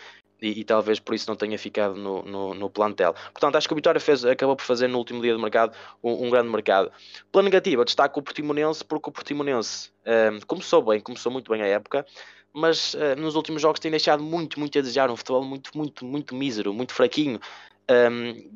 e, 0.41 0.60
e, 0.60 0.63
talvez 0.63 0.99
por 0.99 1.15
isso 1.15 1.29
não 1.29 1.36
tenha 1.36 1.57
ficado 1.57 1.95
no, 1.95 2.21
no, 2.23 2.53
no, 2.53 2.69
plantel. 2.69 3.13
Portanto, 3.33 3.55
acho 3.55 3.67
que 3.67 3.73
o 3.73 3.75
Vitória 3.75 3.99
fez, 3.99 4.23
acabou 4.23 4.55
por 4.55 4.63
fazer 4.63 4.88
no 4.88 4.97
último 4.97 5.21
dia 5.21 5.33
do 5.33 5.39
mercado 5.39 5.75
um, 6.03 6.27
um 6.27 6.29
grande 6.29 6.49
mercado. 6.49 6.91
Pela 7.31 7.43
negativa, 7.43 7.83
destaco 7.83 8.19
o 8.19 8.23
Portimonense, 8.23 8.86
porque 8.86 9.10
o 9.10 9.12
Portimonense 9.12 9.91
um, 10.05 10.39
começou 10.45 10.81
bem, 10.83 10.99
começou 10.99 11.31
muito 11.31 11.51
bem 11.51 11.62
a 11.62 11.65
época, 11.65 12.05
mas 12.58 12.96
uh, 12.96 13.15
nos 13.15 13.36
últimos 13.36 13.62
jogos 13.62 13.80
tem 13.80 13.91
deixado 13.91 14.24
muito, 14.24 14.60
muito 14.60 14.78
a 14.80 14.82
desejar, 14.82 15.12
um 15.12 15.15
futebol 15.15 15.43
muito, 15.43 15.78
muito, 15.78 16.04
muito 16.04 16.36
mísero, 16.36 16.74
muito 16.74 16.91
fraquinho. 16.91 17.39
Um, 17.88 18.50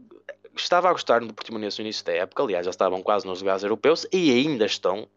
estava 0.55 0.89
a 0.89 0.91
gostar 0.91 1.21
do 1.21 1.31
Portimonense 1.31 1.77
no 1.77 1.85
início 1.85 2.03
da 2.03 2.13
época, 2.13 2.41
aliás, 2.41 2.65
já 2.65 2.71
estavam 2.71 3.03
quase 3.03 3.27
nos 3.27 3.41
lugares 3.41 3.61
europeus 3.61 4.07
e 4.11 4.31
ainda 4.31 4.65
estão 4.65 5.07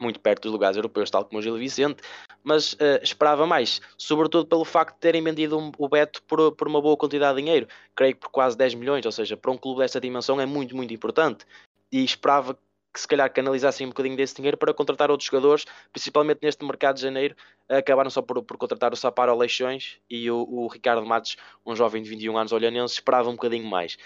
muito 0.00 0.20
perto 0.20 0.42
dos 0.42 0.52
lugares 0.52 0.76
europeus, 0.76 1.10
tal 1.10 1.24
como 1.24 1.40
o 1.40 1.42
Gil 1.42 1.56
Vicente, 1.56 2.00
mas 2.44 2.74
uh, 2.74 3.02
esperava 3.02 3.44
mais, 3.44 3.80
sobretudo 3.98 4.46
pelo 4.46 4.64
facto 4.64 4.94
de 4.94 5.00
terem 5.00 5.22
vendido 5.22 5.58
um, 5.58 5.72
o 5.76 5.88
Beto 5.88 6.22
por, 6.22 6.52
por, 6.52 6.68
uma 6.68 6.80
boa 6.80 6.96
quantidade 6.96 7.36
de 7.36 7.42
dinheiro, 7.42 7.66
creio 7.92 8.14
que 8.14 8.20
por 8.20 8.30
quase 8.30 8.56
10 8.56 8.74
milhões, 8.74 9.04
ou 9.04 9.12
seja, 9.12 9.36
para 9.36 9.50
um 9.50 9.58
clube 9.58 9.80
desta 9.80 10.00
dimensão 10.00 10.40
é 10.40 10.46
muito, 10.46 10.76
muito 10.76 10.94
importante. 10.94 11.44
E 11.90 12.04
esperava 12.04 12.56
que 12.92 13.00
se 13.00 13.08
calhar 13.08 13.32
canalizassem 13.32 13.86
um 13.86 13.90
bocadinho 13.90 14.16
desse 14.16 14.34
dinheiro 14.34 14.56
para 14.56 14.74
contratar 14.74 15.10
outros 15.10 15.28
jogadores, 15.28 15.64
principalmente 15.92 16.40
neste 16.42 16.64
mercado 16.64 16.96
de 16.96 17.02
janeiro, 17.02 17.34
acabaram 17.68 18.10
só 18.10 18.20
por, 18.20 18.42
por 18.42 18.56
contratar 18.56 18.92
o 18.92 18.96
Saparo 18.96 19.36
Leixões 19.36 19.98
e 20.10 20.30
o, 20.30 20.46
o, 20.48 20.66
Ricardo 20.66 21.04
Matos, 21.06 21.36
um 21.64 21.74
jovem 21.74 22.02
de 22.02 22.10
21 22.10 22.36
anos 22.36 22.52
olhanense, 22.52 22.94
esperava 22.94 23.30
um 23.30 23.32
bocadinho 23.32 23.64
mais. 23.64 23.96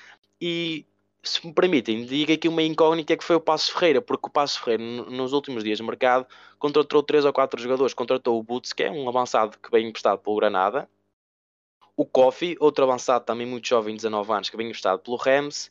E 0.40 0.86
se 1.22 1.44
me 1.44 1.52
permitem, 1.52 2.04
diga 2.04 2.34
aqui 2.34 2.48
uma 2.48 2.62
incógnita 2.62 3.16
que 3.16 3.24
foi 3.24 3.36
o 3.36 3.40
Passo 3.40 3.72
Ferreira, 3.72 4.00
porque 4.00 4.28
o 4.28 4.30
Passo 4.30 4.60
Ferreira, 4.60 4.84
nos 5.10 5.32
últimos 5.32 5.64
dias 5.64 5.78
de 5.78 5.84
mercado, 5.84 6.26
contratou 6.58 7.02
3 7.02 7.24
ou 7.24 7.32
4 7.32 7.60
jogadores. 7.60 7.94
Contratou 7.94 8.38
o 8.38 8.42
Butz, 8.42 8.72
que 8.72 8.84
é 8.84 8.90
um 8.90 9.08
avançado 9.08 9.58
que 9.58 9.70
vem 9.70 9.88
emprestado 9.88 10.20
pelo 10.20 10.36
Granada, 10.36 10.88
o 11.96 12.04
Kofi, 12.04 12.56
outro 12.60 12.84
avançado 12.84 13.24
também 13.24 13.46
muito 13.46 13.66
jovem, 13.66 13.96
19 13.96 14.30
anos, 14.30 14.50
que 14.50 14.56
vem 14.56 14.66
emprestado 14.66 14.98
pelo 14.98 15.16
Rams, 15.16 15.70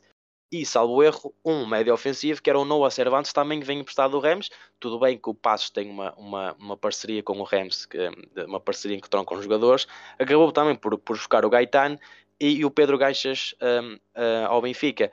e, 0.50 0.64
salvo 0.64 1.02
erro, 1.02 1.34
um 1.44 1.66
médio 1.66 1.92
ofensivo, 1.92 2.40
que 2.40 2.48
era 2.48 2.58
o 2.58 2.64
Noah 2.64 2.90
Cervantes, 2.90 3.32
também 3.32 3.60
vem 3.60 3.80
emprestado 3.80 4.12
do 4.12 4.20
Rams. 4.20 4.50
Tudo 4.78 4.98
bem 4.98 5.18
que 5.18 5.28
o 5.28 5.34
Passos 5.34 5.70
tem 5.70 5.90
uma, 5.90 6.12
uma, 6.14 6.52
uma 6.58 6.76
parceria 6.76 7.22
com 7.22 7.38
o 7.40 7.42
Rams, 7.42 7.86
que, 7.86 7.98
uma 8.46 8.60
parceria 8.60 9.00
que 9.00 9.10
troncam 9.10 9.36
os 9.36 9.44
jogadores. 9.44 9.86
Acabou 10.18 10.52
também 10.52 10.76
por, 10.76 10.96
por 10.98 11.16
buscar 11.16 11.44
o 11.44 11.50
Gaetan 11.50 11.98
e, 12.38 12.58
e 12.58 12.64
o 12.64 12.70
Pedro 12.70 12.96
Gaixas 12.96 13.54
um, 13.60 13.94
uh, 13.94 13.98
hum, 14.16 14.46
ao 14.46 14.62
Benfica 14.62 15.10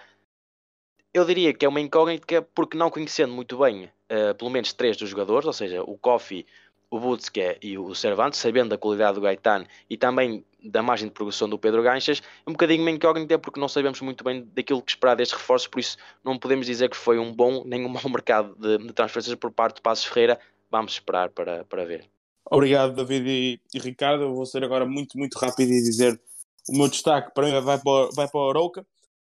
eu 1.13 1.23
diria 1.25 1.53
que 1.53 1.65
é 1.65 1.69
uma 1.69 1.79
incógnita 1.79 2.41
porque 2.41 2.75
não 2.75 2.89
conhecendo 2.89 3.33
muito 3.33 3.57
bem 3.57 3.85
uh, 3.85 4.33
pelo 4.35 4.49
menos 4.49 4.73
três 4.73 4.97
dos 4.97 5.09
jogadores, 5.09 5.45
ou 5.45 5.53
seja, 5.53 5.83
o 5.83 5.95
Kofi, 5.97 6.45
o 6.89 6.99
Butske 6.99 7.57
e 7.61 7.77
o 7.77 7.93
Cervantes, 7.93 8.39
sabendo 8.39 8.69
da 8.69 8.77
qualidade 8.77 9.15
do 9.15 9.21
Gaetan 9.21 9.65
e 9.89 9.95
também 9.95 10.43
da 10.63 10.81
margem 10.81 11.07
de 11.07 11.13
progressão 11.13 11.49
do 11.49 11.57
Pedro 11.57 11.83
Ganchas, 11.83 12.21
é 12.45 12.49
um 12.49 12.53
bocadinho 12.53 12.81
uma 12.81 12.91
incógnita 12.91 13.37
porque 13.37 13.59
não 13.59 13.67
sabemos 13.67 13.99
muito 14.01 14.23
bem 14.23 14.47
daquilo 14.53 14.81
que 14.81 14.91
esperar 14.91 15.15
destes 15.15 15.37
reforços, 15.37 15.67
por 15.67 15.79
isso 15.79 15.97
não 16.23 16.37
podemos 16.37 16.65
dizer 16.65 16.89
que 16.89 16.97
foi 16.97 17.19
um 17.19 17.33
bom 17.33 17.63
nem 17.65 17.85
um 17.85 17.89
mau 17.89 18.03
mercado 18.09 18.55
de, 18.55 18.77
de 18.77 18.93
transferências 18.93 19.35
por 19.35 19.51
parte 19.51 19.75
do 19.75 19.81
Passos 19.81 20.05
Ferreira. 20.05 20.39
Vamos 20.71 20.93
esperar 20.93 21.29
para, 21.29 21.63
para 21.65 21.85
ver. 21.85 22.09
Obrigado, 22.49 22.95
David 22.95 23.29
e, 23.29 23.59
e 23.73 23.79
Ricardo. 23.79 24.23
Eu 24.23 24.33
vou 24.33 24.45
ser 24.45 24.63
agora 24.63 24.85
muito, 24.85 25.17
muito 25.17 25.37
rápido 25.37 25.71
e 25.71 25.81
dizer 25.81 26.19
o 26.69 26.77
meu 26.77 26.87
destaque 26.87 27.33
para 27.33 27.45
mim 27.45 27.59
vai 27.61 27.79
para, 27.79 28.09
vai 28.15 28.27
para 28.27 28.39
o 28.39 28.49
Arouca, 28.49 28.85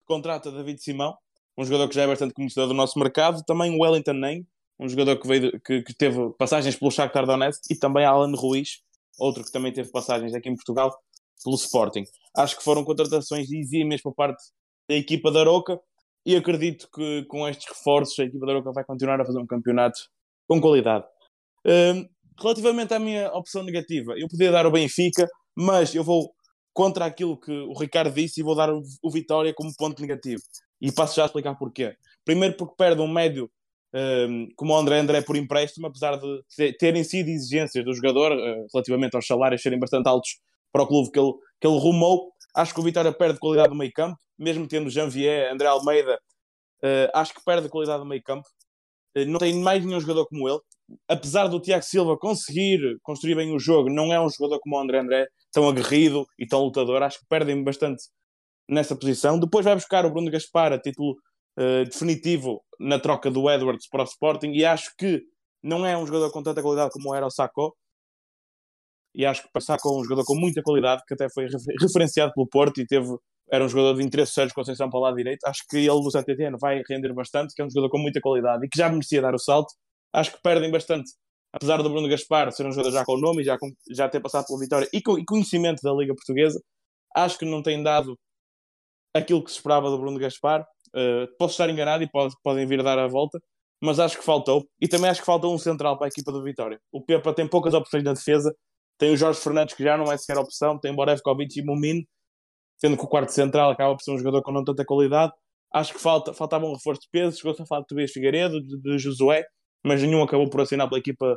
contrata 0.05 0.51
David 0.51 0.83
Simão, 0.83 1.17
um 1.59 1.65
jogador 1.65 1.89
que 1.89 1.95
já 1.95 2.03
é 2.03 2.07
bastante 2.07 2.35
conhecido 2.35 2.69
do 2.69 2.75
nosso 2.75 2.99
mercado, 2.99 3.43
também 3.45 3.77
o 3.77 3.83
Wellington 3.83 4.13
Nem, 4.13 4.47
um 4.79 4.89
jogador 4.89 5.17
que, 5.17 5.27
veio, 5.27 5.61
que, 5.61 5.83
que, 5.83 5.95
teve 5.95 6.31
passagens 6.39 6.77
pelo 6.77 6.91
Shakhtar 6.91 7.27
Donetsk, 7.27 7.63
e 7.71 7.77
também 7.77 8.05
Alan 8.05 8.35
Ruiz, 8.35 8.83
outro 9.19 9.43
que 9.43 9.51
também 9.51 9.73
teve 9.73 9.91
passagens 9.91 10.35
aqui 10.35 10.49
em 10.49 10.55
Portugal, 10.55 10.97
pelo 11.43 11.57
Sporting. 11.57 12.05
Acho 12.37 12.57
que 12.57 12.65
foram 12.65 12.85
contratações 12.85 13.51
exímias 13.51 14.03
por 14.03 14.15
parte 14.15 14.43
da 14.89 14.95
equipa 14.95 15.31
da 15.31 15.45
Roca, 15.45 15.81
e 16.27 16.35
acredito 16.35 16.89
que 16.93 17.25
com 17.27 17.47
estes 17.49 17.69
reforços 17.69 18.19
a 18.19 18.25
equipa 18.25 18.47
da 18.47 18.55
Roca 18.55 18.73
vai 18.73 18.85
continuar 18.85 19.21
a 19.21 19.25
fazer 19.25 19.39
um 19.39 19.47
campeonato 19.47 20.01
com 20.49 20.61
qualidade. 20.61 21.05
Um, 21.65 22.05
relativamente 22.41 22.93
à 22.93 22.99
minha 22.99 23.33
opção 23.33 23.63
negativa, 23.63 24.15
eu 24.17 24.29
podia 24.29 24.51
dar 24.51 24.67
o 24.67 24.71
Benfica, 24.71 25.29
mas 25.57 25.95
eu 25.95 26.03
vou 26.03 26.35
contra 26.75 27.07
aquilo 27.07 27.39
que 27.39 27.53
o 27.53 27.73
Ricardo 27.79 28.13
disse 28.13 28.41
e 28.41 28.45
vou 28.45 28.57
dar 28.57 28.71
o, 28.71 29.11
Vitória 29.11 29.55
como 29.55 29.75
ponto 29.77 30.03
negativo. 30.03 30.43
E 30.81 30.93
passo 30.93 31.17
já 31.17 31.23
a 31.23 31.27
explicar 31.27 31.55
porquê. 31.55 31.95
Primeiro 32.25 32.57
porque 32.57 32.75
perde 32.77 33.01
um 33.01 33.09
médio 33.09 33.49
um, 33.95 34.49
como 34.57 34.75
o 34.75 34.77
André 34.77 34.99
André 34.99 35.23
por 35.23 35.37
empréstimo, 35.37 35.87
apesar 35.87 36.19
de 36.19 36.77
terem 36.77 37.03
sido 37.03 37.29
exigências 37.29 37.85
do 37.85 37.95
jogador 37.95 38.33
uh, 38.33 38.67
relativamente 38.75 39.15
aos 39.15 39.27
salários 39.27 39.63
serem 39.63 39.79
bastante 39.79 40.09
altos 40.09 40.31
para 40.77 40.83
o 40.83 40.87
clube 40.87 41.11
que 41.11 41.19
ele, 41.19 41.33
que 41.59 41.67
ele 41.67 41.79
rumou. 41.79 42.31
Acho 42.55 42.75
que 42.75 42.81
o 42.81 42.83
Vitória 42.83 43.13
perde 43.13 43.39
qualidade 43.39 43.71
do 43.71 43.75
meio 43.75 43.93
campo, 43.93 44.19
mesmo 44.39 44.69
tendo 44.69 44.91
Janvier, 44.91 45.51
André 45.51 45.69
Almeida, 45.69 46.19
uh, 46.85 47.11
acho 47.15 47.33
que 47.33 47.43
perde 47.45 47.69
qualidade 47.69 48.01
do 48.01 48.07
meio 48.07 48.23
campo. 48.23 48.47
Uh, 49.17 49.25
não 49.27 49.39
tem 49.39 49.55
mais 49.61 49.85
nenhum 49.85 50.01
jogador 50.01 50.27
como 50.27 50.49
ele. 50.49 50.61
Apesar 51.09 51.49
do 51.49 51.59
Tiago 51.59 51.83
Silva 51.83 52.17
conseguir 52.19 52.99
construir 53.03 53.35
bem 53.35 53.55
o 53.55 53.59
jogo, 53.59 53.91
não 53.91 54.13
é 54.13 54.21
um 54.21 54.29
jogador 54.29 54.61
como 54.61 54.77
o 54.77 54.79
André 54.79 55.01
André, 55.01 55.27
tão 55.51 55.67
aguerrido 55.67 56.27
e 56.39 56.47
tão 56.47 56.63
lutador. 56.63 57.03
Acho 57.03 57.21
que 57.21 57.27
perdem 57.27 57.65
bastante 57.65 58.05
nessa 58.69 58.95
posição. 58.95 59.39
Depois 59.39 59.65
vai 59.65 59.75
buscar 59.75 60.05
o 60.05 60.11
Bruno 60.11 60.31
Gaspar 60.31 60.73
a 60.73 60.79
título 60.79 61.13
uh, 61.59 61.85
definitivo 61.85 62.63
na 62.79 62.99
troca 62.99 63.31
do 63.31 63.51
Edwards 63.51 63.89
para 63.89 64.03
o 64.03 64.05
Sporting 64.05 64.53
e 64.53 64.65
acho 64.65 64.93
que 64.99 65.23
não 65.63 65.85
é 65.87 65.97
um 65.97 66.07
jogador 66.07 66.31
com 66.31 66.43
tanta 66.43 66.63
qualidade 66.63 66.91
como 66.93 67.15
era 67.15 67.27
o 67.27 67.31
Sacco. 67.31 67.75
E 69.17 69.25
acho 69.25 69.43
que 69.43 69.61
Sacco 69.63 69.89
é 69.89 69.99
um 69.99 70.05
jogador 70.05 70.25
com 70.27 70.35
muita 70.39 70.63
qualidade, 70.63 71.03
que 71.09 71.15
até 71.15 71.27
foi 71.31 71.47
referenciado 71.81 72.33
pelo 72.35 72.47
Porto 72.47 72.79
e 72.83 72.87
teve, 72.87 73.09
era 73.51 73.65
um 73.65 73.69
jogador 73.69 73.99
de 73.99 74.05
interesse 74.05 74.33
Sérgio 74.33 74.55
Conceição 74.55 74.91
para 74.91 74.99
o 74.99 75.03
lado 75.03 75.17
direito. 75.17 75.43
Acho 75.47 75.63
que 75.71 75.79
ele 75.79 75.89
no 75.89 76.11
Santetien 76.11 76.53
vai 76.61 76.83
render 76.87 77.15
bastante, 77.15 77.55
que 77.55 77.63
é 77.63 77.65
um 77.65 77.71
jogador 77.71 77.89
com 77.89 77.99
muita 77.99 78.21
qualidade 78.21 78.67
e 78.67 78.69
que 78.69 78.79
já 78.79 78.91
merecia 78.91 79.23
dar 79.23 79.35
o 79.35 79.39
salto. 79.39 79.73
Acho 80.13 80.33
que 80.33 80.43
perdem 80.43 80.71
bastante, 80.71 81.11
apesar 81.51 81.83
do 81.83 81.89
Bruno 81.89 82.09
Gaspar 82.09 82.53
ser 82.53 82.67
um 82.67 82.73
jogador 82.73 82.93
já 82.93 83.05
com 83.07 83.17
nome 83.17 83.41
e 83.41 83.45
já, 83.45 83.59
com, 83.59 83.73
já 83.91 84.07
ter 84.07 84.21
passado 84.21 84.47
pela 84.47 84.59
vitória 84.59 84.87
e, 84.93 85.01
com, 85.01 85.19
e 85.19 85.25
conhecimento 85.25 85.81
da 85.83 85.95
Liga 85.95 86.15
Portuguesa. 86.15 86.61
Acho 87.17 87.39
que 87.39 87.47
não 87.47 87.63
tem 87.63 87.83
dado 87.83 88.19
aquilo 89.15 89.43
que 89.43 89.51
se 89.51 89.57
esperava 89.57 89.89
do 89.89 89.99
Bruno 89.99 90.19
Gaspar. 90.19 90.61
Uh, 90.89 91.27
posso 91.39 91.53
estar 91.53 91.71
enganado 91.71 92.05
e 92.05 92.11
pode, 92.11 92.35
podem 92.43 92.67
vir 92.67 92.83
dar 92.83 92.99
a 92.99 93.09
volta, 93.09 93.39
mas 93.83 93.99
acho 93.99 94.19
que 94.19 94.25
faltou. 94.25 94.67
E 94.79 94.87
também 94.87 95.09
acho 95.09 95.21
que 95.21 95.27
faltou 95.27 95.55
um 95.55 95.59
central 95.59 95.97
para 95.97 96.07
a 96.07 96.09
equipa 96.09 96.31
do 96.31 96.43
Vitória. 96.43 96.79
O 96.93 97.03
Pepa 97.03 97.33
tem 97.33 97.49
poucas 97.49 97.73
opções 97.73 98.05
na 98.05 98.13
defesa. 98.13 98.55
Tem 98.99 99.13
o 99.13 99.17
Jorge 99.17 99.41
Fernandes, 99.41 99.75
que 99.75 99.83
já 99.83 99.97
não 99.97 100.11
é 100.11 100.17
sequer 100.17 100.39
opção. 100.39 100.79
Tem 100.79 100.95
Borevkovic 100.95 101.59
e 101.59 101.65
Mumin, 101.65 102.05
sendo 102.79 102.97
que 102.97 103.05
o 103.05 103.09
quarto 103.09 103.31
central 103.33 103.71
acaba 103.71 103.95
por 103.95 104.03
ser 104.03 104.13
um 104.13 104.19
jogador 104.19 104.43
com 104.43 104.53
não 104.53 104.65
tanta 104.65 104.85
qualidade. 104.85 105.33
Acho 105.73 105.95
que 105.95 106.01
falta, 106.01 106.33
faltava 106.33 106.67
um 106.67 106.75
reforço 106.75 107.03
de 107.03 107.09
peso. 107.11 107.37
Chegou-se 107.39 107.63
a 107.63 107.67
falar 107.67 107.83
de 107.83 107.89
Tobias 107.89 108.13
Figueiredo, 108.13 108.61
de, 108.63 108.81
de 108.81 108.99
Josué, 108.99 109.45
mas 109.85 110.03
nenhum 110.03 110.23
acabou 110.23 110.49
por 110.49 110.61
assinar 110.61 110.89
pela 110.89 110.99
equipa 110.99 111.37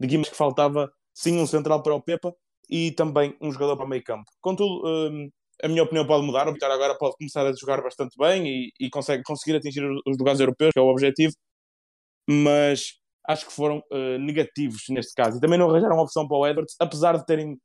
de 0.00 0.06
Guimarães 0.06 0.30
que 0.30 0.36
faltava 0.36 0.90
sim 1.14 1.38
um 1.38 1.46
central 1.46 1.82
para 1.82 1.94
o 1.94 2.02
Pepa 2.02 2.32
e 2.70 2.92
também 2.92 3.36
um 3.40 3.52
jogador 3.52 3.76
para 3.76 3.84
o 3.84 3.88
meio 3.88 4.02
campo. 4.02 4.24
Contudo, 4.40 4.82
hum, 4.86 5.28
a 5.62 5.68
minha 5.68 5.82
opinião 5.82 6.06
pode 6.06 6.24
mudar. 6.24 6.48
O 6.48 6.52
Vitória 6.52 6.74
agora 6.74 6.96
pode 6.96 7.16
começar 7.16 7.46
a 7.46 7.52
jogar 7.52 7.82
bastante 7.82 8.16
bem 8.18 8.46
e, 8.46 8.72
e 8.80 8.88
consegue 8.90 9.22
conseguir 9.22 9.56
atingir 9.56 9.84
os 9.84 10.16
lugares 10.18 10.40
europeus, 10.40 10.70
que 10.72 10.78
é 10.78 10.82
o 10.82 10.88
objetivo, 10.88 11.34
mas 12.28 12.99
acho 13.26 13.46
que 13.46 13.52
foram 13.52 13.78
uh, 13.92 14.18
negativos 14.18 14.84
neste 14.88 15.14
caso. 15.14 15.38
E 15.38 15.40
também 15.40 15.58
não 15.58 15.70
arranjaram 15.70 15.98
opção 15.98 16.26
para 16.26 16.36
o 16.36 16.46
Edwards, 16.46 16.74
apesar 16.78 17.16
de 17.16 17.26
terem 17.26 17.58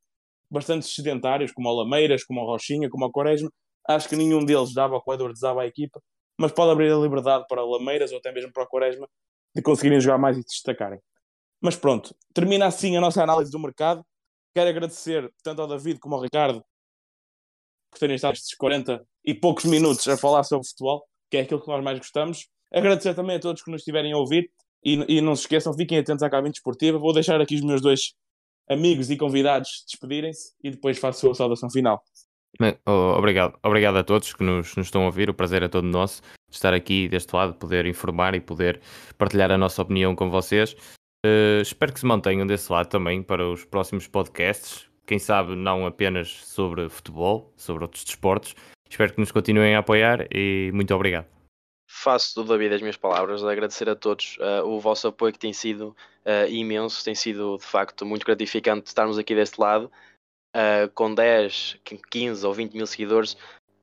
bastante 0.49 0.85
sedentários, 0.87 1.51
como 1.51 1.69
o 1.69 1.75
Lameiras, 1.81 2.23
como 2.23 2.41
o 2.41 2.45
Rochinha, 2.45 2.89
como 2.89 3.05
o 3.05 3.11
Quaresma. 3.11 3.49
Acho 3.87 4.09
que 4.09 4.15
nenhum 4.15 4.43
deles 4.43 4.73
dava 4.73 4.99
o 5.05 5.13
Edwards 5.13 5.39
dava 5.39 5.61
à 5.61 5.67
equipa, 5.67 6.01
mas 6.37 6.51
pode 6.51 6.71
abrir 6.71 6.91
a 6.91 6.97
liberdade 6.97 7.45
para 7.47 7.63
o 7.63 7.71
Lameiras 7.71 8.11
ou 8.11 8.17
até 8.17 8.31
mesmo 8.31 8.51
para 8.51 8.63
o 8.63 8.67
Quaresma 8.67 9.07
de 9.55 9.61
conseguirem 9.61 10.01
jogar 10.01 10.17
mais 10.17 10.37
e 10.37 10.41
se 10.41 10.47
destacarem. 10.49 10.99
Mas 11.61 11.75
pronto, 11.75 12.15
termina 12.33 12.67
assim 12.67 12.97
a 12.97 13.01
nossa 13.01 13.23
análise 13.23 13.51
do 13.51 13.59
mercado. 13.59 14.05
Quero 14.53 14.69
agradecer 14.69 15.31
tanto 15.43 15.61
ao 15.61 15.67
David 15.67 15.99
como 15.99 16.15
ao 16.15 16.21
Ricardo 16.21 16.63
por 17.89 17.99
terem 17.99 18.15
estado 18.15 18.33
estes 18.33 18.55
40 18.55 19.05
e 19.23 19.33
poucos 19.33 19.65
minutos 19.65 20.05
a 20.07 20.17
falar 20.17 20.43
sobre 20.43 20.67
futebol, 20.67 21.05
que 21.29 21.37
é 21.37 21.41
aquilo 21.41 21.61
que 21.61 21.67
nós 21.67 21.83
mais 21.83 21.97
gostamos. 21.97 22.49
Agradecer 22.73 23.13
também 23.15 23.37
a 23.37 23.39
todos 23.39 23.63
que 23.63 23.71
nos 23.71 23.81
estiverem 23.81 24.11
a 24.11 24.17
ouvir 24.17 24.51
e, 24.85 25.17
e 25.17 25.21
não 25.21 25.35
se 25.35 25.41
esqueçam, 25.41 25.73
fiquem 25.73 25.97
atentos 25.97 26.23
à 26.23 26.29
cabine 26.29 26.51
desportiva. 26.51 26.99
Vou 26.99 27.13
deixar 27.13 27.41
aqui 27.41 27.55
os 27.55 27.61
meus 27.61 27.81
dois 27.81 28.13
amigos 28.69 29.09
e 29.09 29.17
convidados 29.17 29.83
despedirem-se 29.87 30.53
e 30.63 30.71
depois 30.71 30.97
faço 30.97 31.29
a 31.29 31.35
saudação 31.35 31.69
final. 31.69 32.01
Bem, 32.59 32.77
obrigado, 32.85 33.57
obrigado 33.61 33.97
a 33.97 34.03
todos 34.03 34.33
que 34.33 34.43
nos, 34.43 34.75
nos, 34.75 34.87
estão 34.87 35.03
a 35.03 35.07
ouvir. 35.07 35.29
O 35.29 35.33
prazer 35.33 35.63
é 35.63 35.67
todo 35.67 35.85
nosso 35.85 36.21
de 36.21 36.55
estar 36.55 36.73
aqui 36.73 37.09
deste 37.09 37.35
lado, 37.35 37.55
poder 37.55 37.85
informar 37.85 38.33
e 38.35 38.39
poder 38.39 38.79
partilhar 39.17 39.51
a 39.51 39.57
nossa 39.57 39.81
opinião 39.81 40.15
com 40.15 40.29
vocês. 40.29 40.73
Uh, 41.25 41.61
espero 41.61 41.91
que 41.91 41.99
se 41.99 42.05
mantenham 42.05 42.45
desse 42.45 42.71
lado 42.71 42.87
também 42.87 43.21
para 43.21 43.49
os 43.49 43.65
próximos 43.65 44.07
podcasts 44.07 44.87
quem 45.05 45.19
sabe 45.19 45.55
não 45.55 45.85
apenas 45.85 46.29
sobre 46.45 46.89
futebol, 46.89 47.53
sobre 47.55 47.83
outros 47.83 48.03
desportos. 48.03 48.55
Espero 48.89 49.13
que 49.13 49.19
nos 49.19 49.31
continuem 49.31 49.75
a 49.75 49.79
apoiar 49.79 50.27
e 50.33 50.71
muito 50.73 50.93
obrigado. 50.93 51.34
Faço 51.87 52.35
do 52.35 52.43
David 52.43 52.75
as 52.75 52.81
minhas 52.81 52.97
palavras, 52.97 53.43
agradecer 53.43 53.87
a 53.89 53.95
todos 53.95 54.37
uh, 54.37 54.65
o 54.65 54.79
vosso 54.79 55.07
apoio 55.07 55.31
que 55.31 55.39
tem 55.39 55.53
sido 55.53 55.95
uh, 56.25 56.49
imenso, 56.49 57.03
tem 57.03 57.13
sido 57.13 57.57
de 57.57 57.63
facto 57.63 58.05
muito 58.05 58.25
gratificante 58.25 58.87
estarmos 58.87 59.17
aqui 59.17 59.35
deste 59.35 59.59
lado. 59.59 59.91
Uh, 60.55 60.89
com 60.93 61.13
10, 61.13 61.77
15 62.09 62.45
ou 62.45 62.53
20 62.53 62.73
mil 62.75 62.87
seguidores, 62.87 63.35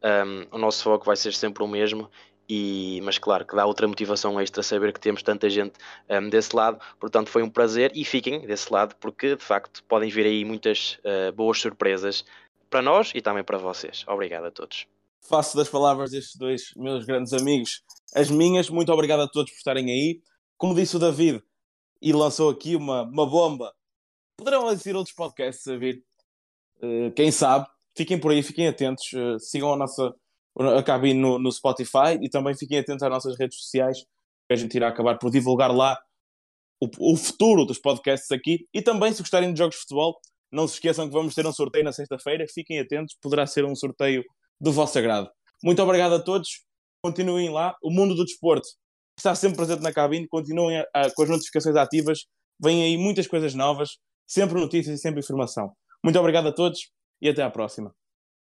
um, 0.02 0.56
o 0.56 0.58
nosso 0.58 0.82
foco 0.82 1.04
vai 1.04 1.14
ser 1.16 1.34
sempre 1.34 1.62
o 1.62 1.68
mesmo 1.68 2.10
e, 2.48 2.98
mas 3.04 3.18
claro 3.18 3.46
que 3.46 3.54
dá 3.54 3.66
outra 3.66 3.86
motivação 3.86 4.40
extra 4.40 4.62
saber 4.62 4.92
que 4.92 4.98
temos 4.98 5.22
tanta 5.22 5.50
gente 5.50 5.74
um, 6.08 6.30
desse 6.30 6.56
lado, 6.56 6.80
portanto 6.98 7.28
foi 7.28 7.42
um 7.42 7.50
prazer 7.50 7.92
e 7.94 8.06
fiquem 8.06 8.40
desse 8.46 8.72
lado 8.72 8.96
porque 8.96 9.36
de 9.36 9.44
facto 9.44 9.84
podem 9.84 10.08
vir 10.08 10.24
aí 10.24 10.44
muitas 10.46 10.98
boas 11.34 11.60
surpresas 11.60 12.24
para 12.70 12.80
nós 12.80 13.12
e 13.14 13.20
também 13.20 13.44
para 13.44 13.58
vocês. 13.58 14.02
Obrigado 14.08 14.46
a 14.46 14.50
todos. 14.50 14.86
Faço 15.28 15.56
das 15.56 15.68
palavras 15.68 16.10
destes 16.10 16.36
dois 16.36 16.70
meus 16.76 17.04
grandes 17.04 17.32
amigos 17.32 17.82
as 18.14 18.30
minhas. 18.30 18.68
Muito 18.68 18.92
obrigado 18.92 19.20
a 19.20 19.28
todos 19.28 19.50
por 19.50 19.56
estarem 19.56 19.90
aí. 19.90 20.20
Como 20.56 20.74
disse 20.74 20.96
o 20.96 20.98
David 20.98 21.42
e 22.00 22.12
lançou 22.12 22.50
aqui 22.50 22.76
uma, 22.76 23.02
uma 23.02 23.28
bomba, 23.28 23.72
poderão 24.36 24.70
existir 24.70 24.94
outros 24.96 25.14
podcasts 25.14 25.66
a 25.68 25.76
vir. 25.76 26.04
Uh, 26.82 27.12
quem 27.14 27.30
sabe? 27.30 27.66
Fiquem 27.96 28.18
por 28.18 28.32
aí, 28.32 28.42
fiquem 28.42 28.66
atentos, 28.66 29.04
uh, 29.12 29.38
sigam 29.38 29.72
a 29.72 29.76
nossa 29.76 30.14
a 30.58 30.82
cabine 30.82 31.18
no, 31.18 31.38
no 31.38 31.50
Spotify 31.50 32.18
e 32.20 32.28
também 32.28 32.54
fiquem 32.54 32.78
atentos 32.78 33.02
às 33.02 33.10
nossas 33.10 33.38
redes 33.38 33.58
sociais, 33.58 33.98
que 34.46 34.52
a 34.52 34.56
gente 34.56 34.74
irá 34.74 34.88
acabar 34.88 35.18
por 35.18 35.30
divulgar 35.30 35.74
lá 35.74 35.98
o, 36.98 37.16
futuro 37.16 37.64
dos 37.64 37.78
podcasts 37.78 38.30
aqui. 38.30 38.66
E 38.74 38.82
também, 38.82 39.12
se 39.12 39.22
gostarem 39.22 39.52
de 39.52 39.58
jogos 39.58 39.76
de 39.76 39.82
futebol, 39.82 40.18
não 40.50 40.66
se 40.66 40.74
esqueçam 40.74 41.06
que 41.06 41.12
vamos 41.14 41.34
ter 41.34 41.46
um 41.46 41.52
sorteio 41.52 41.84
na 41.84 41.92
sexta-feira. 41.92 42.44
Fiquem 42.52 42.80
atentos, 42.80 43.16
poderá 43.20 43.46
ser 43.46 43.64
um 43.64 43.74
sorteio 43.74 44.24
do 44.62 44.72
vosso 44.72 44.96
agrado. 44.96 45.28
Muito 45.62 45.82
obrigado 45.82 46.14
a 46.14 46.22
todos. 46.22 46.64
Continuem 47.04 47.50
lá. 47.50 47.76
O 47.82 47.90
mundo 47.90 48.14
do 48.14 48.24
desporto 48.24 48.66
está 49.18 49.34
sempre 49.34 49.56
presente 49.56 49.82
na 49.82 49.92
cabine. 49.92 50.28
Continuem 50.28 50.78
a, 50.78 50.86
a, 50.94 51.10
com 51.12 51.24
as 51.24 51.28
notificações 51.28 51.74
ativas. 51.74 52.20
Vêm 52.62 52.84
aí 52.84 52.96
muitas 52.96 53.26
coisas 53.26 53.54
novas, 53.54 53.98
sempre 54.26 54.60
notícias 54.60 54.98
e 54.98 55.02
sempre 55.02 55.20
informação. 55.20 55.72
Muito 56.02 56.18
obrigado 56.18 56.46
a 56.46 56.52
todos 56.52 56.90
e 57.20 57.28
até 57.28 57.42
à 57.42 57.50
próxima. 57.50 57.92